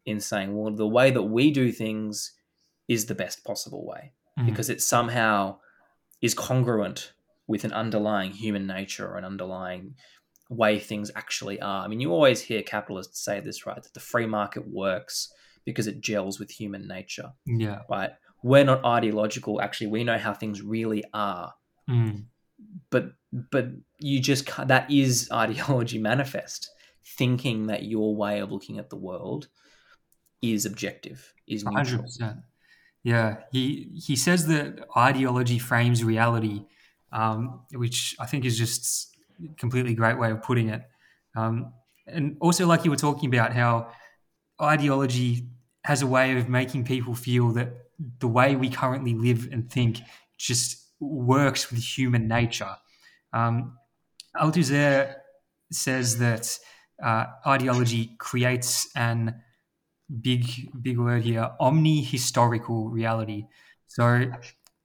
in 0.07 0.21
saying, 0.21 0.57
well, 0.57 0.73
the 0.73 0.87
way 0.89 1.11
that 1.11 1.23
we 1.23 1.51
do 1.51 1.71
things 1.73 2.33
is 2.89 3.07
the 3.07 3.15
best 3.15 3.45
possible 3.45 3.85
way, 3.87 4.13
Mm. 4.39 4.47
because 4.47 4.69
it 4.69 4.83
somehow 4.83 5.59
is 6.21 6.35
congruent 6.35 7.13
with 7.47 7.65
an 7.65 7.73
underlying 7.73 8.33
human 8.33 8.67
nature 8.67 9.07
or 9.07 9.17
an 9.17 9.25
underlying 9.25 9.95
way 10.49 10.79
things 10.79 11.11
actually 11.15 11.61
are. 11.61 11.85
I 11.85 11.89
mean, 11.89 12.01
you 12.01 12.13
always 12.13 12.41
hear 12.43 12.63
capitalists 12.63 13.25
say 13.25 13.41
this, 13.41 13.67
right? 13.67 13.83
That 13.83 13.95
the 13.95 14.01
free 14.01 14.27
market 14.27 14.67
works 14.69 15.33
because 15.65 15.87
it 15.87 16.01
gels 16.01 16.39
with 16.39 16.51
human 16.51 16.87
nature, 16.87 17.33
yeah. 17.47 17.81
right? 17.89 18.11
We're 18.43 18.65
not 18.65 18.85
ideological. 18.85 19.61
Actually, 19.61 19.87
we 19.89 20.05
know 20.05 20.19
how 20.19 20.35
things 20.35 20.61
really 20.63 21.03
are. 21.15 21.55
Mm. 21.89 22.25
But 22.91 23.13
but 23.33 23.69
you 23.99 24.21
just 24.21 24.47
that 24.67 24.91
is 24.91 25.29
ideology 25.33 25.99
manifest. 25.99 26.71
Thinking 27.19 27.67
that 27.67 27.83
your 27.85 28.15
way 28.17 28.41
of 28.41 28.51
looking 28.51 28.79
at 28.79 28.89
the 28.91 28.97
world 28.97 29.49
is 30.43 30.65
objective, 30.67 31.33
is 31.47 31.65
neutral. 31.65 32.03
percent. 32.03 32.39
Yeah, 33.05 33.37
he 33.53 33.91
he 33.95 34.17
says 34.17 34.47
that 34.47 34.87
ideology 34.97 35.59
frames 35.59 36.03
reality, 36.03 36.65
um, 37.13 37.61
which 37.73 38.17
I 38.19 38.27
think 38.27 38.47
is 38.47 38.59
just 38.59 39.15
a 39.45 39.55
completely 39.57 39.95
great 39.95 40.19
way 40.19 40.31
of 40.31 40.43
putting 40.43 40.71
it. 40.71 40.83
Um, 41.37 41.75
and 42.07 42.37
also, 42.41 42.67
like 42.67 42.85
you 42.85 42.91
were 42.91 42.97
talking 42.97 43.29
about, 43.29 43.53
how 43.53 43.91
ideology 44.61 45.49
has 45.85 46.01
a 46.01 46.07
way 46.07 46.37
of 46.39 46.49
making 46.49 46.85
people 46.85 47.15
feel 47.15 47.51
that 47.53 47.75
the 48.21 48.29
way 48.29 48.57
we 48.57 48.71
currently 48.71 49.15
live 49.15 49.49
and 49.53 49.71
think 49.71 49.99
just 50.39 50.83
works 50.99 51.71
with 51.71 51.83
human 51.83 52.27
nature. 52.27 52.77
Um, 53.35 53.79
Althusser 54.35 55.15
says 55.71 56.19
that 56.19 56.59
uh, 57.03 57.27
ideology 57.47 58.17
creates 58.19 58.89
an 58.97 59.43
big 60.21 60.45
big 60.83 60.99
word 60.99 61.23
here 61.23 61.51
omni 61.61 62.03
historical 62.03 62.91
reality. 62.91 63.45
So 63.87 64.31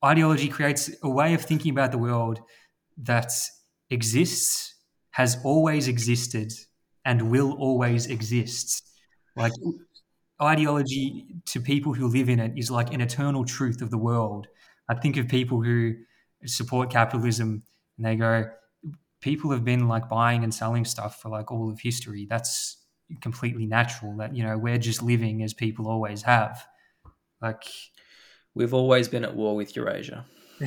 ideology 0.03 0.49
creates 0.49 0.89
a 1.03 1.09
way 1.09 1.34
of 1.34 1.41
thinking 1.41 1.72
about 1.72 1.91
the 1.91 1.97
world 1.97 2.39
that 2.97 3.32
exists 3.89 4.76
has 5.11 5.38
always 5.43 5.88
existed 5.88 6.53
and 7.05 7.32
will 7.32 7.53
always 7.53 8.07
exist. 8.07 8.84
Like 9.36 9.51
ideology 10.41 11.36
to 11.47 11.59
people 11.59 11.93
who 11.93 12.07
live 12.07 12.30
in 12.30 12.39
it 12.39 12.53
is 12.55 12.72
like 12.72 12.93
an 12.93 13.01
eternal 13.01 13.45
truth 13.45 13.82
of 13.82 13.89
the 13.89 13.97
world. 13.97 14.47
I 14.88 14.95
think 14.95 15.17
of 15.17 15.28
people 15.28 15.61
who 15.61 15.95
support 16.45 16.89
capitalism 16.89 17.63
and 17.97 18.05
they 18.05 18.15
go 18.15 18.49
people 19.22 19.51
have 19.51 19.65
been 19.65 19.88
like 19.88 20.07
buying 20.07 20.43
and 20.43 20.53
selling 20.53 20.86
stuff 20.86 21.22
for 21.22 21.30
like 21.30 21.51
all 21.51 21.70
of 21.70 21.80
history. 21.82 22.26
That's 22.30 22.78
completely 23.22 23.66
natural 23.66 24.16
that 24.18 24.36
you 24.36 24.43
know 24.43 24.57
we're 24.57 24.78
just 24.78 25.01
living 25.01 25.41
as 25.43 25.53
people 25.53 25.88
always 25.88 26.22
have 26.22 26.66
like 27.41 27.64
We've 28.60 28.74
always 28.74 29.07
been 29.07 29.24
at 29.24 29.36
war 29.36 29.55
with 29.55 29.76
Eurasia. 29.76 30.26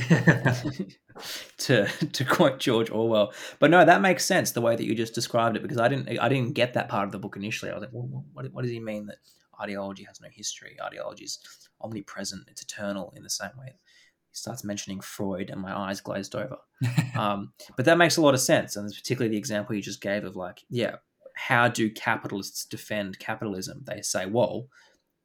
to 1.59 1.86
to 1.86 2.24
quote 2.24 2.59
George 2.59 2.90
Orwell. 2.90 3.34
But 3.59 3.70
no, 3.70 3.84
that 3.84 4.01
makes 4.01 4.24
sense 4.24 4.53
the 4.53 4.62
way 4.62 4.74
that 4.74 4.84
you 4.84 4.95
just 4.95 5.14
described 5.14 5.57
it 5.57 5.62
because 5.62 5.78
I 5.78 5.88
didn't 5.88 6.18
I 6.18 6.30
didn't 6.30 6.55
get 6.55 6.72
that 6.72 6.88
part 6.88 7.05
of 7.05 7.12
the 7.12 7.18
book 7.18 7.36
initially. 7.36 7.70
I 7.70 7.74
was 7.74 7.82
like, 7.82 7.93
well, 7.93 8.24
what, 8.32 8.51
what 8.53 8.62
does 8.62 8.70
he 8.70 8.80
mean 8.80 9.07
that 9.07 9.18
ideology 9.61 10.05
has 10.05 10.20
no 10.22 10.28
history? 10.32 10.78
Ideology 10.82 11.24
is 11.24 11.38
omnipresent. 11.82 12.45
It's 12.49 12.62
eternal 12.62 13.12
in 13.14 13.22
the 13.22 13.30
same 13.30 13.51
way. 13.59 13.74
He 14.30 14.36
starts 14.36 14.64
mentioning 14.64 15.01
Freud, 15.01 15.51
and 15.51 15.61
my 15.61 15.76
eyes 15.76 16.01
glazed 16.01 16.34
over. 16.34 16.57
um, 17.18 17.53
but 17.76 17.84
that 17.84 17.99
makes 17.99 18.16
a 18.16 18.22
lot 18.22 18.32
of 18.32 18.40
sense, 18.40 18.76
and 18.76 18.86
it's 18.86 18.99
particularly 18.99 19.32
the 19.32 19.38
example 19.38 19.76
you 19.76 19.82
just 19.82 20.01
gave 20.01 20.24
of 20.24 20.36
like, 20.36 20.62
yeah, 20.70 20.97
how 21.35 21.68
do 21.68 21.91
capitalists 21.91 22.64
defend 22.64 23.18
capitalism? 23.18 23.85
They 23.87 24.03
say, 24.03 24.26
well, 24.26 24.68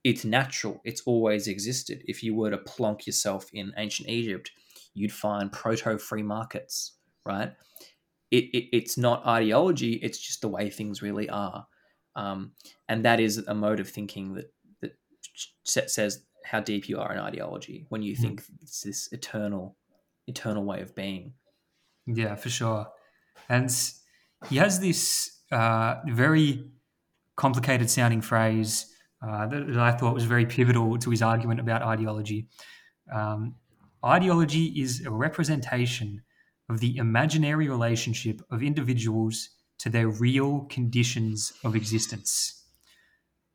it's 0.04 0.24
natural. 0.24 0.82
It's 0.86 1.02
always 1.02 1.48
existed. 1.48 2.04
If 2.06 2.24
you 2.24 2.34
were 2.34 2.52
to 2.52 2.58
plonk 2.58 3.06
yourself 3.06 3.50
in 3.54 3.74
ancient 3.78 4.10
Egypt, 4.10 4.52
you'd 4.94 5.12
find 5.12 5.52
proto 5.52 5.98
free 5.98 6.24
markets, 6.24 6.94
right? 7.26 7.54
It, 8.32 8.46
it, 8.54 8.76
it's 8.76 8.98
not 8.98 9.26
ideology, 9.26 9.94
it's 9.94 10.20
just 10.20 10.42
the 10.42 10.48
way 10.50 10.70
things 10.70 11.02
really 11.02 11.30
are. 11.30 11.68
Um, 12.16 12.52
and 12.90 13.06
that 13.06 13.20
is 13.20 13.38
a 13.38 13.54
mode 13.54 13.80
of 13.80 13.90
thinking 13.90 14.34
that, 14.34 14.52
that 14.82 14.94
says 15.90 16.24
how 16.44 16.60
deep 16.60 16.90
you 16.90 17.00
are 17.00 17.12
in 17.12 17.20
ideology 17.20 17.86
when 17.90 18.02
you 18.02 18.16
think 18.16 18.42
mm. 18.42 18.50
it's 18.62 18.82
this 18.82 19.10
eternal, 19.12 19.78
eternal 20.28 20.64
way 20.64 20.82
of 20.82 20.96
being. 20.96 21.34
Yeah, 22.06 22.36
for 22.36 22.50
sure. 22.50 22.88
And 23.50 23.70
he 24.50 24.58
has 24.58 24.80
this 24.80 25.37
uh, 25.52 25.96
very 26.08 26.66
complicated 27.36 27.90
sounding 27.90 28.22
phrase 28.22 28.94
uh, 29.22 29.48
that, 29.48 29.68
that, 29.68 29.80
I 29.80 29.92
thought 29.92 30.14
was 30.14 30.26
very 30.26 30.46
pivotal 30.46 30.98
to 31.00 31.10
his 31.10 31.22
argument 31.22 31.60
about 31.60 31.82
ideology. 31.82 32.48
Um, 33.12 33.56
ideology 34.06 34.66
is 34.82 35.06
a 35.06 35.12
representation 35.12 36.24
of 36.70 36.80
the 36.80 36.98
imaginary 36.98 37.68
relationship 37.70 38.42
of 38.52 38.62
individuals 38.62 39.50
to 39.80 39.90
their 39.90 40.08
real 40.08 40.62
conditions 40.70 41.54
of 41.64 41.76
existence. 41.76 42.66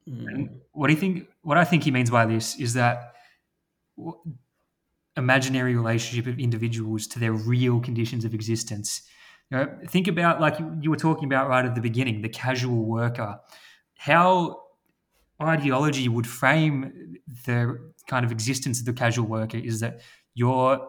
Mm. 0.09 0.27
And 0.29 0.61
what 0.73 0.89
do 0.89 0.95
you 0.95 0.99
think? 0.99 1.29
What 1.43 1.59
I 1.59 1.65
think 1.65 1.85
he 1.85 1.91
means 1.91 2.11
by 2.11 2.27
this 2.27 2.59
is 2.59 2.75
that 2.75 3.15
imaginary 5.17 5.77
relationship 5.77 6.27
of 6.27 6.39
individuals 6.39 7.07
to 7.09 7.19
their 7.19 7.33
real 7.33 7.81
conditions 7.81 8.25
of 8.25 8.35
existence. 8.35 9.03
You 9.53 9.59
know, 9.59 9.79
think 9.87 10.09
about 10.09 10.41
like 10.41 10.59
you, 10.81 10.89
were 10.89 10.97
talking 10.97 11.27
about 11.27 11.47
right 11.47 11.63
at 11.63 11.75
the 11.75 11.83
beginning, 11.83 12.23
the 12.23 12.31
casual 12.31 12.87
worker. 12.87 13.39
How 13.97 14.63
ideology 15.43 16.09
would 16.09 16.27
frame 16.27 17.19
the 17.45 17.93
kind 18.07 18.25
of 18.25 18.33
existence 18.33 18.81
of 18.81 18.87
the 18.87 18.95
casual 18.95 19.27
worker 19.27 19.59
is 19.59 19.81
that 19.81 20.01
you're 20.33 20.81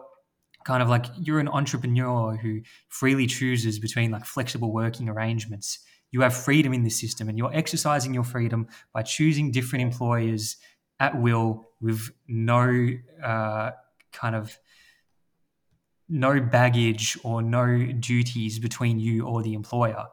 kind 0.64 0.82
of 0.82 0.88
like 0.88 1.04
you're 1.20 1.40
an 1.40 1.48
entrepreneur 1.48 2.36
who 2.36 2.62
freely 2.88 3.26
chooses 3.26 3.78
between 3.78 4.10
like 4.10 4.24
flexible 4.24 4.72
working 4.72 5.10
arrangements 5.10 5.80
you 6.10 6.22
have 6.22 6.34
freedom 6.34 6.72
in 6.72 6.84
this 6.84 6.98
system 6.98 7.28
and 7.28 7.36
you're 7.36 7.52
exercising 7.52 8.14
your 8.14 8.24
freedom 8.24 8.66
by 8.94 9.02
choosing 9.02 9.50
different 9.50 9.82
employers 9.82 10.56
at 11.00 11.20
will 11.20 11.68
with 11.82 12.10
no 12.28 12.88
uh, 13.22 13.72
kind 14.12 14.34
of 14.34 14.56
no 16.08 16.40
baggage 16.40 17.16
or 17.24 17.42
no 17.42 17.86
duties 18.00 18.58
between 18.58 18.98
you 18.98 19.26
or 19.26 19.42
the 19.42 19.54
employer 19.54 20.04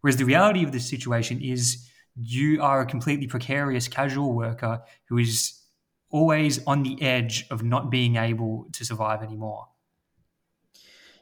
whereas 0.00 0.16
the 0.16 0.24
reality 0.24 0.64
of 0.64 0.72
this 0.72 0.88
situation 0.88 1.40
is 1.40 1.88
you 2.16 2.62
are 2.62 2.80
a 2.80 2.86
completely 2.86 3.26
precarious 3.26 3.88
casual 3.88 4.32
worker 4.34 4.80
who 5.08 5.18
is 5.18 5.60
always 6.10 6.64
on 6.66 6.82
the 6.82 7.00
edge 7.02 7.46
of 7.50 7.62
not 7.62 7.90
being 7.90 8.16
able 8.16 8.66
to 8.72 8.84
survive 8.84 9.22
anymore. 9.22 9.68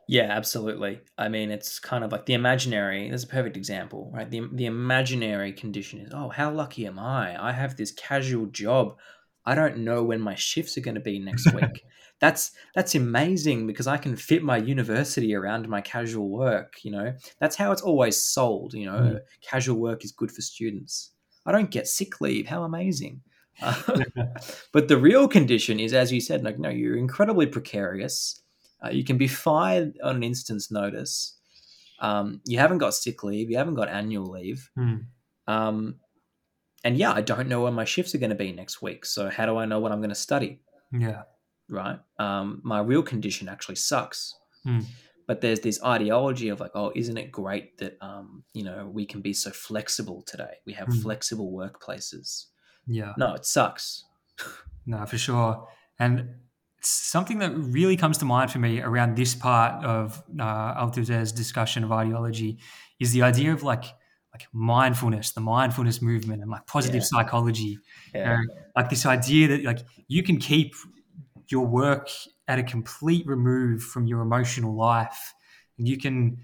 Yeah, 0.06 0.24
absolutely. 0.30 1.00
I 1.16 1.28
mean, 1.28 1.50
it's 1.50 1.78
kind 1.78 2.04
of 2.04 2.12
like 2.12 2.26
the 2.26 2.34
imaginary. 2.34 3.08
There's 3.08 3.24
a 3.24 3.28
perfect 3.28 3.56
example, 3.56 4.10
right? 4.12 4.30
The 4.30 4.48
the 4.52 4.66
imaginary 4.66 5.52
condition 5.52 6.00
is, 6.00 6.12
oh, 6.14 6.28
how 6.28 6.50
lucky 6.50 6.86
am 6.86 6.98
I? 6.98 7.42
I 7.42 7.52
have 7.52 7.76
this 7.76 7.90
casual 7.90 8.46
job. 8.46 8.98
I 9.46 9.54
don't 9.54 9.78
know 9.78 10.02
when 10.02 10.20
my 10.20 10.34
shifts 10.34 10.76
are 10.78 10.82
going 10.82 10.94
to 10.94 11.00
be 11.00 11.18
next 11.18 11.52
week. 11.54 11.84
that's 12.20 12.52
that's 12.74 12.94
amazing 12.94 13.66
because 13.66 13.86
I 13.86 13.96
can 13.96 14.16
fit 14.16 14.42
my 14.42 14.56
university 14.56 15.34
around 15.34 15.68
my 15.68 15.80
casual 15.80 16.28
work. 16.28 16.76
You 16.82 16.92
know, 16.92 17.14
that's 17.40 17.56
how 17.56 17.72
it's 17.72 17.82
always 17.82 18.20
sold. 18.20 18.74
You 18.74 18.86
know, 18.86 18.98
mm. 18.98 19.20
casual 19.42 19.78
work 19.78 20.04
is 20.04 20.12
good 20.12 20.30
for 20.30 20.42
students. 20.42 21.10
I 21.46 21.52
don't 21.52 21.70
get 21.70 21.88
sick 21.88 22.20
leave. 22.20 22.46
How 22.46 22.64
amazing! 22.64 23.20
Uh, 23.60 23.80
but 24.72 24.88
the 24.88 24.96
real 24.96 25.28
condition 25.28 25.78
is, 25.78 25.92
as 25.92 26.12
you 26.12 26.20
said, 26.20 26.42
like 26.42 26.58
no, 26.58 26.70
you're 26.70 26.96
incredibly 26.96 27.46
precarious. 27.46 28.40
Uh, 28.84 28.90
you 28.90 29.04
can 29.04 29.16
be 29.16 29.28
fired 29.28 29.98
on 30.02 30.16
an 30.16 30.22
instant's 30.22 30.70
notice. 30.70 31.38
Um, 32.00 32.40
you 32.44 32.58
haven't 32.58 32.78
got 32.78 32.94
sick 32.94 33.22
leave. 33.22 33.50
You 33.50 33.56
haven't 33.56 33.74
got 33.74 33.88
annual 33.88 34.26
leave. 34.26 34.70
Mm. 34.78 35.06
Um, 35.46 35.96
and 36.84 36.96
yeah, 36.96 37.12
I 37.12 37.22
don't 37.22 37.48
know 37.48 37.62
where 37.62 37.72
my 37.72 37.84
shifts 37.84 38.14
are 38.14 38.18
going 38.18 38.30
to 38.30 38.36
be 38.36 38.52
next 38.52 38.80
week. 38.80 39.04
So 39.04 39.30
how 39.30 39.46
do 39.46 39.56
I 39.56 39.64
know 39.64 39.80
what 39.80 39.90
I'm 39.90 39.98
going 39.98 40.10
to 40.10 40.14
study? 40.14 40.60
Yeah 40.92 41.22
right? 41.68 41.98
Um, 42.18 42.60
my 42.64 42.80
real 42.80 43.02
condition 43.02 43.48
actually 43.48 43.76
sucks. 43.76 44.34
Mm. 44.66 44.84
But 45.26 45.40
there's 45.40 45.60
this 45.60 45.82
ideology 45.82 46.50
of 46.50 46.60
like, 46.60 46.72
oh, 46.74 46.92
isn't 46.94 47.16
it 47.16 47.32
great 47.32 47.78
that 47.78 47.96
um, 48.02 48.44
you 48.52 48.62
know 48.62 48.90
we 48.92 49.06
can 49.06 49.22
be 49.22 49.32
so 49.32 49.50
flexible 49.50 50.22
today? 50.26 50.56
We 50.66 50.74
have 50.74 50.88
mm. 50.88 51.02
flexible 51.02 51.50
workplaces. 51.50 52.46
Yeah. 52.86 53.14
No, 53.16 53.34
it 53.34 53.46
sucks. 53.46 54.04
no, 54.86 55.04
for 55.06 55.16
sure. 55.16 55.66
And 55.98 56.28
something 56.82 57.38
that 57.38 57.52
really 57.56 57.96
comes 57.96 58.18
to 58.18 58.26
mind 58.26 58.50
for 58.50 58.58
me 58.58 58.82
around 58.82 59.16
this 59.16 59.34
part 59.34 59.82
of 59.82 60.22
uh, 60.38 60.74
Althusser's 60.74 61.32
discussion 61.32 61.82
of 61.84 61.92
ideology 61.92 62.58
is 63.00 63.12
the 63.12 63.22
idea 63.22 63.54
of 63.54 63.62
like 63.62 63.84
like 64.34 64.48
mindfulness, 64.52 65.30
the 65.32 65.40
mindfulness 65.40 66.02
movement, 66.02 66.42
and 66.42 66.50
like 66.50 66.66
positive 66.66 67.02
Yeah. 67.02 67.06
psychology. 67.12 67.78
Yeah. 68.14 68.34
Uh, 68.34 68.54
like 68.76 68.90
this 68.90 69.06
idea 69.06 69.48
that 69.48 69.62
like 69.64 69.80
you 70.08 70.22
can 70.22 70.38
keep 70.38 70.74
your 71.48 71.66
work 71.66 72.08
at 72.48 72.58
a 72.58 72.62
complete 72.62 73.26
remove 73.26 73.82
from 73.82 74.06
your 74.06 74.20
emotional 74.20 74.74
life, 74.74 75.34
and 75.78 75.86
you 75.88 75.96
can 75.96 76.38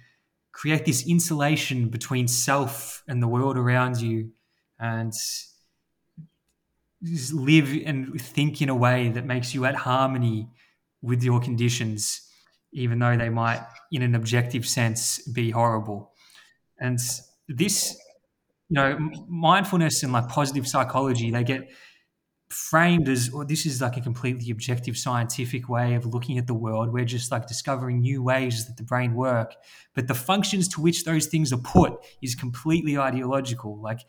create 0.53 0.85
this 0.85 1.07
insulation 1.07 1.89
between 1.89 2.29
self 2.29 3.03
and 3.09 3.23
the 3.23 3.29
world 3.29 3.57
around 3.57 4.01
you, 4.01 4.31
and 4.79 5.13
just 7.03 7.33
live 7.33 7.73
and 7.87 8.21
think 8.21 8.61
in 8.63 8.69
a 8.69 8.75
way 8.75 9.09
that 9.09 9.25
makes 9.25 9.55
you 9.55 9.65
at 9.65 9.75
harmony 9.75 10.49
with 11.03 11.23
your 11.23 11.41
conditions, 11.41 12.29
even 12.73 12.99
though 12.99 13.17
they 13.17 13.31
might, 13.31 13.63
in 13.91 14.03
an 14.03 14.15
objective 14.15 14.67
sense, 14.67 15.19
be 15.33 15.51
horrible. 15.51 16.13
And 16.79 16.99
this, 17.51 17.99
you 18.69 18.75
know, 18.75 18.99
mindfulness 19.29 20.03
and 20.03 20.13
like 20.13 20.29
positive 20.29 20.67
psychology, 20.67 21.31
they 21.31 21.45
get 21.45 21.69
framed 22.49 23.09
as, 23.09 23.31
or 23.31 23.45
this 23.45 23.65
is 23.65 23.81
like 23.81 23.97
a 23.97 24.01
completely 24.01 24.51
objective 24.51 24.97
scientific 24.97 25.69
way 25.69 25.95
of 25.95 26.05
looking 26.07 26.37
at 26.37 26.47
the 26.47 26.55
world. 26.55 26.93
We're 26.93 27.05
just 27.05 27.31
like 27.31 27.47
discovering 27.47 28.01
new 28.01 28.23
ways 28.23 28.67
that 28.67 28.77
the 28.77 28.83
brain 28.83 29.15
work, 29.15 29.55
but 29.95 30.09
the 30.09 30.15
functions 30.15 30.67
to 30.69 30.81
which 30.81 31.05
those 31.05 31.27
things 31.27 31.53
are 31.53 31.59
put 31.59 31.95
is 32.23 32.35
completely 32.35 32.99
ideological. 32.99 33.81
Like 33.81 34.01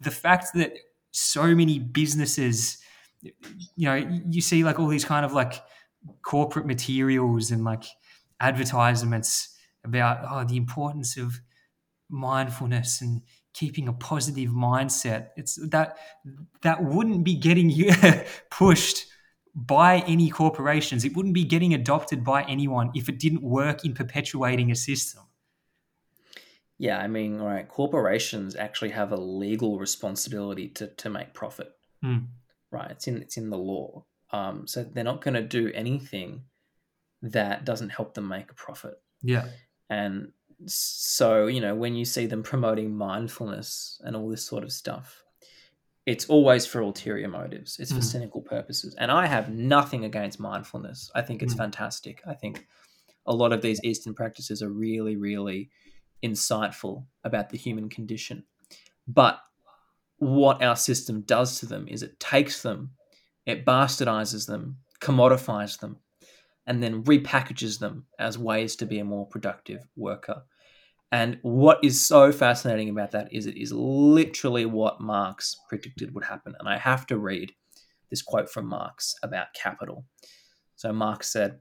the 0.00 0.10
fact 0.10 0.48
that 0.54 0.72
so 1.12 1.54
many 1.54 1.78
businesses, 1.78 2.78
you 3.22 3.32
know, 3.78 4.20
you 4.28 4.40
see 4.40 4.64
like 4.64 4.78
all 4.78 4.88
these 4.88 5.04
kind 5.04 5.24
of 5.24 5.32
like 5.32 5.62
corporate 6.22 6.66
materials 6.66 7.50
and 7.50 7.64
like 7.64 7.84
advertisements 8.40 9.56
about 9.84 10.18
oh 10.30 10.44
the 10.44 10.56
importance 10.56 11.16
of 11.16 11.40
mindfulness 12.10 13.00
and 13.00 13.22
keeping 13.52 13.88
a 13.88 13.92
positive 13.92 14.50
mindset 14.50 15.28
it's 15.36 15.56
that 15.70 15.96
that 16.62 16.82
wouldn't 16.82 17.24
be 17.24 17.34
getting 17.34 17.70
you 17.70 17.92
pushed 18.50 19.06
by 19.54 19.98
any 20.06 20.30
corporations 20.30 21.04
it 21.04 21.16
wouldn't 21.16 21.34
be 21.34 21.44
getting 21.44 21.74
adopted 21.74 22.22
by 22.24 22.42
anyone 22.44 22.90
if 22.94 23.08
it 23.08 23.18
didn't 23.18 23.42
work 23.42 23.84
in 23.84 23.92
perpetuating 23.94 24.70
a 24.70 24.76
system 24.76 25.22
Yeah, 26.80 26.96
I 26.96 27.08
mean, 27.08 27.38
all 27.40 27.46
right, 27.46 27.68
corporations 27.68 28.56
actually 28.56 28.88
have 28.92 29.12
a 29.12 29.16
legal 29.16 29.78
responsibility 29.78 30.66
to, 30.68 30.86
to 30.86 31.10
make 31.10 31.34
profit. 31.34 31.72
Mm. 32.02 32.28
Right. 32.72 32.90
It's 32.90 33.06
in 33.06 33.20
it's 33.20 33.36
in 33.36 33.50
the 33.50 33.58
law. 33.58 34.06
Um, 34.32 34.66
so 34.66 34.84
they're 34.84 35.04
not 35.04 35.20
going 35.20 35.34
to 35.34 35.42
do 35.42 35.70
anything 35.74 36.44
that 37.20 37.66
doesn't 37.66 37.90
help 37.90 38.14
them 38.14 38.28
make 38.28 38.50
a 38.50 38.54
profit. 38.54 38.94
yeah 39.22 39.48
And 39.90 40.32
so, 40.66 41.46
you 41.46 41.60
know, 41.60 41.74
when 41.74 41.94
you 41.94 42.04
see 42.04 42.26
them 42.26 42.42
promoting 42.42 42.94
mindfulness 42.94 44.00
and 44.04 44.14
all 44.16 44.28
this 44.28 44.44
sort 44.44 44.62
of 44.64 44.72
stuff, 44.72 45.24
it's 46.06 46.26
always 46.26 46.66
for 46.66 46.80
ulterior 46.80 47.28
motives. 47.28 47.78
It's 47.78 47.92
for 47.92 47.98
Mhm. 48.00 48.04
cynical 48.04 48.42
purposes. 48.42 48.94
And 48.96 49.10
I 49.10 49.26
have 49.26 49.50
nothing 49.50 50.04
against 50.04 50.40
mindfulness. 50.40 51.10
I 51.14 51.22
think 51.22 51.42
it's 51.42 51.54
Mm. 51.54 51.58
fantastic. 51.58 52.22
I 52.26 52.34
think 52.34 52.66
a 53.26 53.34
lot 53.34 53.52
of 53.52 53.62
these 53.62 53.80
Eastern 53.84 54.14
practices 54.14 54.62
are 54.62 54.70
really, 54.70 55.16
really 55.16 55.70
insightful 56.22 57.06
about 57.24 57.50
the 57.50 57.58
human 57.58 57.88
condition. 57.88 58.44
But 59.06 59.40
what 60.16 60.62
our 60.62 60.76
system 60.76 61.22
does 61.22 61.58
to 61.60 61.66
them 61.66 61.86
is 61.88 62.02
it 62.02 62.18
takes 62.20 62.62
them, 62.62 62.96
it 63.46 63.64
bastardizes 63.64 64.46
them, 64.46 64.78
commodifies 65.00 65.78
them, 65.78 65.98
and 66.66 66.82
then 66.82 67.04
repackages 67.04 67.78
them 67.78 68.06
as 68.18 68.36
ways 68.38 68.76
to 68.76 68.86
be 68.86 68.98
a 68.98 69.04
more 69.04 69.26
productive 69.26 69.88
worker. 69.96 70.42
And 71.12 71.38
what 71.42 71.82
is 71.82 72.06
so 72.06 72.30
fascinating 72.30 72.88
about 72.88 73.10
that 73.12 73.32
is 73.32 73.46
it 73.46 73.56
is 73.56 73.72
literally 73.72 74.64
what 74.64 75.00
Marx 75.00 75.56
predicted 75.68 76.14
would 76.14 76.24
happen. 76.24 76.54
And 76.58 76.68
I 76.68 76.78
have 76.78 77.06
to 77.06 77.18
read 77.18 77.52
this 78.10 78.22
quote 78.22 78.50
from 78.50 78.66
Marx 78.66 79.14
about 79.22 79.54
capital. 79.54 80.04
So 80.76 80.92
Marx 80.92 81.32
said, 81.32 81.60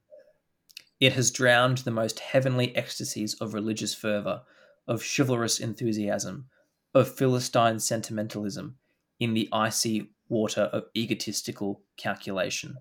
It 1.00 1.14
has 1.14 1.32
drowned 1.32 1.80
the 1.80 1.92
most 1.92 2.20
heavenly 2.20 2.76
ecstasies 2.76 3.36
of 3.36 3.54
religious 3.54 3.94
fervor, 3.96 4.42
of 4.88 5.04
chivalrous 5.04 5.60
enthusiasm, 5.60 6.46
of 6.94 7.14
Philistine 7.16 7.80
sentimentalism 7.80 8.76
in 9.20 9.34
the 9.34 9.50
icy 9.52 10.12
water 10.28 10.64
of 10.74 10.86
egotistical 10.96 11.82
calculation. 11.98 12.76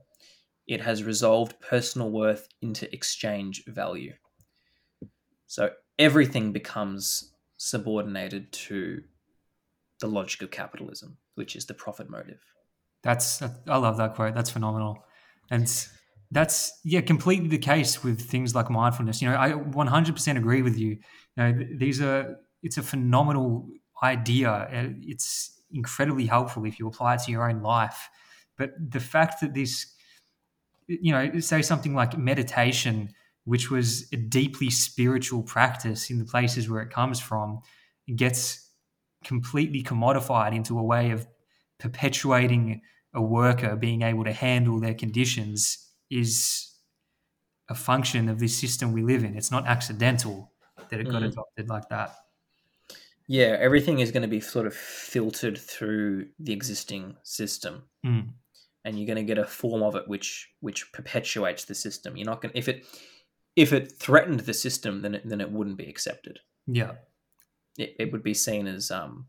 It 0.66 0.82
has 0.82 1.02
resolved 1.02 1.60
personal 1.60 2.10
worth 2.10 2.46
into 2.60 2.92
exchange 2.94 3.64
value. 3.66 4.12
So 5.46 5.70
everything 5.98 6.52
becomes 6.52 7.32
subordinated 7.56 8.52
to 8.52 9.02
the 10.00 10.06
logic 10.06 10.42
of 10.42 10.50
capitalism, 10.50 11.18
which 11.34 11.56
is 11.56 11.66
the 11.66 11.74
profit 11.74 12.08
motive. 12.08 12.40
That's 13.02 13.42
I 13.42 13.76
love 13.76 13.96
that 13.98 14.14
quote. 14.14 14.34
That's 14.34 14.50
phenomenal, 14.50 15.04
and 15.50 15.68
that's 16.30 16.78
yeah, 16.84 17.00
completely 17.00 17.48
the 17.48 17.58
case 17.58 18.02
with 18.02 18.20
things 18.20 18.54
like 18.54 18.70
mindfulness. 18.70 19.22
You 19.22 19.30
know, 19.30 19.36
I 19.36 19.52
100% 19.52 20.36
agree 20.36 20.62
with 20.62 20.76
you. 20.76 20.90
You 20.90 20.98
know, 21.36 21.52
these 21.76 22.00
are 22.00 22.36
it's 22.62 22.76
a 22.76 22.82
phenomenal 22.82 23.68
idea. 24.02 24.50
Uh, 24.50 24.88
It's 25.02 25.60
incredibly 25.70 26.26
helpful 26.26 26.64
if 26.64 26.78
you 26.78 26.88
apply 26.88 27.14
it 27.14 27.20
to 27.22 27.30
your 27.30 27.48
own 27.48 27.62
life. 27.62 28.08
But 28.56 28.72
the 28.78 29.00
fact 29.00 29.40
that 29.40 29.54
this, 29.54 29.94
you 30.86 31.12
know, 31.12 31.38
say 31.40 31.62
something 31.62 31.94
like 31.94 32.16
meditation, 32.16 33.10
which 33.48 33.70
was 33.70 34.06
a 34.12 34.16
deeply 34.16 34.68
spiritual 34.70 35.42
practice 35.42 36.10
in 36.10 36.18
the 36.18 36.24
places 36.24 36.68
where 36.68 36.82
it 36.82 36.90
comes 36.90 37.18
from, 37.18 37.60
gets 38.14 38.70
completely 39.24 39.82
commodified 39.82 40.54
into 40.54 40.78
a 40.78 40.82
way 40.82 41.10
of 41.10 41.26
perpetuating 41.78 42.82
a 43.14 43.22
worker 43.22 43.74
being 43.76 44.02
able 44.02 44.24
to 44.24 44.32
handle 44.32 44.78
their 44.78 44.94
conditions 44.94 45.92
is 46.10 46.74
a 47.70 47.74
function 47.74 48.28
of 48.28 48.38
this 48.38 48.56
system 48.56 48.92
we 48.92 49.02
live 49.02 49.24
in. 49.24 49.36
It's 49.36 49.50
not 49.50 49.66
accidental 49.66 50.52
that 50.90 51.00
it 51.00 51.04
got 51.08 51.22
Mhm. 51.22 51.28
adopted 51.32 51.68
like 51.68 51.88
that. 51.88 52.14
Yeah, 53.26 53.56
everything 53.60 53.98
is 54.00 54.10
going 54.10 54.22
to 54.22 54.28
be 54.28 54.40
sort 54.40 54.66
of 54.66 54.74
filtered 54.74 55.58
through 55.58 56.30
the 56.38 56.52
existing 56.52 57.16
system. 57.22 57.88
Mm. 58.04 58.34
and 58.84 58.96
you're 58.96 59.06
going 59.06 59.16
to 59.26 59.34
get 59.34 59.38
a 59.38 59.44
form 59.44 59.82
of 59.82 59.96
it 59.96 60.08
which 60.08 60.48
which 60.60 60.92
perpetuates 60.92 61.64
the 61.66 61.74
system. 61.74 62.16
You're 62.16 62.24
not 62.32 62.40
going 62.40 62.52
if 62.54 62.68
it 62.68 62.86
if 63.58 63.72
it 63.72 63.98
threatened 63.98 64.40
the 64.40 64.54
system, 64.54 65.02
then 65.02 65.16
it, 65.16 65.28
then 65.28 65.40
it 65.40 65.50
wouldn't 65.50 65.76
be 65.76 65.88
accepted. 65.88 66.38
Yeah. 66.68 66.92
It, 67.76 67.96
it 67.98 68.12
would 68.12 68.22
be 68.22 68.32
seen 68.32 68.68
as 68.68 68.92
um, 68.92 69.26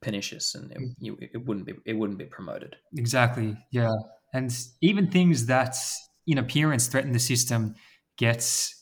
pernicious, 0.00 0.54
and 0.54 0.72
it, 0.72 0.78
you, 0.98 1.18
it 1.20 1.44
wouldn't 1.44 1.66
be 1.66 1.74
it 1.84 1.92
wouldn't 1.92 2.18
be 2.18 2.24
promoted. 2.24 2.76
Exactly. 2.96 3.58
Yeah. 3.70 3.92
And 4.32 4.50
even 4.80 5.10
things 5.10 5.46
that 5.46 5.76
in 6.26 6.38
appearance 6.38 6.86
threaten 6.86 7.12
the 7.12 7.18
system 7.18 7.74
gets 8.16 8.74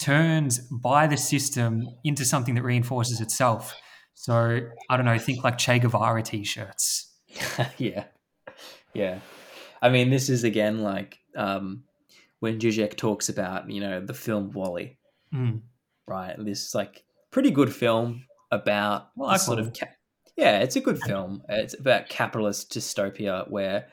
turned 0.00 0.58
by 0.72 1.06
the 1.06 1.16
system 1.16 1.86
into 2.02 2.24
something 2.24 2.56
that 2.56 2.64
reinforces 2.64 3.20
itself. 3.20 3.76
So 4.14 4.58
I 4.90 4.96
don't 4.96 5.06
know, 5.06 5.18
think 5.18 5.44
like 5.44 5.56
Che 5.56 5.78
Guevara 5.78 6.22
t-shirts. 6.22 7.12
yeah, 7.78 8.04
yeah. 8.92 9.20
I 9.80 9.88
mean, 9.90 10.10
this 10.10 10.28
is 10.28 10.42
again 10.42 10.82
like 10.82 11.18
um, 11.36 11.84
when 12.44 12.58
Zizek 12.60 12.96
talks 12.96 13.28
about 13.28 13.70
you 13.70 13.80
know 13.80 14.00
the 14.04 14.14
film 14.14 14.52
WALL-E, 14.52 14.96
Mm. 15.34 15.62
right? 16.06 16.36
This 16.38 16.74
like 16.74 17.04
pretty 17.32 17.50
good 17.50 17.74
film 17.74 18.24
about 18.52 19.08
the 19.16 19.38
sort 19.38 19.58
of 19.58 19.72
ca- 19.72 19.88
yeah, 20.36 20.58
it's 20.60 20.76
a 20.76 20.80
good 20.80 21.00
film. 21.00 21.42
It's 21.48 21.74
about 21.78 22.08
capitalist 22.08 22.72
dystopia 22.72 23.50
where 23.50 23.88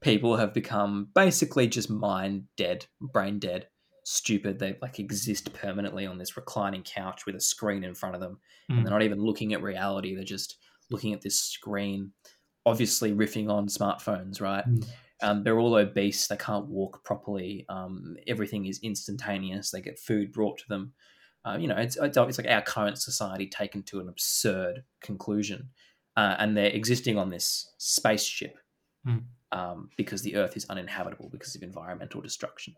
people 0.00 0.36
have 0.36 0.54
become 0.54 1.08
basically 1.14 1.66
just 1.68 1.90
mind 1.90 2.44
dead, 2.56 2.86
brain 3.00 3.38
dead, 3.38 3.66
stupid. 4.04 4.58
They 4.58 4.76
like 4.80 4.98
exist 5.00 5.52
permanently 5.52 6.06
on 6.06 6.18
this 6.18 6.36
reclining 6.36 6.82
couch 6.84 7.26
with 7.26 7.34
a 7.34 7.40
screen 7.40 7.82
in 7.84 7.94
front 7.94 8.14
of 8.14 8.20
them, 8.20 8.38
Mm. 8.70 8.76
and 8.78 8.86
they're 8.86 8.92
not 8.98 9.02
even 9.02 9.20
looking 9.20 9.52
at 9.52 9.62
reality. 9.62 10.14
They're 10.14 10.24
just 10.38 10.56
looking 10.90 11.12
at 11.12 11.20
this 11.22 11.40
screen, 11.40 12.12
obviously 12.64 13.12
riffing 13.12 13.50
on 13.50 13.66
smartphones, 13.66 14.40
right? 14.40 14.64
Mm. 14.68 14.86
Um, 15.22 15.42
they're 15.44 15.58
all 15.58 15.76
obese. 15.76 16.26
They 16.26 16.36
can't 16.36 16.66
walk 16.66 17.04
properly. 17.04 17.64
Um, 17.68 18.16
everything 18.26 18.66
is 18.66 18.80
instantaneous. 18.82 19.70
They 19.70 19.80
get 19.80 19.98
food 19.98 20.32
brought 20.32 20.58
to 20.58 20.68
them. 20.68 20.92
Uh, 21.44 21.56
you 21.58 21.68
know, 21.68 21.76
it's, 21.76 21.96
it's 21.96 22.16
it's 22.16 22.38
like 22.38 22.50
our 22.50 22.62
current 22.62 22.98
society 22.98 23.46
taken 23.46 23.82
to 23.84 24.00
an 24.00 24.08
absurd 24.08 24.82
conclusion, 25.00 25.70
uh, 26.16 26.34
and 26.38 26.56
they're 26.56 26.66
existing 26.66 27.16
on 27.18 27.30
this 27.30 27.72
spaceship 27.78 28.58
Hmm. 29.06 29.18
um, 29.52 29.90
because 29.96 30.22
the 30.22 30.34
Earth 30.34 30.56
is 30.56 30.66
uninhabitable 30.68 31.28
because 31.30 31.54
of 31.54 31.62
environmental 31.62 32.20
destruction, 32.20 32.74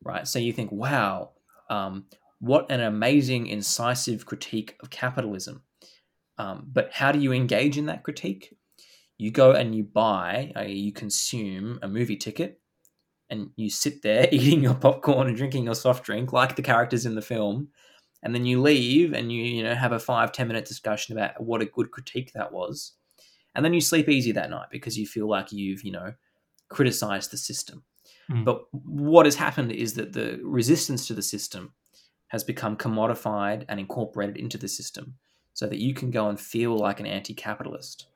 right? 0.00 0.26
So 0.26 0.38
you 0.38 0.52
think, 0.52 0.70
wow, 0.70 1.32
um, 1.68 2.04
what 2.38 2.70
an 2.70 2.80
amazing, 2.80 3.48
incisive 3.48 4.26
critique 4.26 4.76
of 4.80 4.90
capitalism. 4.90 5.62
Um, 6.38 6.68
but 6.72 6.92
how 6.92 7.10
do 7.10 7.18
you 7.18 7.32
engage 7.32 7.78
in 7.78 7.86
that 7.86 8.04
critique? 8.04 8.56
You 9.18 9.30
go 9.30 9.52
and 9.52 9.74
you 9.74 9.84
buy, 9.84 10.52
you 10.66 10.92
consume 10.92 11.78
a 11.82 11.88
movie 11.88 12.16
ticket, 12.16 12.60
and 13.30 13.50
you 13.56 13.70
sit 13.70 14.02
there 14.02 14.28
eating 14.32 14.62
your 14.62 14.74
popcorn 14.74 15.28
and 15.28 15.36
drinking 15.36 15.64
your 15.64 15.74
soft 15.74 16.04
drink 16.04 16.32
like 16.32 16.56
the 16.56 16.62
characters 16.62 17.06
in 17.06 17.14
the 17.14 17.22
film, 17.22 17.68
and 18.22 18.34
then 18.34 18.44
you 18.44 18.60
leave 18.60 19.12
and 19.12 19.32
you 19.32 19.42
you 19.42 19.62
know 19.62 19.74
have 19.74 19.92
a 19.92 19.98
five 19.98 20.32
ten 20.32 20.48
minute 20.48 20.66
discussion 20.66 21.16
about 21.16 21.42
what 21.42 21.62
a 21.62 21.66
good 21.66 21.90
critique 21.90 22.32
that 22.34 22.52
was. 22.52 22.92
And 23.54 23.64
then 23.64 23.72
you 23.72 23.80
sleep 23.80 24.08
easy 24.08 24.32
that 24.32 24.50
night 24.50 24.66
because 24.70 24.98
you 24.98 25.06
feel 25.06 25.28
like 25.28 25.50
you've 25.50 25.82
you 25.82 25.92
know 25.92 26.12
criticized 26.68 27.30
the 27.30 27.38
system. 27.38 27.84
Mm. 28.30 28.44
but 28.44 28.64
what 28.72 29.24
has 29.24 29.36
happened 29.36 29.70
is 29.70 29.94
that 29.94 30.12
the 30.12 30.40
resistance 30.42 31.06
to 31.06 31.14
the 31.14 31.22
system 31.22 31.72
has 32.28 32.42
become 32.42 32.76
commodified 32.76 33.64
and 33.68 33.78
incorporated 33.78 34.36
into 34.36 34.58
the 34.58 34.66
system 34.66 35.14
so 35.52 35.66
that 35.68 35.78
you 35.78 35.94
can 35.94 36.10
go 36.10 36.28
and 36.28 36.40
feel 36.40 36.76
like 36.76 36.98
an 36.98 37.06
anti-capitalist 37.06 38.08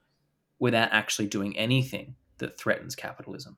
without 0.61 0.91
actually 0.93 1.27
doing 1.27 1.57
anything 1.57 2.15
that 2.39 2.57
threatens 2.59 2.95
capitalism 2.95 3.57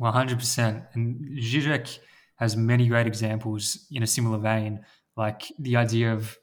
100%. 0.00 0.86
And 0.94 1.38
Zizek 1.38 1.98
has 2.36 2.56
many 2.56 2.88
great 2.88 3.06
examples 3.06 3.86
in 3.90 4.02
a 4.02 4.06
similar 4.06 4.38
vein, 4.38 4.84
like 5.16 5.44
the 5.58 5.76
idea 5.76 6.12
of, 6.12 6.36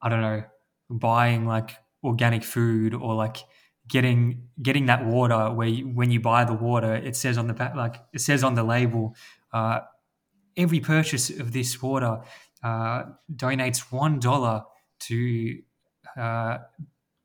I 0.00 0.08
don't 0.08 0.22
know, 0.22 0.42
buying 0.90 1.46
like 1.46 1.76
organic 2.02 2.42
food 2.44 2.94
or 2.94 3.14
like 3.14 3.38
getting 3.86 4.48
getting 4.62 4.86
that 4.86 5.04
water 5.04 5.52
where 5.52 5.68
you, 5.68 5.86
when 5.86 6.10
you 6.10 6.20
buy 6.20 6.44
the 6.44 6.54
water, 6.54 6.94
it 6.94 7.16
says 7.16 7.36
on 7.36 7.46
the 7.46 7.54
back, 7.54 7.74
like 7.74 7.96
it 8.12 8.20
says 8.20 8.42
on 8.42 8.54
the 8.54 8.62
label, 8.62 9.14
uh, 9.52 9.80
every 10.56 10.80
purchase 10.80 11.28
of 11.28 11.52
this 11.52 11.82
water 11.82 12.20
uh, 12.62 13.04
donates 13.34 13.92
one 13.92 14.18
dollar 14.18 14.64
to 15.00 15.58
uh, 16.16 16.58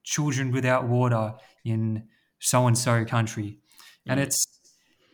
children 0.03 0.51
without 0.51 0.87
water 0.87 1.35
in 1.63 2.07
so 2.39 2.67
and 2.67 2.77
so 2.77 3.05
country, 3.05 3.59
and 4.07 4.19
Mm. 4.19 4.23
it's 4.23 4.47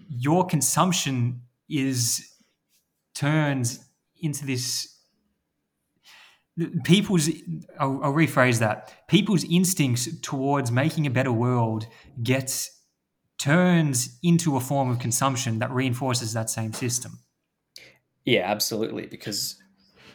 your 0.09 0.45
consumption 0.45 1.41
is 1.69 2.31
turns 3.15 3.79
into 4.21 4.45
this 4.45 4.91
people's 6.83 7.29
I'll, 7.79 7.99
I'll 8.03 8.13
rephrase 8.13 8.59
that 8.59 9.07
people's 9.07 9.43
instincts 9.43 10.07
towards 10.21 10.71
making 10.71 11.05
a 11.05 11.09
better 11.09 11.31
world 11.31 11.87
gets 12.23 12.71
turns 13.37 14.17
into 14.23 14.55
a 14.55 14.59
form 14.59 14.89
of 14.89 14.99
consumption 14.99 15.59
that 15.59 15.71
reinforces 15.71 16.33
that 16.33 16.49
same 16.49 16.71
system 16.73 17.19
Yeah, 18.23 18.43
absolutely. 18.49 19.05
Because 19.07 19.61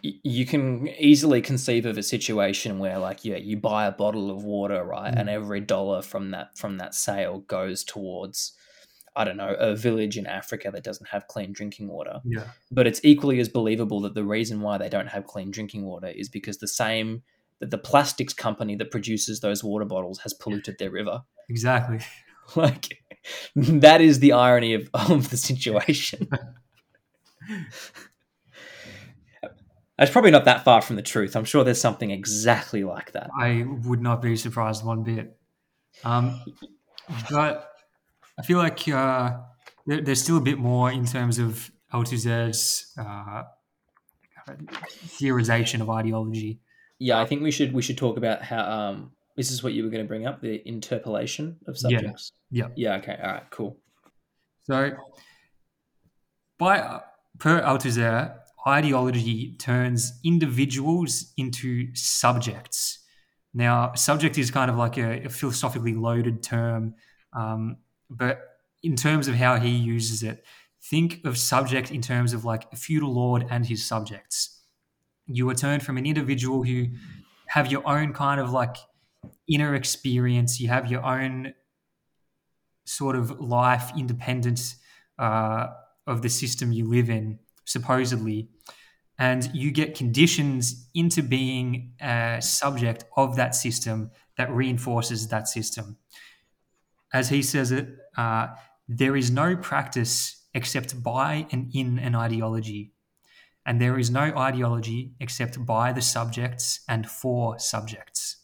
you 0.02 0.46
can 0.46 0.88
easily 0.88 1.40
conceive 1.40 1.86
of 1.86 1.98
a 1.98 2.02
situation 2.02 2.78
where, 2.78 2.98
like, 2.98 3.24
yeah, 3.24 3.36
you 3.36 3.56
buy 3.56 3.86
a 3.86 3.92
bottle 3.92 4.30
of 4.30 4.44
water, 4.44 4.84
right, 4.84 5.12
and 5.14 5.28
mm. 5.28 5.32
every 5.32 5.60
dollar 5.60 6.02
from 6.02 6.30
that 6.30 6.56
from 6.56 6.78
that 6.78 6.94
sale 6.94 7.40
goes 7.40 7.84
towards, 7.84 8.52
I 9.16 9.24
don't 9.24 9.36
know, 9.36 9.54
a 9.58 9.74
village 9.76 10.16
in 10.16 10.26
Africa 10.26 10.70
that 10.72 10.84
doesn't 10.84 11.08
have 11.08 11.26
clean 11.26 11.52
drinking 11.52 11.88
water. 11.88 12.20
yeah 12.24 12.44
But 12.70 12.86
it's 12.86 13.00
equally 13.04 13.40
as 13.40 13.48
believable 13.48 14.00
that 14.02 14.14
the 14.14 14.24
reason 14.24 14.60
why 14.60 14.78
they 14.78 14.88
don't 14.88 15.08
have 15.08 15.26
clean 15.26 15.50
drinking 15.50 15.84
water 15.84 16.08
is 16.08 16.28
because 16.28 16.58
the 16.58 16.68
same 16.68 17.22
that 17.58 17.70
the 17.70 17.78
plastics 17.78 18.32
company 18.32 18.74
that 18.76 18.90
produces 18.90 19.40
those 19.40 19.62
water 19.62 19.84
bottles 19.84 20.20
has 20.20 20.32
polluted 20.32 20.76
their 20.78 20.90
river. 20.90 21.22
exactly 21.48 22.00
Like 22.56 23.00
that 23.56 24.00
is 24.00 24.20
the 24.20 24.32
irony 24.32 24.74
of, 24.74 24.88
of 24.94 25.30
the 25.30 25.36
situation. 25.36 26.28
That's 30.00 30.10
probably 30.10 30.32
not 30.32 30.46
that 30.46 30.64
far 30.64 30.80
from 30.82 30.96
the 30.96 31.02
truth. 31.02 31.36
I'm 31.36 31.44
sure 31.44 31.62
there's 31.62 31.80
something 31.80 32.10
exactly 32.10 32.82
like 32.82 33.12
that. 33.12 33.30
i 33.38 33.64
would 33.84 34.00
not 34.00 34.20
be 34.22 34.34
surprised 34.34 34.84
one 34.84 35.02
bit 35.04 35.36
um, 36.04 36.42
but 37.30 37.70
i 38.38 38.42
feel 38.42 38.58
like 38.58 38.88
uh, 38.88 39.36
there, 39.86 40.00
there's 40.00 40.22
still 40.22 40.38
a 40.38 40.40
bit 40.40 40.58
more 40.58 40.90
in 40.90 41.04
terms 41.04 41.38
of 41.38 41.70
Althusser's 41.92 42.94
uh, 42.98 43.42
theorization 45.20 45.80
of 45.80 45.90
ideology 45.90 46.60
Yeah, 46.98 47.20
I 47.20 47.26
think 47.26 47.42
we 47.42 47.50
should 47.50 47.72
we 47.72 47.82
should 47.82 47.98
talk 47.98 48.16
about 48.16 48.42
how 48.42 48.62
um 48.64 49.12
this 49.36 49.50
is 49.50 49.62
what 49.62 49.72
you 49.72 49.84
were 49.84 49.90
going 49.90 50.04
to 50.04 50.08
bring 50.08 50.26
up 50.26 50.40
the 50.40 50.66
interpolation 50.68 51.56
of 51.66 51.74
Yeah. 51.76 51.80
subjects. 51.98 52.32
Yeah. 52.50 52.68
Yeah. 52.76 52.96
Okay. 52.96 53.16
All 53.22 53.32
right. 53.32 53.50
Cool. 53.50 53.76
So, 54.64 54.90
by 56.58 57.00
per 57.38 57.60
Althusser, 57.62 58.36
ideology 58.66 59.56
turns 59.58 60.18
individuals 60.24 61.32
into 61.36 61.94
subjects. 61.94 62.98
Now, 63.52 63.94
subject 63.94 64.38
is 64.38 64.50
kind 64.50 64.70
of 64.70 64.76
like 64.76 64.96
a, 64.96 65.24
a 65.24 65.28
philosophically 65.28 65.94
loaded 65.94 66.42
term, 66.42 66.94
um, 67.32 67.78
but 68.08 68.40
in 68.82 68.96
terms 68.96 69.28
of 69.28 69.34
how 69.34 69.56
he 69.56 69.70
uses 69.70 70.22
it, 70.22 70.44
think 70.82 71.20
of 71.24 71.36
subject 71.36 71.90
in 71.90 72.00
terms 72.00 72.32
of 72.32 72.44
like 72.44 72.66
a 72.72 72.76
feudal 72.76 73.12
lord 73.12 73.46
and 73.50 73.66
his 73.66 73.84
subjects. 73.84 74.60
You 75.26 75.48
are 75.50 75.54
turned 75.54 75.82
from 75.82 75.96
an 75.98 76.06
individual 76.06 76.62
who 76.62 76.88
have 77.48 77.70
your 77.70 77.86
own 77.86 78.12
kind 78.12 78.40
of 78.40 78.50
like 78.50 78.76
inner 79.48 79.74
experience, 79.74 80.60
you 80.60 80.68
have 80.68 80.90
your 80.90 81.04
own 81.04 81.54
sort 82.84 83.16
of 83.16 83.40
life 83.40 83.92
independent 83.96 84.76
uh, 85.18 85.66
of 86.06 86.22
the 86.22 86.28
system 86.28 86.72
you 86.72 86.88
live 86.88 87.10
in, 87.10 87.38
supposedly, 87.70 88.48
and 89.18 89.50
you 89.54 89.70
get 89.70 89.94
conditions 89.94 90.88
into 90.94 91.22
being 91.22 91.92
a 92.00 92.38
subject 92.40 93.04
of 93.16 93.36
that 93.36 93.54
system 93.54 94.10
that 94.36 94.50
reinforces 94.50 95.28
that 95.28 95.46
system. 95.46 95.96
As 97.12 97.28
he 97.28 97.42
says 97.42 97.70
it, 97.70 97.88
uh, 98.16 98.48
there 98.88 99.16
is 99.16 99.30
no 99.30 99.56
practice 99.56 100.46
except 100.52 101.00
by 101.02 101.46
and 101.52 101.70
in 101.72 101.98
an 101.98 102.14
ideology, 102.14 102.92
and 103.64 103.80
there 103.80 103.98
is 103.98 104.10
no 104.10 104.32
ideology 104.36 105.12
except 105.20 105.64
by 105.64 105.92
the 105.92 106.02
subjects 106.02 106.80
and 106.88 107.08
for 107.08 107.58
subjects. 107.58 108.36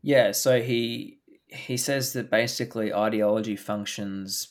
Yeah. 0.00 0.32
So 0.32 0.62
he 0.62 1.18
he 1.48 1.76
says 1.76 2.12
that 2.12 2.30
basically 2.30 2.94
ideology 2.94 3.56
functions 3.56 4.48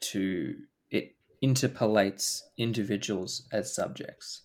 to 0.00 0.54
interpolates 1.42 2.48
individuals 2.58 3.48
as 3.52 3.74
subjects. 3.74 4.42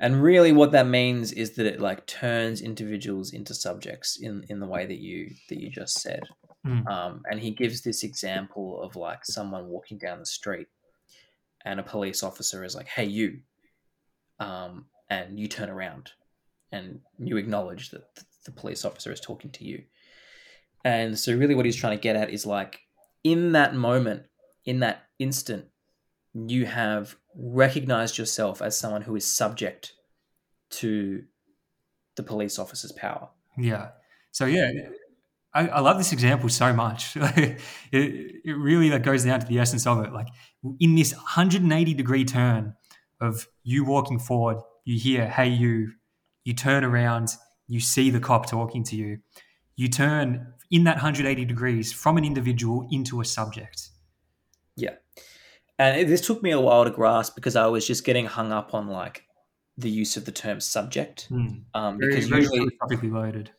And 0.00 0.20
really 0.20 0.50
what 0.50 0.72
that 0.72 0.88
means 0.88 1.30
is 1.30 1.52
that 1.52 1.66
it 1.66 1.80
like 1.80 2.06
turns 2.06 2.60
individuals 2.60 3.32
into 3.32 3.54
subjects 3.54 4.18
in, 4.20 4.44
in 4.48 4.58
the 4.58 4.66
way 4.66 4.84
that 4.84 4.98
you 4.98 5.30
that 5.48 5.60
you 5.60 5.70
just 5.70 6.00
said. 6.00 6.24
Mm. 6.66 6.86
Um, 6.90 7.22
and 7.30 7.38
he 7.38 7.52
gives 7.52 7.82
this 7.82 8.02
example 8.02 8.82
of 8.82 8.96
like 8.96 9.24
someone 9.24 9.68
walking 9.68 9.98
down 9.98 10.18
the 10.18 10.26
street 10.26 10.66
and 11.64 11.78
a 11.78 11.84
police 11.84 12.24
officer 12.24 12.64
is 12.64 12.74
like, 12.74 12.88
Hey 12.88 13.04
you 13.04 13.40
um, 14.40 14.86
and 15.08 15.38
you 15.38 15.46
turn 15.46 15.70
around 15.70 16.10
and 16.72 17.00
you 17.18 17.36
acknowledge 17.36 17.90
that 17.90 18.14
th- 18.16 18.26
the 18.44 18.50
police 18.50 18.84
officer 18.84 19.12
is 19.12 19.20
talking 19.20 19.52
to 19.52 19.64
you. 19.64 19.84
And 20.84 21.16
so 21.16 21.36
really 21.36 21.54
what 21.54 21.64
he's 21.64 21.76
trying 21.76 21.96
to 21.96 22.02
get 22.02 22.16
at 22.16 22.30
is 22.30 22.44
like 22.44 22.80
in 23.22 23.52
that 23.52 23.74
moment, 23.76 24.24
in 24.64 24.80
that 24.80 25.04
instant, 25.20 25.66
you 26.34 26.66
have 26.66 27.16
recognized 27.36 28.18
yourself 28.18 28.62
as 28.62 28.78
someone 28.78 29.02
who 29.02 29.16
is 29.16 29.24
subject 29.24 29.94
to 30.70 31.24
the 32.16 32.22
police 32.22 32.58
officer's 32.58 32.92
power. 32.92 33.28
Yeah. 33.58 33.90
So 34.30 34.46
yeah, 34.46 34.70
I, 35.54 35.68
I 35.68 35.80
love 35.80 35.98
this 35.98 36.12
example 36.12 36.48
so 36.48 36.72
much. 36.72 37.16
it, 37.16 37.60
it 37.92 38.52
really 38.52 38.90
like 38.90 39.02
goes 39.02 39.24
down 39.24 39.40
to 39.40 39.46
the 39.46 39.58
essence 39.58 39.86
of 39.86 40.04
it. 40.04 40.12
Like 40.12 40.28
in 40.80 40.94
this 40.94 41.14
180 41.14 41.94
degree 41.94 42.24
turn 42.24 42.74
of 43.20 43.46
you 43.62 43.84
walking 43.84 44.18
forward, 44.18 44.58
you 44.84 44.98
hear, 44.98 45.26
"Hey, 45.26 45.48
you." 45.48 45.92
You 46.44 46.54
turn 46.54 46.84
around, 46.84 47.36
you 47.68 47.80
see 47.80 48.10
the 48.10 48.20
cop 48.20 48.46
talking 48.46 48.82
to 48.84 48.96
you. 48.96 49.18
You 49.76 49.88
turn 49.88 50.54
in 50.70 50.84
that 50.84 50.96
180 50.96 51.44
degrees 51.44 51.92
from 51.92 52.18
an 52.18 52.24
individual 52.24 52.88
into 52.90 53.20
a 53.20 53.24
subject. 53.24 53.90
Yeah. 54.76 54.94
And 55.88 56.00
it, 56.00 56.08
this 56.08 56.26
took 56.26 56.42
me 56.42 56.50
a 56.50 56.60
while 56.60 56.84
to 56.84 56.90
grasp 56.90 57.34
because 57.34 57.56
I 57.56 57.66
was 57.66 57.86
just 57.86 58.04
getting 58.04 58.26
hung 58.26 58.52
up 58.52 58.74
on 58.74 58.88
like 58.88 59.24
the 59.76 59.90
use 59.90 60.16
of 60.16 60.24
the 60.24 60.32
term 60.32 60.60
subject. 60.60 61.28
Um, 61.30 61.98
Very, 61.98 62.14
because 62.14 62.28
very 62.28 62.42
usually, 62.42 62.58
philosophically 62.68 63.10
loaded. 63.10 63.50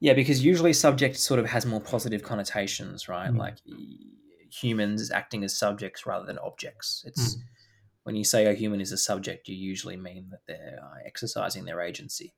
yeah, 0.00 0.14
because 0.14 0.44
usually 0.44 0.72
subject 0.72 1.16
sort 1.18 1.40
of 1.40 1.46
has 1.46 1.66
more 1.66 1.80
positive 1.80 2.22
connotations, 2.22 3.08
right? 3.08 3.30
Mm. 3.30 3.38
Like 3.38 3.56
humans 4.50 5.10
acting 5.10 5.44
as 5.44 5.56
subjects 5.58 6.06
rather 6.06 6.26
than 6.26 6.38
objects. 6.38 7.04
It's 7.06 7.36
Mm. 7.36 7.40
when 8.04 8.16
you 8.16 8.24
say 8.24 8.46
a 8.46 8.54
human 8.54 8.80
is 8.80 8.92
a 8.92 8.98
subject, 8.98 9.48
you 9.48 9.56
usually 9.56 9.96
mean 9.96 10.28
that 10.30 10.40
they're 10.46 10.78
uh, 10.82 10.98
exercising 11.06 11.64
their 11.64 11.80
agency. 11.80 12.34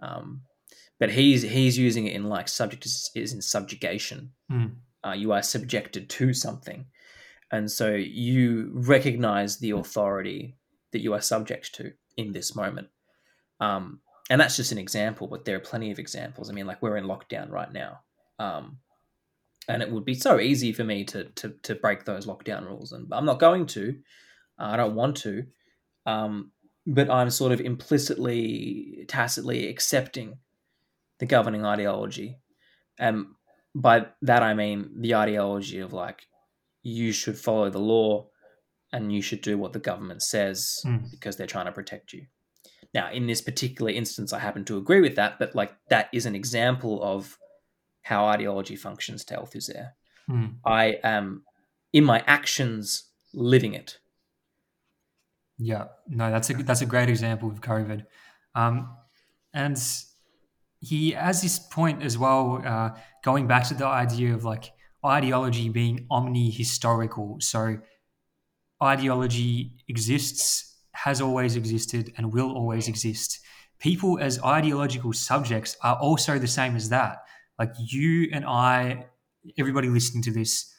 Um, 0.00 0.42
but 1.00 1.10
he's 1.10 1.42
he's 1.42 1.76
using 1.78 2.06
it 2.06 2.14
in 2.14 2.24
like 2.28 2.48
subject 2.48 2.86
is, 2.86 3.10
is 3.14 3.32
in 3.32 3.42
subjugation. 3.42 4.32
Mm. 4.50 4.76
Uh, 5.06 5.12
you 5.12 5.32
are 5.32 5.42
subjected 5.42 6.08
to 6.08 6.32
something, 6.32 6.86
and 7.54 7.70
so 7.70 7.94
you 7.94 8.70
recognize 8.74 9.58
the 9.58 9.70
authority 9.70 10.56
that 10.90 11.02
you 11.02 11.14
are 11.14 11.20
subject 11.20 11.72
to 11.76 11.92
in 12.16 12.32
this 12.32 12.56
moment. 12.56 12.88
Um, 13.60 14.00
and 14.28 14.40
that's 14.40 14.56
just 14.56 14.72
an 14.72 14.78
example, 14.78 15.28
but 15.28 15.44
there 15.44 15.56
are 15.56 15.60
plenty 15.60 15.92
of 15.92 16.00
examples. 16.00 16.50
I 16.50 16.52
mean, 16.52 16.66
like 16.66 16.82
we're 16.82 16.96
in 16.96 17.04
lockdown 17.04 17.50
right 17.50 17.72
now, 17.72 18.00
um, 18.40 18.78
and 19.68 19.82
it 19.82 19.90
would 19.90 20.04
be 20.04 20.14
so 20.14 20.40
easy 20.40 20.72
for 20.72 20.82
me 20.82 21.04
to 21.04 21.24
to 21.24 21.54
to 21.62 21.74
break 21.76 22.04
those 22.04 22.26
lockdown 22.26 22.66
rules, 22.66 22.90
and 22.90 23.06
I'm 23.12 23.24
not 23.24 23.38
going 23.38 23.66
to. 23.66 23.96
Uh, 24.58 24.64
I 24.64 24.76
don't 24.76 24.96
want 24.96 25.16
to. 25.18 25.46
Um, 26.06 26.50
but 26.86 27.08
I'm 27.08 27.30
sort 27.30 27.52
of 27.52 27.60
implicitly, 27.60 29.04
tacitly 29.08 29.68
accepting 29.68 30.38
the 31.18 31.26
governing 31.26 31.64
ideology. 31.64 32.38
And 32.98 33.26
by 33.74 34.06
that 34.22 34.42
I 34.42 34.54
mean 34.54 34.90
the 35.00 35.14
ideology 35.14 35.78
of 35.80 35.92
like 35.92 36.26
you 36.84 37.10
should 37.12 37.36
follow 37.36 37.68
the 37.70 37.80
law 37.80 38.28
and 38.92 39.12
you 39.12 39.20
should 39.20 39.40
do 39.40 39.58
what 39.58 39.72
the 39.72 39.80
government 39.80 40.22
says 40.22 40.80
Mm. 40.84 41.10
because 41.10 41.36
they're 41.36 41.48
trying 41.48 41.66
to 41.66 41.72
protect 41.72 42.12
you. 42.12 42.26
Now, 42.92 43.10
in 43.10 43.26
this 43.26 43.40
particular 43.40 43.90
instance, 43.90 44.32
I 44.32 44.38
happen 44.38 44.64
to 44.66 44.76
agree 44.76 45.00
with 45.00 45.16
that, 45.16 45.38
but 45.40 45.56
like 45.56 45.72
that 45.88 46.08
is 46.12 46.26
an 46.26 46.36
example 46.36 47.02
of 47.02 47.36
how 48.02 48.26
ideology 48.26 48.76
functions 48.76 49.24
to 49.24 49.34
Althusser. 49.36 49.92
Mm. 50.30 50.56
I 50.64 50.98
am 51.02 51.42
in 51.92 52.04
my 52.04 52.22
actions 52.26 53.10
living 53.32 53.74
it. 53.74 53.98
Yeah, 55.58 55.86
no, 56.08 56.30
that's 56.30 56.50
a 56.50 56.54
that's 56.54 56.82
a 56.82 56.86
great 56.86 57.08
example 57.08 57.48
of 57.48 57.60
COVID, 57.60 58.04
um, 58.54 58.96
and 59.52 59.78
he 60.80 61.12
has 61.12 61.40
this 61.42 61.58
point 61.58 62.02
as 62.02 62.18
well, 62.18 62.60
uh, 62.64 62.90
going 63.22 63.46
back 63.46 63.64
to 63.68 63.74
the 63.74 63.86
idea 63.86 64.34
of 64.34 64.44
like 64.44 64.72
ideology 65.04 65.68
being 65.68 66.06
omni-historical. 66.10 67.36
So 67.40 67.78
ideology 68.82 69.72
exists, 69.88 70.76
has 70.92 71.20
always 71.20 71.56
existed, 71.56 72.12
and 72.16 72.32
will 72.32 72.52
always 72.52 72.88
exist. 72.88 73.40
People 73.78 74.18
as 74.18 74.42
ideological 74.42 75.12
subjects 75.12 75.76
are 75.82 75.96
also 75.96 76.38
the 76.38 76.46
same 76.46 76.76
as 76.76 76.88
that. 76.88 77.18
Like 77.58 77.72
you 77.78 78.28
and 78.32 78.44
I, 78.44 79.06
everybody 79.58 79.88
listening 79.88 80.22
to 80.24 80.30
this, 80.30 80.72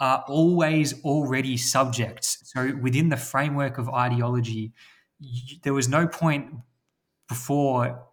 are 0.00 0.24
always 0.26 1.00
already 1.04 1.56
subjects. 1.56 2.38
So 2.52 2.74
within 2.80 3.08
the 3.08 3.16
framework 3.16 3.78
of 3.78 3.88
ideology, 3.88 4.72
there 5.62 5.74
was 5.74 5.88
no 5.88 6.08
point 6.08 6.52
before 7.28 8.04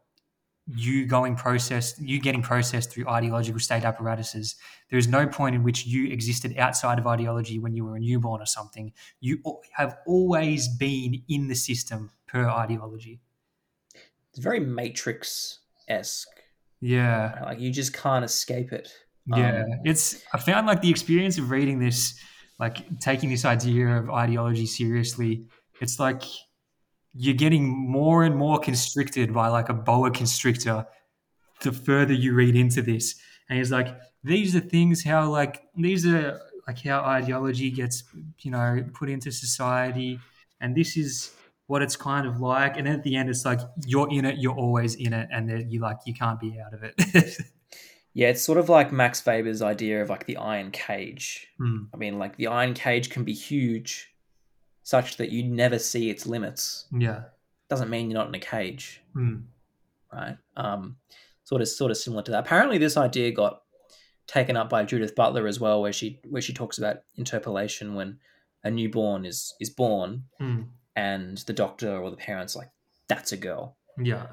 you 0.76 1.06
going 1.06 1.36
processed, 1.36 2.00
you 2.00 2.20
getting 2.20 2.42
processed 2.42 2.92
through 2.92 3.08
ideological 3.08 3.60
state 3.60 3.84
apparatuses. 3.84 4.56
There 4.90 5.00
is 5.00 5.08
no 5.08 5.28
point 5.28 5.56
in 5.56 5.64
which 5.64 5.86
you 5.86 6.12
existed 6.12 6.58
outside 6.58 7.00
of 7.00 7.08
ideology 7.08 7.60
when 7.60 7.74
you 7.74 7.86
were 7.86 7.96
a 7.96 8.00
newborn 8.00 8.42
or 8.42 8.46
something. 8.46 8.94
You 9.20 9.40
have 9.74 9.98
always 10.06 10.68
been 10.68 11.24
in 11.28 11.48
the 11.48 11.56
system 11.56 12.12
per 12.28 12.48
ideology. 12.48 13.20
It's 14.30 14.40
very 14.40 14.60
Matrix 14.60 15.60
esque. 15.88 16.28
Yeah. 16.82 17.40
Like 17.44 17.60
you 17.60 17.72
just 17.72 17.94
can't 17.94 18.24
escape 18.24 18.72
it. 18.72 18.90
Yeah, 19.26 19.64
Um, 19.64 19.82
it's. 19.86 20.24
I 20.34 20.40
found 20.40 20.66
like 20.66 20.82
the 20.82 20.90
experience 20.90 21.38
of 21.38 21.52
reading 21.52 21.80
this, 21.80 22.20
like 22.60 23.00
taking 23.00 23.30
this 23.30 23.46
idea 23.46 23.88
of 23.88 24.10
ideology 24.10 24.66
seriously. 24.66 25.46
It's 25.82 26.00
like 26.00 26.24
you're 27.16 27.36
getting 27.36 27.68
more 27.68 28.24
and 28.24 28.36
more 28.36 28.60
constricted 28.60 29.34
by 29.34 29.48
like 29.48 29.70
a 29.70 29.74
boa 29.74 30.12
constrictor 30.12 30.86
the 31.62 31.72
further 31.72 32.14
you 32.14 32.34
read 32.34 32.56
into 32.56 32.82
this. 32.82 33.16
And 33.50 33.58
he's 33.58 33.72
like, 33.72 33.88
these 34.24 34.56
are 34.56 34.60
things 34.60 35.04
how 35.04 35.30
like 35.30 35.64
these 35.76 36.06
are 36.06 36.40
like 36.68 36.84
how 36.84 37.02
ideology 37.02 37.72
gets 37.72 38.04
you 38.40 38.52
know 38.52 38.84
put 38.94 39.10
into 39.10 39.32
society, 39.32 40.20
and 40.62 40.76
this 40.76 40.98
is 40.98 41.32
what 41.68 41.82
it's 41.82 41.96
kind 41.96 42.28
of 42.28 42.40
like. 42.40 42.78
And 42.78 42.86
then 42.86 42.96
at 42.96 43.04
the 43.04 43.16
end, 43.16 43.30
it's 43.30 43.46
like 43.46 43.60
you're 43.86 44.10
in 44.12 44.26
it, 44.26 44.38
you're 44.40 44.56
always 44.56 44.96
in 44.96 45.14
it, 45.14 45.30
and 45.32 45.50
then 45.50 45.70
you 45.70 45.80
like 45.80 45.98
you 46.06 46.14
can't 46.14 46.40
be 46.40 46.60
out 46.60 46.74
of 46.74 46.84
it. 46.84 47.38
Yeah, 48.14 48.30
it's 48.30 48.42
sort 48.42 48.58
of 48.58 48.70
like 48.70 48.92
Max 48.92 49.26
Weber's 49.26 49.62
idea 49.62 50.02
of 50.02 50.10
like 50.10 50.26
the 50.26 50.38
iron 50.38 50.72
cage. 50.72 51.48
Hmm. 51.58 51.84
I 51.94 51.98
mean, 51.98 52.18
like 52.18 52.38
the 52.38 52.48
iron 52.48 52.74
cage 52.74 53.10
can 53.10 53.24
be 53.24 53.34
huge, 53.34 54.09
such 54.90 55.18
that 55.18 55.30
you 55.30 55.44
never 55.44 55.78
see 55.78 56.10
its 56.10 56.26
limits. 56.26 56.86
Yeah. 56.92 57.22
Doesn't 57.70 57.90
mean 57.92 58.10
you're 58.10 58.18
not 58.20 58.28
in 58.30 58.36
a 58.36 58.40
cage, 58.40 59.02
Hmm. 59.14 59.36
right? 60.12 60.38
Um, 60.58 60.98
sort 61.44 61.62
of, 61.62 61.68
sort 61.68 61.92
of 61.92 61.98
similar 61.98 62.24
to 62.24 62.32
that. 62.32 62.40
Apparently, 62.46 62.78
this 62.80 62.98
idea 62.98 63.32
got 63.32 63.62
taken 64.26 64.58
up 64.58 64.70
by 64.70 64.84
Judith 64.84 65.14
Butler 65.16 65.46
as 65.48 65.60
well, 65.60 65.82
where 65.82 65.94
she 65.94 66.20
where 66.28 66.42
she 66.42 66.54
talks 66.54 66.78
about 66.80 66.98
interpolation 67.18 67.94
when 67.96 68.20
a 68.64 68.72
newborn 68.72 69.26
is 69.26 69.54
is 69.60 69.70
born 69.70 70.24
Hmm. 70.40 70.62
and 70.96 71.38
the 71.50 71.54
doctor 71.54 71.92
or 72.02 72.10
the 72.10 72.18
parents 72.30 72.56
like 72.56 72.72
that's 73.08 73.32
a 73.32 73.38
girl, 73.38 73.78
Yeah. 73.98 74.26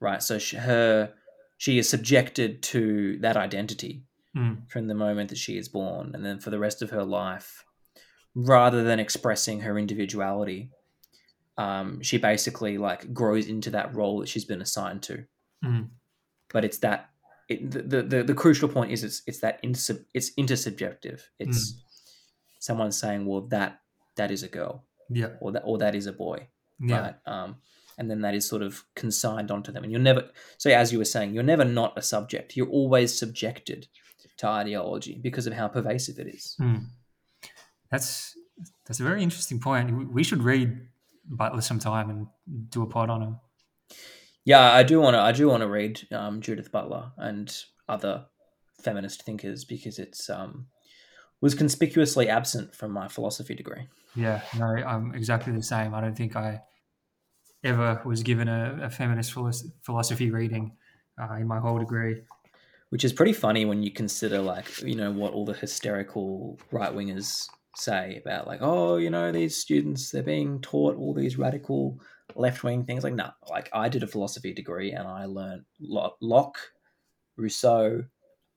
right? 0.00 0.22
So 0.22 0.38
she, 0.38 0.56
her 0.56 1.14
she 1.56 1.78
is 1.78 1.88
subjected 1.88 2.62
to 2.74 3.18
that 3.20 3.36
identity 3.36 4.04
Mm. 4.36 4.68
from 4.68 4.88
the 4.88 4.94
moment 5.06 5.28
that 5.30 5.38
she 5.38 5.56
is 5.56 5.68
born 5.68 6.12
and 6.14 6.24
then 6.26 6.40
for 6.40 6.50
the 6.50 6.58
rest 6.58 6.82
of 6.82 6.90
her 6.90 7.04
life 7.04 7.64
rather 8.34 8.82
than 8.82 8.98
expressing 8.98 9.60
her 9.60 9.78
individuality. 9.78 10.70
Um, 11.56 12.02
she 12.02 12.18
basically 12.18 12.78
like 12.78 13.12
grows 13.14 13.46
into 13.46 13.70
that 13.70 13.94
role 13.94 14.18
that 14.20 14.28
she's 14.28 14.44
been 14.44 14.60
assigned 14.60 15.02
to. 15.04 15.24
Mm. 15.64 15.88
but 16.52 16.62
it's 16.62 16.76
that 16.78 17.08
it, 17.48 17.70
the, 17.70 18.02
the 18.02 18.22
the 18.22 18.34
crucial 18.34 18.68
point 18.68 18.90
is 18.90 19.02
it's 19.02 19.22
it's 19.26 19.40
that 19.40 19.60
inter, 19.62 19.98
it's 20.12 20.30
intersubjective. 20.34 21.22
It's 21.38 21.74
someone 22.58 22.92
saying 22.92 23.24
well 23.24 23.42
that 23.48 23.80
that 24.16 24.30
is 24.30 24.42
a 24.42 24.48
girl. 24.48 24.84
Yeah. 25.10 25.28
or 25.40 25.52
that 25.52 25.62
or 25.64 25.78
that 25.78 25.94
is 25.94 26.06
a 26.06 26.12
boy. 26.12 26.48
Yeah. 26.80 27.00
right 27.00 27.14
um, 27.26 27.56
and 27.98 28.10
then 28.10 28.22
that 28.22 28.34
is 28.34 28.48
sort 28.48 28.62
of 28.62 28.84
consigned 28.94 29.50
onto 29.50 29.70
them. 29.72 29.84
And 29.84 29.92
you're 29.92 30.00
never 30.00 30.30
so 30.58 30.70
as 30.70 30.92
you 30.92 30.98
were 30.98 31.04
saying 31.04 31.34
you're 31.34 31.42
never 31.42 31.64
not 31.64 31.96
a 31.96 32.02
subject. 32.02 32.56
You're 32.56 32.68
always 32.68 33.16
subjected 33.16 33.86
to 34.38 34.48
ideology 34.48 35.18
because 35.22 35.46
of 35.46 35.52
how 35.52 35.68
pervasive 35.68 36.18
it 36.18 36.26
is. 36.26 36.56
Mm. 36.60 36.86
That's 37.90 38.36
that's 38.86 39.00
a 39.00 39.04
very 39.04 39.22
interesting 39.22 39.60
point. 39.60 40.12
We- 40.12 40.24
should 40.24 40.42
read 40.42 40.88
Butler 41.26 41.60
sometime 41.62 42.10
and 42.10 42.26
do 42.70 42.82
a 42.82 42.86
pod 42.86 43.08
on 43.10 43.22
him. 43.22 43.40
yeah 44.44 44.72
i 44.72 44.82
do 44.82 45.00
want 45.00 45.14
to 45.14 45.20
i 45.20 45.32
do 45.32 45.48
want 45.48 45.62
to 45.62 45.68
read 45.68 46.00
um, 46.12 46.40
judith 46.42 46.70
butler 46.70 47.12
and 47.16 47.64
other 47.88 48.26
feminist 48.82 49.22
thinkers 49.22 49.64
because 49.64 49.98
it's 49.98 50.28
um 50.28 50.66
was 51.40 51.54
conspicuously 51.54 52.28
absent 52.28 52.74
from 52.74 52.90
my 52.90 53.08
philosophy 53.08 53.54
degree 53.54 53.88
Yeah. 54.16 54.42
No, 54.58 54.66
I'm 54.66 55.14
exactly 55.14 55.52
the 55.52 55.62
same. 55.62 55.94
I 55.94 56.00
don't 56.02 56.16
think 56.16 56.36
I 56.36 56.60
ever 57.62 58.00
was 58.04 58.22
given 58.22 58.48
a, 58.48 58.78
a 58.82 58.90
feminist 58.90 59.32
philosophy 59.82 60.30
reading 60.30 60.76
uh, 61.20 61.34
in 61.34 61.46
my 61.46 61.58
whole 61.58 61.78
degree. 61.78 62.22
which 62.90 63.04
is 63.04 63.12
pretty 63.12 63.32
funny 63.32 63.64
when 63.64 63.82
you 63.82 63.90
consider 63.90 64.40
like 64.40 64.68
you 64.82 64.94
know 64.94 65.10
what 65.10 65.32
all 65.32 65.44
the 65.46 65.54
hysterical 65.54 66.58
right 66.70 66.92
wingers 66.92 67.46
say 67.76 68.20
about 68.24 68.46
like 68.46 68.60
oh 68.62 68.96
you 68.96 69.10
know 69.10 69.32
these 69.32 69.56
students 69.56 70.10
they're 70.10 70.22
being 70.22 70.60
taught 70.60 70.96
all 70.96 71.12
these 71.12 71.36
radical 71.38 71.98
left 72.36 72.62
wing 72.62 72.84
things 72.84 73.02
like 73.04 73.14
no 73.14 73.30
like 73.50 73.68
I 73.72 73.88
did 73.88 74.02
a 74.02 74.06
philosophy 74.06 74.52
degree 74.52 74.92
and 74.92 75.06
I 75.06 75.24
learned 75.26 75.64
Locke, 75.80 76.58
Rousseau, 77.36 78.04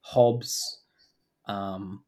Hobbes, 0.01 0.81
um, 1.47 2.03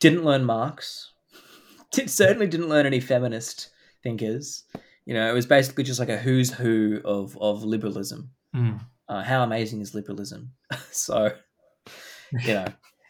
didn't 0.00 0.24
learn 0.24 0.44
Marx, 0.44 1.12
did, 1.92 2.10
certainly 2.10 2.46
didn't 2.46 2.68
learn 2.68 2.86
any 2.86 3.00
feminist 3.00 3.70
thinkers. 4.02 4.64
You 5.04 5.14
know, 5.14 5.28
it 5.28 5.34
was 5.34 5.46
basically 5.46 5.84
just 5.84 6.00
like 6.00 6.08
a 6.08 6.16
who's 6.16 6.50
who 6.52 7.00
of 7.04 7.36
of 7.40 7.62
liberalism 7.64 8.30
Mm. 8.54 8.80
uh, 9.08 9.22
how 9.22 9.42
amazing 9.42 9.82
is 9.82 9.94
liberalism? 9.94 10.52
so, 10.90 11.30
you 12.44 12.54
know, 12.54 12.64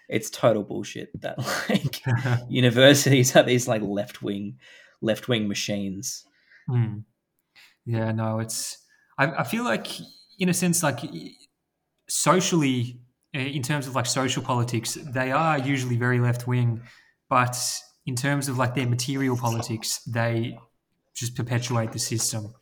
it's 0.08 0.30
total 0.30 0.62
bullshit 0.62 1.10
that 1.20 1.38
like 1.68 2.02
universities 2.48 3.34
are 3.36 3.42
these 3.42 3.68
like 3.68 3.82
left 3.82 4.22
wing, 4.22 4.58
left 5.00 5.28
wing 5.28 5.48
machines. 5.48 6.24
Mm. 6.68 7.04
Yeah, 7.84 8.12
no, 8.12 8.40
it's. 8.40 8.78
I, 9.18 9.26
I 9.26 9.44
feel 9.44 9.64
like, 9.64 9.86
in 10.38 10.48
a 10.48 10.54
sense, 10.54 10.82
like 10.82 11.00
socially, 12.08 13.00
in 13.32 13.62
terms 13.62 13.86
of 13.86 13.94
like 13.94 14.06
social 14.06 14.42
politics, 14.42 14.98
they 15.12 15.32
are 15.32 15.58
usually 15.58 15.96
very 15.96 16.20
left 16.20 16.46
wing, 16.46 16.82
but 17.28 17.56
in 18.06 18.14
terms 18.14 18.48
of 18.48 18.58
like 18.58 18.74
their 18.74 18.86
material 18.86 19.36
politics, 19.36 20.00
they 20.04 20.58
just 21.14 21.34
perpetuate 21.34 21.92
the 21.92 21.98
system. 21.98 22.54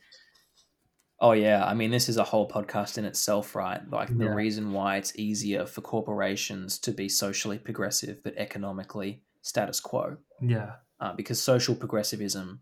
Oh 1.25 1.33
yeah, 1.33 1.65
I 1.65 1.73
mean 1.73 1.91
this 1.91 2.09
is 2.11 2.19
a 2.19 2.25
whole 2.25 2.47
podcast 2.57 2.99
in 2.99 3.05
itself, 3.07 3.55
right? 3.55 3.81
Like 3.91 4.11
the 4.17 4.29
reason 4.29 4.73
why 4.73 4.97
it's 4.99 5.17
easier 5.19 5.65
for 5.65 5.81
corporations 5.81 6.79
to 6.81 6.91
be 6.93 7.09
socially 7.09 7.59
progressive 7.59 8.23
but 8.23 8.35
economically 8.37 9.23
status 9.41 9.81
quo, 9.81 10.19
Yeah, 10.43 10.71
uh, 11.01 11.15
because 11.15 11.41
social 11.41 11.75
progressivism, 11.75 12.61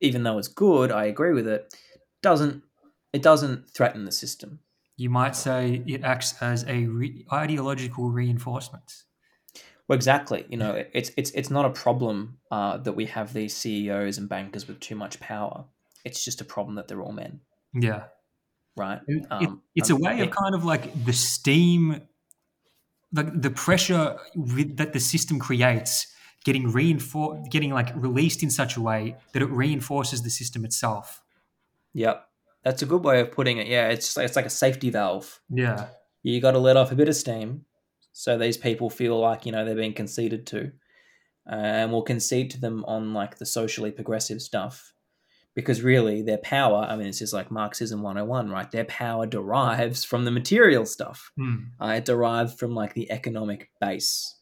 even 0.00 0.22
though 0.22 0.38
it's 0.38 0.46
good, 0.66 0.92
I 0.92 1.04
agree 1.06 1.32
with 1.32 1.48
it, 1.48 1.74
doesn't 2.22 2.62
it 3.12 3.22
doesn't 3.22 3.68
threaten 3.70 4.04
the 4.04 4.12
system. 4.12 4.60
you 4.96 5.10
might 5.10 5.34
say 5.34 5.82
it 5.94 6.04
acts 6.04 6.30
as 6.40 6.64
a 6.68 6.78
re- 6.86 7.26
ideological 7.32 8.04
reinforcement. 8.20 8.88
Well, 9.88 9.96
exactly. 9.96 10.46
You 10.48 10.58
know, 10.62 10.72
it's 10.98 11.10
it's 11.16 11.30
it's 11.32 11.50
not 11.50 11.64
a 11.64 11.70
problem 11.70 12.38
uh, 12.56 12.76
that 12.84 12.94
we 13.00 13.06
have 13.06 13.32
these 13.32 13.54
CEOs 13.56 14.18
and 14.18 14.28
bankers 14.28 14.68
with 14.68 14.78
too 14.78 14.94
much 14.94 15.18
power. 15.18 15.64
It's 16.04 16.24
just 16.24 16.40
a 16.40 16.44
problem 16.54 16.76
that 16.76 16.86
they're 16.86 17.02
all 17.02 17.12
men, 17.24 17.40
Yeah, 17.74 18.04
right? 18.76 19.00
It- 19.06 19.26
Um, 19.30 19.62
it's 19.74 19.90
a 19.90 19.94
um, 19.94 20.00
way 20.00 20.20
of 20.20 20.30
kind 20.30 20.54
of 20.54 20.64
like 20.64 21.04
the 21.04 21.12
steam 21.12 22.02
like 23.12 23.40
the 23.42 23.50
pressure 23.50 24.16
with, 24.34 24.76
that 24.76 24.92
the 24.92 25.00
system 25.00 25.38
creates 25.38 26.08
getting 26.44 26.70
reinforced 26.72 27.50
getting 27.50 27.72
like 27.72 27.90
released 27.94 28.42
in 28.42 28.50
such 28.50 28.76
a 28.76 28.80
way 28.80 29.16
that 29.32 29.42
it 29.42 29.50
reinforces 29.50 30.22
the 30.22 30.30
system 30.30 30.64
itself 30.64 31.22
Yep. 31.94 32.26
That's 32.64 32.82
a 32.82 32.86
good 32.86 33.04
way 33.04 33.20
of 33.20 33.30
putting 33.30 33.58
it. 33.58 33.66
Yeah, 33.68 33.88
it's 33.88 34.16
like 34.16 34.24
it's 34.26 34.36
like 34.36 34.46
a 34.46 34.50
safety 34.50 34.90
valve. 34.90 35.40
Yeah. 35.50 35.88
You 36.22 36.40
got 36.40 36.52
to 36.52 36.58
let 36.58 36.76
off 36.76 36.90
a 36.92 36.94
bit 36.96 37.08
of 37.08 37.14
steam, 37.14 37.66
so 38.12 38.38
these 38.38 38.56
people 38.56 38.88
feel 38.90 39.20
like 39.20 39.44
you 39.46 39.52
know 39.52 39.64
they're 39.64 39.74
being 39.76 39.92
conceded 39.92 40.46
to, 40.48 40.72
uh, 41.46 41.54
and 41.54 41.92
we'll 41.92 42.02
concede 42.02 42.50
to 42.52 42.60
them 42.60 42.82
on 42.86 43.12
like 43.12 43.36
the 43.36 43.44
socially 43.46 43.90
progressive 43.92 44.40
stuff, 44.40 44.93
because 45.54 45.82
really 45.82 46.22
their 46.22 46.38
power. 46.38 46.86
I 46.88 46.96
mean, 46.96 47.06
it's 47.06 47.18
just 47.20 47.32
like 47.32 47.50
Marxism 47.50 48.02
101, 48.02 48.50
right? 48.50 48.70
Their 48.70 48.84
power 48.86 49.26
derives 49.26 50.04
from 50.04 50.24
the 50.24 50.30
material 50.30 50.84
stuff. 50.86 51.30
Mm. 51.38 51.66
Uh, 51.80 51.94
it 51.98 52.04
derives 52.04 52.54
from 52.54 52.74
like 52.74 52.94
the 52.94 53.10
economic 53.10 53.70
base. 53.80 54.38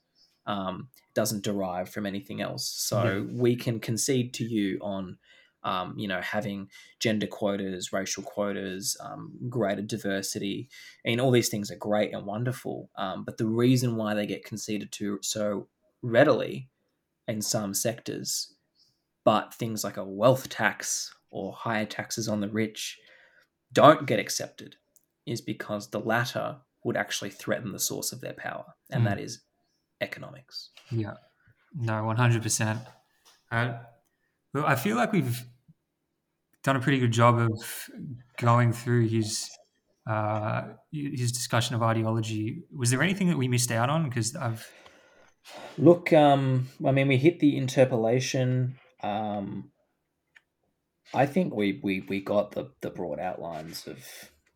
Um, 0.46 0.88
doesn't 1.14 1.44
derive 1.44 1.90
from 1.90 2.06
anything 2.06 2.40
else. 2.40 2.66
So 2.66 3.04
Yeah. 3.28 3.40
we 3.40 3.54
can 3.54 3.78
concede 3.78 4.32
to 4.34 4.44
you 4.44 4.78
on, 4.80 5.18
um, 5.62 5.96
you 5.98 6.08
know, 6.08 6.20
having 6.22 6.68
gender 6.98 7.26
quotas, 7.26 7.92
racial 7.92 8.22
quotas, 8.22 8.96
um, 8.98 9.32
greater 9.50 9.82
diversity, 9.82 10.68
and 11.04 11.20
all 11.20 11.30
these 11.30 11.50
things 11.50 11.70
are 11.70 11.76
great 11.76 12.12
and 12.14 12.24
wonderful. 12.26 12.90
Um, 12.96 13.24
but 13.24 13.36
the 13.36 13.46
reason 13.46 13.96
why 13.96 14.14
they 14.14 14.26
get 14.26 14.42
conceded 14.44 14.90
to 14.92 15.18
so 15.22 15.68
readily 16.00 16.70
in 17.28 17.42
some 17.42 17.74
sectors, 17.74 18.54
but 19.24 19.54
things 19.54 19.84
like 19.84 19.96
a 19.96 20.04
wealth 20.04 20.48
tax 20.48 21.14
or 21.30 21.52
higher 21.52 21.86
taxes 21.86 22.28
on 22.28 22.40
the 22.40 22.48
rich 22.48 22.98
don't 23.72 24.06
get 24.06 24.18
accepted, 24.18 24.76
is 25.26 25.40
because 25.40 25.90
the 25.90 26.00
latter 26.00 26.58
would 26.84 26.96
actually 26.96 27.30
threaten 27.30 27.72
the 27.72 27.78
source 27.78 28.12
of 28.12 28.20
their 28.20 28.34
power, 28.34 28.64
and 28.90 29.02
Mm. 29.02 29.08
that 29.08 29.20
is 29.20 29.42
economics. 30.00 30.70
Yeah. 30.90 31.14
No, 31.74 32.04
one 32.04 32.16
hundred 32.16 32.42
percent. 32.42 32.80
Uh, 33.50 33.78
Well, 34.52 34.66
I 34.66 34.76
feel 34.76 34.96
like 34.96 35.12
we've 35.12 35.42
done 36.62 36.76
a 36.76 36.80
pretty 36.80 36.98
good 36.98 37.12
job 37.12 37.38
of 37.38 37.88
going 38.36 38.72
through 38.72 39.08
his 39.08 39.48
uh, 40.06 40.64
his 40.90 41.32
discussion 41.32 41.76
of 41.76 41.82
ideology. 41.82 42.64
Was 42.76 42.90
there 42.90 43.02
anything 43.02 43.28
that 43.28 43.38
we 43.38 43.46
missed 43.48 43.70
out 43.70 43.88
on? 43.88 44.08
Because 44.08 44.34
I've 44.36 44.68
Look, 45.78 46.12
um, 46.12 46.68
I 46.84 46.90
mean, 46.92 47.08
we 47.08 47.16
hit 47.16 47.40
the 47.40 47.56
interpellation. 47.56 48.76
Um, 49.03 49.70
I 51.14 51.26
think 51.26 51.55
we, 51.55 51.80
we, 51.82 52.00
we 52.09 52.20
got 52.20 52.53
the, 52.53 52.70
the 52.80 52.90
broad 52.90 53.18
outlines 53.18 53.86
of 53.86 53.98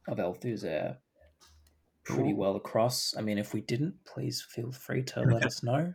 of 0.09 0.19
Althusser 0.19 0.97
pretty 2.05 2.31
Cool. 2.31 2.37
well 2.37 2.57
across. 2.57 3.15
I 3.19 3.21
mean, 3.23 3.39
if 3.39 3.53
we 3.53 3.61
didn't, 3.61 3.95
please 4.07 4.47
feel 4.49 4.71
free 4.71 5.03
to 5.03 5.21
let 5.23 5.45
us 5.45 5.63
know. 5.63 5.93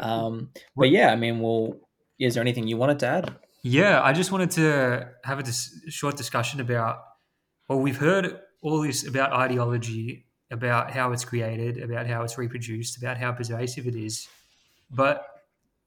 Um, 0.00 0.50
but 0.76 0.90
yeah, 0.90 1.12
I 1.12 1.16
mean, 1.16 1.40
well, 1.40 1.74
is 2.18 2.34
there 2.34 2.40
anything 2.42 2.66
you 2.66 2.76
wanted 2.76 2.98
to 3.00 3.06
add? 3.06 3.36
Yeah, 3.62 4.02
I 4.02 4.12
just 4.12 4.32
wanted 4.32 4.50
to 4.52 5.08
have 5.24 5.38
a 5.38 5.42
dis- 5.42 5.80
short 5.88 6.16
discussion 6.16 6.60
about. 6.60 6.98
Well, 7.68 7.78
we've 7.80 7.96
heard 7.96 8.40
all 8.62 8.80
this 8.82 9.06
about 9.06 9.32
ideology, 9.32 10.26
about 10.50 10.90
how 10.90 11.12
it's 11.12 11.24
created, 11.24 11.80
about 11.80 12.06
how 12.06 12.22
it's 12.24 12.36
reproduced, 12.36 12.96
about 12.96 13.18
how 13.18 13.30
pervasive 13.32 13.86
it 13.86 13.94
is, 13.94 14.26
but 14.90 15.24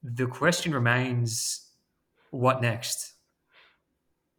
the 0.04 0.28
question 0.28 0.74
remains: 0.74 1.70
what 2.32 2.62
next? 2.62 3.14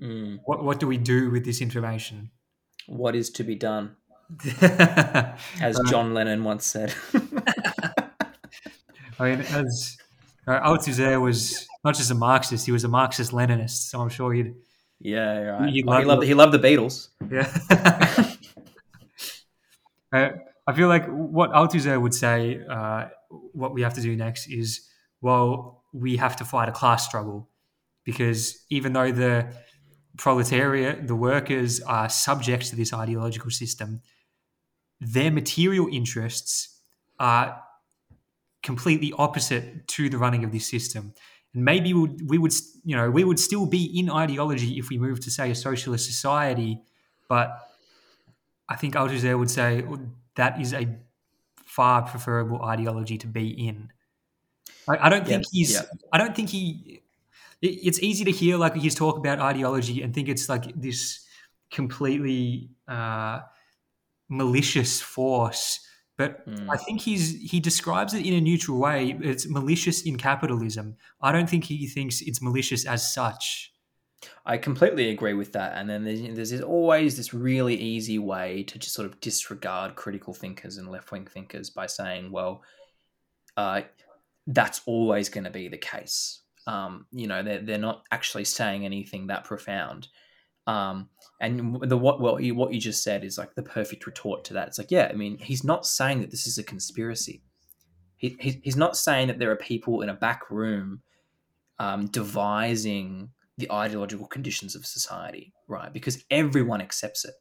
Mm, 0.00 0.40
What 0.44 0.64
what 0.64 0.80
do 0.80 0.86
we 0.88 0.96
do 0.98 1.30
with 1.30 1.44
this 1.44 1.60
information? 1.60 2.30
what 2.88 3.14
is 3.14 3.30
to 3.30 3.44
be 3.44 3.54
done? 3.54 3.94
As 5.60 5.78
Uh, 5.78 5.84
John 5.88 6.14
Lennon 6.14 6.42
once 6.42 6.66
said. 6.66 6.92
I 9.20 9.30
mean, 9.30 9.40
as 9.40 9.96
uh, 10.48 10.60
Althusser 10.68 11.20
was 11.20 11.68
not 11.84 11.94
just 11.94 12.10
a 12.10 12.14
Marxist; 12.14 12.66
he 12.66 12.72
was 12.72 12.82
a 12.84 12.88
Marxist-Leninist. 12.88 13.90
So 13.90 14.00
I'm 14.00 14.08
sure 14.08 14.32
he'd 14.32 14.54
yeah, 14.98 15.38
right. 15.42 15.70
He 15.70 15.84
Oh, 15.86 15.98
he 15.98 16.04
loved 16.04 16.22
it. 16.24 16.26
he 16.26 16.34
loved 16.34 16.52
the 16.54 16.58
Beatles. 16.58 17.08
Yeah. 17.30 17.46
uh, 20.12 20.28
I 20.66 20.72
feel 20.74 20.88
like 20.88 21.06
what 21.06 21.50
Althusser 21.52 22.00
would 22.00 22.14
say, 22.14 22.60
uh, 22.68 23.06
what 23.52 23.74
we 23.74 23.82
have 23.82 23.94
to 23.94 24.00
do 24.00 24.16
next 24.16 24.48
is, 24.48 24.88
well, 25.20 25.82
we 25.92 26.16
have 26.16 26.36
to 26.36 26.44
fight 26.44 26.68
a 26.68 26.72
class 26.72 27.04
struggle 27.06 27.48
because 28.04 28.64
even 28.70 28.92
though 28.92 29.12
the 29.12 29.46
proletariat, 30.18 31.06
the 31.08 31.16
workers, 31.16 31.80
are 31.80 32.08
subject 32.08 32.66
to 32.66 32.76
this 32.76 32.92
ideological 32.92 33.50
system, 33.50 34.02
their 35.00 35.30
material 35.30 35.88
interests 35.90 36.80
are 37.18 37.62
completely 38.62 39.12
opposite 39.18 39.86
to 39.88 40.08
the 40.08 40.18
running 40.18 40.44
of 40.44 40.52
this 40.52 40.66
system. 40.66 41.12
And 41.54 41.64
maybe 41.64 41.92
we 41.92 42.00
would, 42.00 42.30
we 42.30 42.38
would, 42.38 42.52
you 42.84 42.96
know, 42.96 43.10
we 43.10 43.24
would 43.24 43.40
still 43.40 43.66
be 43.66 43.98
in 43.98 44.10
ideology 44.10 44.78
if 44.78 44.88
we 44.88 44.98
moved 44.98 45.22
to, 45.22 45.30
say, 45.30 45.50
a 45.50 45.54
socialist 45.54 46.06
society, 46.06 46.80
but 47.28 47.58
I 48.68 48.76
think 48.76 48.94
Althusser 48.94 49.38
would 49.38 49.50
say 49.50 49.82
well, 49.82 50.00
that 50.36 50.60
is 50.60 50.72
a 50.72 50.88
far 51.64 52.02
preferable 52.02 52.62
ideology 52.62 53.18
to 53.18 53.26
be 53.26 53.48
in. 53.50 53.92
I, 54.88 55.06
I 55.06 55.08
don't 55.08 55.26
think 55.26 55.44
Yeah, 55.44 55.48
he's. 55.52 55.72
yeah. 55.74 55.82
I 56.12 56.18
don't 56.18 56.34
think 56.34 56.50
he. 56.50 57.01
It- 57.62 57.78
It's 57.86 58.00
easy 58.00 58.24
to 58.24 58.30
hear 58.30 58.56
like 58.58 58.74
his 58.76 58.94
talk 58.94 59.16
about 59.16 59.38
ideology 59.40 60.02
and 60.02 60.12
think 60.14 60.28
it's 60.28 60.48
like 60.48 60.64
this 60.80 61.24
completely 61.70 62.68
uh, 62.88 63.40
malicious 64.28 65.00
force, 65.00 65.80
but 66.16 66.46
Mm. 66.46 66.68
I 66.70 66.76
think 66.76 67.00
he's 67.00 67.50
he 67.50 67.60
describes 67.60 68.14
it 68.14 68.26
in 68.26 68.34
a 68.34 68.40
neutral 68.40 68.78
way. 68.78 69.16
It's 69.22 69.48
malicious 69.48 70.02
in 70.02 70.16
capitalism. 70.18 70.96
I 71.20 71.32
don't 71.32 71.48
think 71.48 71.64
he 71.64 71.86
thinks 71.86 72.20
it's 72.20 72.42
malicious 72.42 72.84
as 72.86 73.12
such. 73.12 73.72
I 74.46 74.56
completely 74.56 75.08
agree 75.10 75.34
with 75.34 75.52
that. 75.52 75.76
And 75.76 75.88
then 75.90 76.04
there's, 76.04 76.50
there's 76.50 76.62
always 76.62 77.16
this 77.16 77.34
really 77.34 77.74
easy 77.74 78.18
way 78.20 78.62
to 78.64 78.78
just 78.78 78.94
sort 78.94 79.06
of 79.06 79.18
disregard 79.20 79.96
critical 79.96 80.32
thinkers 80.32 80.76
and 80.76 80.88
left 80.88 81.10
wing 81.10 81.26
thinkers 81.26 81.70
by 81.70 81.86
saying, 81.86 82.30
well, 82.30 82.62
uh, 83.56 83.82
that's 84.46 84.80
always 84.86 85.28
going 85.28 85.44
to 85.44 85.50
be 85.50 85.66
the 85.68 85.78
case. 85.78 86.41
Um, 86.66 87.06
you 87.10 87.26
know, 87.26 87.42
they're, 87.42 87.60
they're 87.60 87.78
not 87.78 88.04
actually 88.10 88.44
saying 88.44 88.84
anything 88.84 89.26
that 89.26 89.44
profound. 89.44 90.08
Um, 90.66 91.08
and 91.40 91.80
the 91.82 91.98
what 91.98 92.20
what 92.20 92.42
you, 92.42 92.54
what 92.54 92.72
you 92.72 92.80
just 92.80 93.02
said 93.02 93.24
is 93.24 93.36
like 93.36 93.54
the 93.54 93.64
perfect 93.64 94.06
retort 94.06 94.44
to 94.44 94.54
that. 94.54 94.68
It's 94.68 94.78
like, 94.78 94.92
yeah, 94.92 95.08
I 95.10 95.14
mean, 95.14 95.38
he's 95.38 95.64
not 95.64 95.84
saying 95.86 96.20
that 96.20 96.30
this 96.30 96.46
is 96.46 96.58
a 96.58 96.62
conspiracy. 96.62 97.42
He, 98.16 98.36
he, 98.38 98.60
he's 98.62 98.76
not 98.76 98.96
saying 98.96 99.26
that 99.26 99.40
there 99.40 99.50
are 99.50 99.56
people 99.56 100.02
in 100.02 100.08
a 100.08 100.14
back 100.14 100.48
room 100.50 101.02
um, 101.80 102.06
devising 102.06 103.30
the 103.58 103.70
ideological 103.72 104.28
conditions 104.28 104.76
of 104.76 104.86
society, 104.86 105.52
right? 105.66 105.92
Because 105.92 106.24
everyone 106.30 106.80
accepts 106.80 107.24
it, 107.24 107.34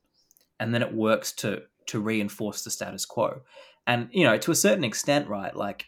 and 0.59 0.73
then 0.73 0.81
it 0.81 0.93
works 0.93 1.31
to 1.33 1.61
to 1.87 1.99
reinforce 1.99 2.63
the 2.63 2.71
status 2.71 3.05
quo. 3.05 3.41
And 3.85 4.09
you 4.11 4.23
know, 4.23 4.37
to 4.39 4.51
a 4.51 4.55
certain 4.55 4.83
extent, 4.83 5.27
right? 5.27 5.55
Like 5.55 5.85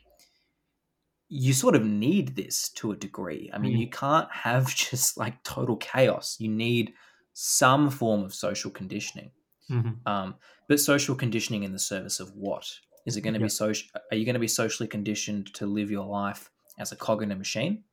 you 1.34 1.54
sort 1.54 1.76
of 1.76 1.84
need 1.86 2.36
this 2.36 2.70
to 2.70 2.92
a 2.92 2.96
degree. 2.96 3.50
I 3.54 3.58
mean, 3.58 3.76
Mm. 3.76 3.80
you 3.80 3.90
can't 3.90 4.32
have 4.32 4.74
just 4.76 5.18
like 5.18 5.44
total 5.44 5.78
chaos. 5.78 6.38
You 6.40 6.50
need 6.50 6.94
some 7.34 7.90
form 7.90 8.24
of 8.24 8.34
social 8.34 8.72
conditioning. 8.72 9.32
Mhm. 9.70 10.06
Um, 10.06 10.36
but 10.68 10.80
social 10.80 11.16
conditioning 11.16 11.64
in 11.64 11.72
the 11.72 11.80
service 11.80 12.20
of 12.20 12.36
what? 12.36 12.72
Is 13.06 13.18
it 13.18 13.22
going 13.22 13.34
to 13.34 13.40
Yeah. 13.40 13.46
be 13.46 13.50
social? 13.50 13.90
Are 14.12 14.18
you 14.18 14.26
going 14.26 14.36
to 14.36 14.40
be 14.48 14.48
socially 14.48 14.88
conditioned 14.88 15.54
to 15.56 15.66
live 15.66 15.90
your 15.92 16.06
life 16.06 16.52
as 16.78 16.92
a 16.92 16.96
cog 16.96 17.24
in 17.24 17.32
a 17.32 17.36
machine, 17.36 17.84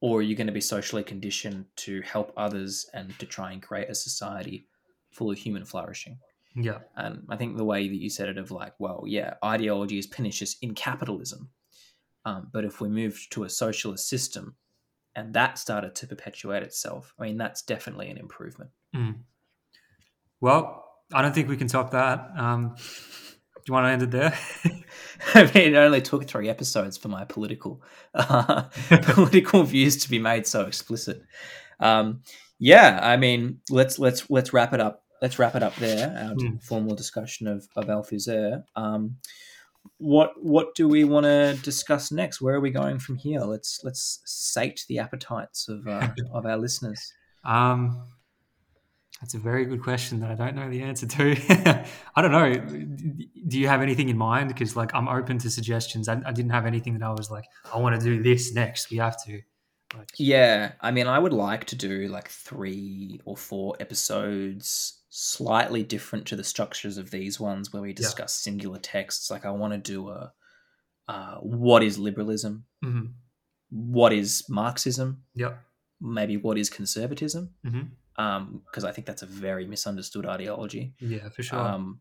or 0.00 0.20
are 0.20 0.22
you 0.22 0.34
going 0.34 0.46
to 0.46 0.52
be 0.52 0.60
socially 0.60 1.04
conditioned 1.04 1.66
to 1.76 2.00
help 2.02 2.32
others 2.36 2.86
and 2.94 3.18
to 3.18 3.26
try 3.26 3.52
and 3.52 3.62
create 3.62 3.90
a 3.90 3.94
society 3.94 4.66
full 5.10 5.30
of 5.30 5.38
human 5.38 5.64
flourishing? 5.64 6.18
Yeah, 6.56 6.80
And 6.96 7.24
I 7.28 7.36
think 7.36 7.56
the 7.56 7.64
way 7.64 7.86
that 7.88 7.96
you 8.04 8.10
said 8.10 8.28
it, 8.28 8.38
of 8.38 8.50
like, 8.50 8.74
well, 8.80 9.04
yeah, 9.06 9.34
ideology 9.44 9.98
is 9.98 10.06
pernicious 10.06 10.56
in 10.58 10.74
capitalism, 10.74 11.50
um, 12.24 12.48
but 12.52 12.64
if 12.64 12.80
we 12.80 12.88
moved 12.88 13.32
to 13.32 13.44
a 13.44 13.48
socialist 13.48 14.08
system 14.08 14.54
and 15.14 15.34
that 15.34 15.58
started 15.58 15.94
to 15.96 16.06
perpetuate 16.06 16.62
itself, 16.62 17.14
I 17.18 17.24
mean, 17.24 17.36
that's 17.36 17.62
definitely 17.62 18.08
an 18.10 18.18
improvement. 18.18 18.70
Mm. 18.94 19.16
Well, 20.40 20.84
I 21.12 21.22
don't 21.22 21.34
think 21.34 21.48
we 21.48 21.56
can 21.56 21.66
top 21.68 21.90
that. 21.90 22.30
Um, 22.36 22.74
do 22.76 23.62
you 23.68 23.74
want 23.74 23.86
to 23.86 23.90
end 23.90 24.02
it 24.02 24.10
there? 24.10 24.38
I 25.34 25.42
mean, 25.54 25.74
it 25.74 25.76
only 25.76 26.00
took 26.00 26.26
three 26.26 26.48
episodes 26.48 26.96
for 26.96 27.08
my 27.08 27.24
political 27.24 27.82
uh, 28.14 28.62
political 29.02 29.64
views 29.64 29.96
to 29.98 30.10
be 30.10 30.18
made 30.18 30.46
so 30.46 30.62
explicit. 30.66 31.22
Um, 31.78 32.22
yeah, 32.58 33.00
I 33.02 33.16
mean, 33.16 33.60
let's 33.68 33.98
let's 33.98 34.30
let's 34.30 34.52
wrap 34.52 34.72
it 34.72 34.80
up. 34.80 35.04
Let's 35.20 35.38
wrap 35.38 35.54
it 35.54 35.62
up 35.62 35.74
there. 35.76 36.08
Our 36.16 36.34
Hmm. 36.34 36.56
formal 36.58 36.94
discussion 36.94 37.46
of 37.48 37.66
of 37.76 37.86
Althusser. 37.86 38.64
Um, 38.76 39.16
what 39.98 40.32
what 40.42 40.74
do 40.74 40.88
we 40.88 41.04
want 41.04 41.24
to 41.24 41.58
discuss 41.62 42.10
next? 42.10 42.40
Where 42.40 42.54
are 42.54 42.60
we 42.60 42.70
going 42.70 42.98
from 42.98 43.16
here? 43.16 43.40
Let's 43.40 43.80
let's 43.84 44.20
sate 44.24 44.84
the 44.88 44.98
appetites 44.98 45.68
of 45.68 45.86
uh, 45.86 46.08
of 46.32 46.46
our 46.46 46.56
listeners. 46.56 47.12
Um, 47.44 48.04
that's 49.20 49.34
a 49.34 49.38
very 49.38 49.66
good 49.66 49.82
question 49.82 50.20
that 50.20 50.30
I 50.30 50.34
don't 50.34 50.56
know 50.56 50.70
the 50.70 50.82
answer 50.82 51.06
to. 51.06 51.84
I 52.16 52.22
don't 52.22 52.32
know. 52.32 52.54
Do 52.54 53.58
you 53.58 53.68
have 53.68 53.82
anything 53.82 54.08
in 54.08 54.16
mind? 54.16 54.48
Because 54.48 54.76
like 54.76 54.94
I'm 54.94 55.08
open 55.08 55.38
to 55.38 55.50
suggestions. 55.50 56.08
I, 56.08 56.20
I 56.24 56.32
didn't 56.32 56.52
have 56.52 56.64
anything 56.64 56.98
that 56.98 57.04
I 57.04 57.10
was 57.10 57.30
like, 57.30 57.44
I 57.72 57.78
want 57.78 58.00
to 58.00 58.04
do 58.04 58.22
this 58.22 58.54
next. 58.54 58.90
We 58.90 58.96
have 58.96 59.22
to. 59.24 59.42
Like, 59.94 60.08
Yeah, 60.18 60.72
I 60.80 60.92
mean, 60.92 61.06
I 61.06 61.18
would 61.18 61.32
like 61.32 61.64
to 61.66 61.76
do 61.76 62.08
like 62.08 62.28
three 62.28 63.20
or 63.24 63.36
four 63.36 63.76
episodes, 63.80 64.99
slightly 65.10 65.82
different 65.82 66.24
to 66.28 66.36
the 66.36 66.44
structures 66.44 66.96
of 66.96 67.10
these 67.10 67.38
ones, 67.40 67.72
where 67.72 67.82
we 67.82 67.92
discuss 67.92 68.32
singular 68.34 68.78
texts. 68.78 69.30
Like, 69.30 69.44
I 69.44 69.50
want 69.50 69.72
to 69.72 69.78
do 69.92 70.08
a 70.08 70.32
uh, 71.08 71.36
what 71.38 71.82
is 71.82 71.98
liberalism, 71.98 72.64
mhm. 72.84 73.12
what 73.70 74.12
is 74.12 74.44
Marxism, 74.48 75.24
Yep. 75.34 75.60
maybe 76.00 76.36
what 76.36 76.56
is 76.56 76.70
conservatism, 76.70 77.52
because 77.64 78.84
I 78.84 78.92
think 78.92 79.06
that's 79.08 79.22
a 79.22 79.26
very 79.26 79.66
misunderstood 79.66 80.24
ideology. 80.26 80.94
Yeah, 81.00 81.28
for 81.30 81.42
sure. 81.42 81.58
Um, 81.58 82.00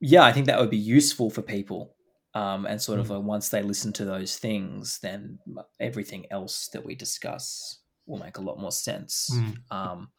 yeah, 0.00 0.22
I 0.24 0.32
think 0.32 0.46
that 0.46 0.60
would 0.60 0.70
be 0.70 0.76
useful 0.76 1.30
for 1.30 1.40
people. 1.42 1.96
Um, 2.34 2.66
and 2.66 2.82
sort 2.82 2.98
of 2.98 3.06
Mm. 3.08 3.22
once 3.22 3.48
they 3.48 3.62
listen 3.62 3.92
to 3.94 4.04
those 4.04 4.36
things, 4.36 4.98
then 4.98 5.38
everything 5.78 6.26
else 6.32 6.68
that 6.72 6.84
we 6.84 6.94
discuss 6.96 7.78
will 8.06 8.18
make 8.18 8.36
a 8.38 8.42
lot 8.42 8.58
more 8.58 8.72
sense. 8.72 9.30
Mm. 9.32 9.56
Um, 9.70 10.12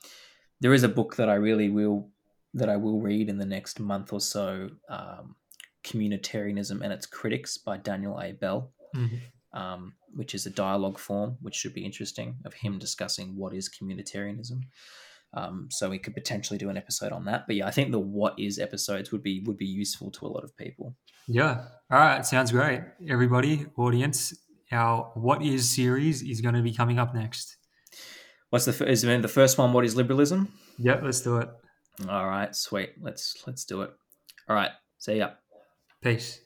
there 0.66 0.74
is 0.74 0.82
a 0.82 0.90
book 0.90 1.16
that 1.18 1.30
I 1.30 1.36
really 1.36 1.70
will 1.70 2.10
that 2.56 2.70
I 2.70 2.78
will 2.78 3.00
read 3.00 3.30
in 3.30 3.38
the 3.38 3.46
next 3.46 3.80
month 3.80 4.12
or 4.12 4.20
so, 4.20 4.70
um, 4.90 5.36
"Communitarianism 5.84 6.82
and 6.82 6.92
Its 6.92 7.06
Critics" 7.06 7.56
by 7.60 7.78
Daniel 7.78 8.20
A. 8.20 8.32
Bell, 8.32 8.72
Mhm. 8.96 9.20
um, 9.54 9.94
which 10.16 10.34
is 10.34 10.48
a 10.48 10.50
dialogue 10.50 10.98
form, 10.98 11.38
which 11.40 11.54
should 11.54 11.76
be 11.76 11.86
interesting 11.86 12.38
of 12.46 12.56
him 12.56 12.80
discussing 12.80 13.36
what 13.36 13.54
is 13.54 13.70
communitarianism. 13.70 14.62
Um, 15.34 15.68
so 15.70 15.88
we 15.92 16.00
could 16.00 16.16
potentially 16.16 16.58
do 16.58 16.70
an 16.70 16.78
episode 16.78 17.12
on 17.12 17.26
that. 17.26 17.46
But 17.46 17.58
yeah, 17.58 17.68
I 17.68 17.72
think 17.72 17.92
the 17.92 18.00
what 18.00 18.34
is 18.40 18.58
episodes 18.58 19.12
would 19.12 19.22
be 19.22 19.42
would 19.42 19.58
be 19.58 19.68
useful 19.84 20.10
to 20.12 20.26
a 20.26 20.32
lot 20.36 20.44
of 20.44 20.58
people. 20.58 20.96
Yeah. 21.28 21.68
All 21.92 22.00
right. 22.00 22.26
Sounds 22.26 22.52
great. 22.52 22.82
Everybody, 23.08 23.68
audience, 23.78 24.34
our 24.72 25.12
What 25.14 25.44
Is 25.44 25.70
series 25.76 26.24
is 26.24 26.42
going 26.42 26.56
to 26.56 26.64
be 26.64 26.74
coming 26.74 26.98
up 26.98 27.14
next. 27.14 27.58
What's 28.56 28.64
the 28.64 28.90
is 28.90 29.02
the 29.02 29.28
first 29.28 29.58
one? 29.58 29.74
What 29.74 29.84
is 29.84 29.98
liberalism? 29.98 30.48
Yep. 30.78 31.02
Let's 31.04 31.20
do 31.20 31.40
it. 31.40 31.50
All 32.08 32.26
right, 32.26 32.56
sweet. 32.56 32.92
Let's 33.02 33.44
let's 33.46 33.66
do 33.66 33.82
it. 33.82 33.90
All 34.48 34.56
right, 34.56 34.72
see 34.98 35.18
ya. 35.18 35.32
Peace. 36.02 36.40